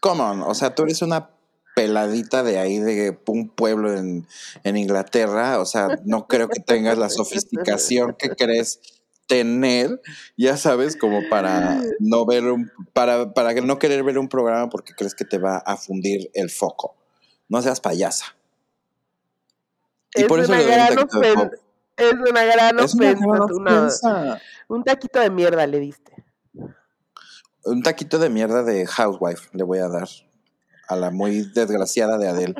[0.00, 1.30] come on, o sea, tú eres una
[1.74, 4.26] peladita de ahí de un pueblo en,
[4.62, 8.80] en Inglaterra, o sea, no creo que tengas la sofisticación que crees
[9.26, 10.00] tener,
[10.36, 14.92] ya sabes, como para no ver un, para, para no querer ver un programa porque
[14.94, 16.94] crees que te va a fundir el foco.
[17.48, 18.36] No seas payasa.
[20.14, 21.56] Y Es por eso una le doy un gran taquito de ofensa.
[21.96, 23.28] Es una gran Es una ofensa.
[23.38, 24.40] ofensa.
[24.68, 26.24] Un taquito de mierda le diste.
[27.64, 30.08] Un taquito de mierda de housewife le voy a dar
[30.88, 32.54] a la muy desgraciada de Adele.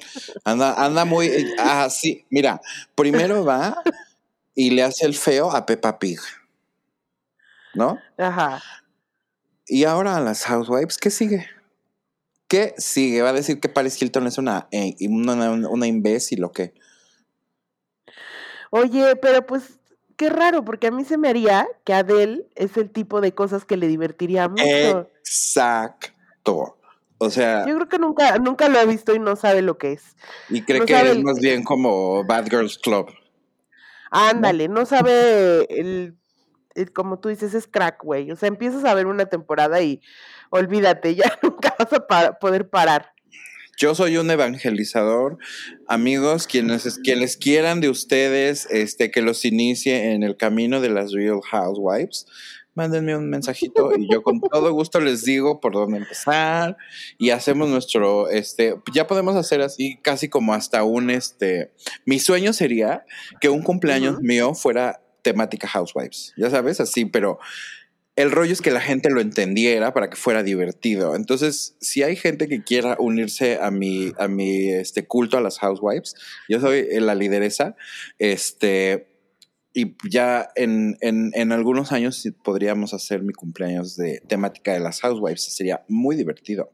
[0.44, 1.52] Anda, anda muy.
[1.59, 2.60] Ah, sí, mira,
[2.94, 3.82] primero va
[4.55, 6.20] y le hace el feo a Peppa Pig.
[7.74, 7.98] ¿No?
[8.18, 8.62] Ajá.
[9.66, 11.46] Y ahora a las housewives, ¿qué sigue?
[12.48, 13.22] ¿Qué sigue?
[13.22, 16.74] ¿Va a decir que Paris Hilton es una, eh, una, una imbécil o qué?
[18.70, 19.78] Oye, pero pues
[20.16, 23.64] qué raro, porque a mí se me haría que Adele es el tipo de cosas
[23.64, 25.09] que le divertiría mucho.
[25.20, 26.73] Exacto.
[27.24, 29.92] O sea, Yo creo que nunca, nunca lo ha visto y no sabe lo que
[29.92, 30.16] es.
[30.51, 33.10] y cree no que es más bien como Bad Girls Club.
[34.10, 36.14] Ándale, no sabe el,
[36.74, 38.30] el- como tú dices, es crack, güey.
[38.30, 40.01] O sea, empiezas a ver una temporada y
[40.51, 43.10] olvídate, ya nunca vas a poder parar.
[43.76, 45.36] Yo soy un evangelizador,
[45.88, 51.12] amigos, quienes, quienes quieran de ustedes este, que los inicie en el camino de las
[51.12, 52.26] Real Housewives,
[52.74, 56.76] mándenme un mensajito y yo con todo gusto les digo por dónde empezar
[57.18, 61.72] y hacemos nuestro, este, ya podemos hacer así casi como hasta un, este,
[62.05, 63.05] mi sueño sería
[63.40, 67.38] que un cumpleaños mío fuera temática Housewives, ya sabes, así, pero
[68.16, 71.16] el rollo es que la gente lo entendiera para que fuera divertido.
[71.16, 75.59] Entonces, si hay gente que quiera unirse a mi, a mi este, culto a las
[75.59, 76.14] housewives,
[76.48, 77.74] yo soy la lideresa,
[78.20, 79.14] este,
[79.74, 85.01] y ya en, en, en, algunos años podríamos hacer mi cumpleaños de temática de las
[85.01, 85.42] Housewives.
[85.42, 86.70] Sería muy divertido.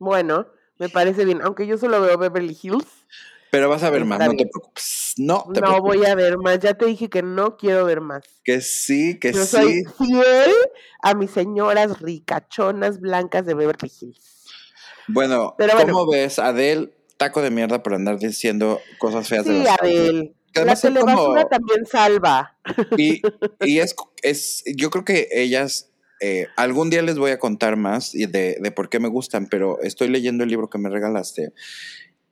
[0.00, 0.48] Bueno,
[0.78, 1.40] me parece bien.
[1.42, 2.88] Aunque yo solo veo Beverly Hills.
[3.52, 5.14] Pero vas a ver más, no te preocupes.
[5.16, 6.58] No, te no voy a ver más.
[6.58, 8.24] Ya te dije que no quiero ver más.
[8.44, 9.56] Que sí, que yo sí.
[9.56, 10.52] Soy fiel
[11.02, 14.46] a mis señoras ricachonas blancas de Beverly Hills.
[15.06, 16.92] Bueno, Pero ¿cómo ves, Adele?
[17.16, 20.34] Taco de mierda por andar diciendo cosas feas sí, de los Adele.
[20.54, 22.56] La telebasura también salva.
[22.98, 23.22] Y,
[23.60, 25.90] y es, es, yo creo que ellas,
[26.20, 28.28] eh, algún día les voy a contar más de,
[28.60, 31.52] de por qué me gustan, pero estoy leyendo el libro que me regalaste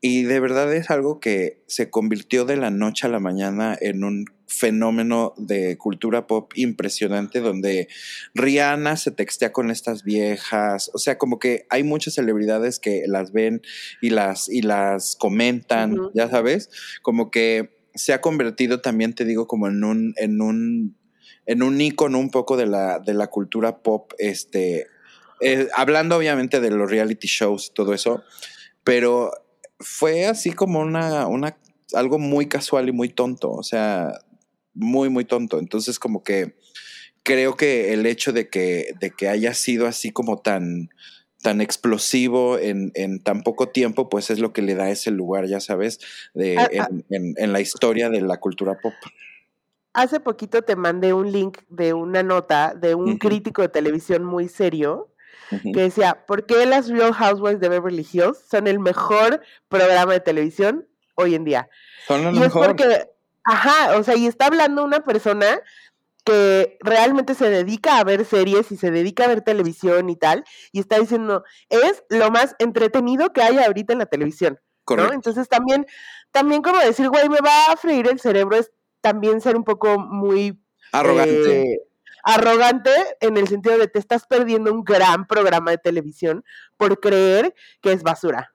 [0.01, 4.05] y de verdad es algo que se convirtió de la noche a la mañana en
[4.05, 7.89] un fenómeno de cultura pop impresionante donde
[8.35, 13.33] Rihanna se textea con estas viejas, o sea, como que hay muchas celebridades que las
[13.33, 13.61] ven
[14.01, 16.71] y las y las comentan, ya sabes,
[17.03, 20.97] como que se ha convertido también te digo como en un en un
[21.45, 24.87] en un icono un poco de la de la cultura pop este
[25.41, 28.25] eh, hablando obviamente de los reality shows y todo eso,
[28.83, 29.31] pero
[29.79, 31.57] fue así como una, una,
[31.95, 34.13] algo muy casual y muy tonto, o sea,
[34.75, 35.59] muy, muy tonto.
[35.59, 36.57] Entonces, como que
[37.23, 40.91] creo que el hecho de que, de que haya sido así como tan,
[41.43, 45.47] tan explosivo en, en, tan poco tiempo, pues es lo que le da ese lugar,
[45.47, 46.01] ya sabes,
[46.35, 46.89] de, Ah, en, ah.
[47.11, 48.93] en- en la historia de la cultura pop.
[49.93, 54.49] Hace poquito te mandé un link de una nota de un crítico de televisión muy
[54.49, 55.09] serio
[55.73, 60.21] que decía, ¿por qué las Real Housewives de Beverly Hills son el mejor programa de
[60.21, 61.69] televisión hoy en día?
[62.07, 63.09] Son lo Y es porque,
[63.45, 65.59] ajá, o sea, y está hablando una persona
[66.29, 70.45] que realmente se dedica a ver series y se dedica a ver televisión y tal,
[70.73, 74.61] y está diciendo, es lo más entretenido que hay ahorita en la televisión.
[75.11, 75.87] Entonces también,
[76.31, 79.99] también como decir, güey, me va a freír el cerebro es también ser un poco
[79.99, 81.63] muy Arrogante.
[81.63, 81.81] eh,
[82.25, 82.91] arrogante
[83.21, 86.45] en el sentido de te estás perdiendo un gran programa de televisión
[86.77, 88.53] por creer que es basura.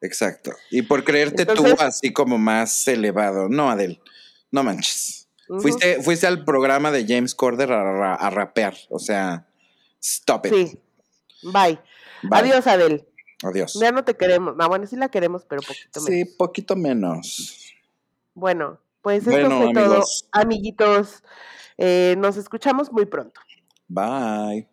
[0.00, 0.52] Exacto.
[0.68, 3.48] Y por creerte tú así como más elevado.
[3.48, 4.00] No, Adel,
[4.50, 5.23] no manches.
[5.46, 8.74] Fuiste, fuiste al programa de James Corder a, ra- a rapear.
[8.90, 9.46] O sea,
[10.02, 10.54] stop it.
[10.54, 10.78] Sí.
[11.42, 11.78] Bye.
[12.22, 12.40] Bye.
[12.40, 13.06] Adiós, Adel.
[13.42, 13.74] Adiós.
[13.80, 14.56] Ya no te queremos.
[14.56, 16.06] No, bueno, sí la queremos, pero poquito menos.
[16.28, 17.74] Sí, poquito menos.
[18.34, 20.28] Bueno, pues esto Bueno, fue todo, amigos.
[20.32, 21.22] amiguitos.
[21.76, 23.40] Eh, nos escuchamos muy pronto.
[23.88, 24.66] Bye.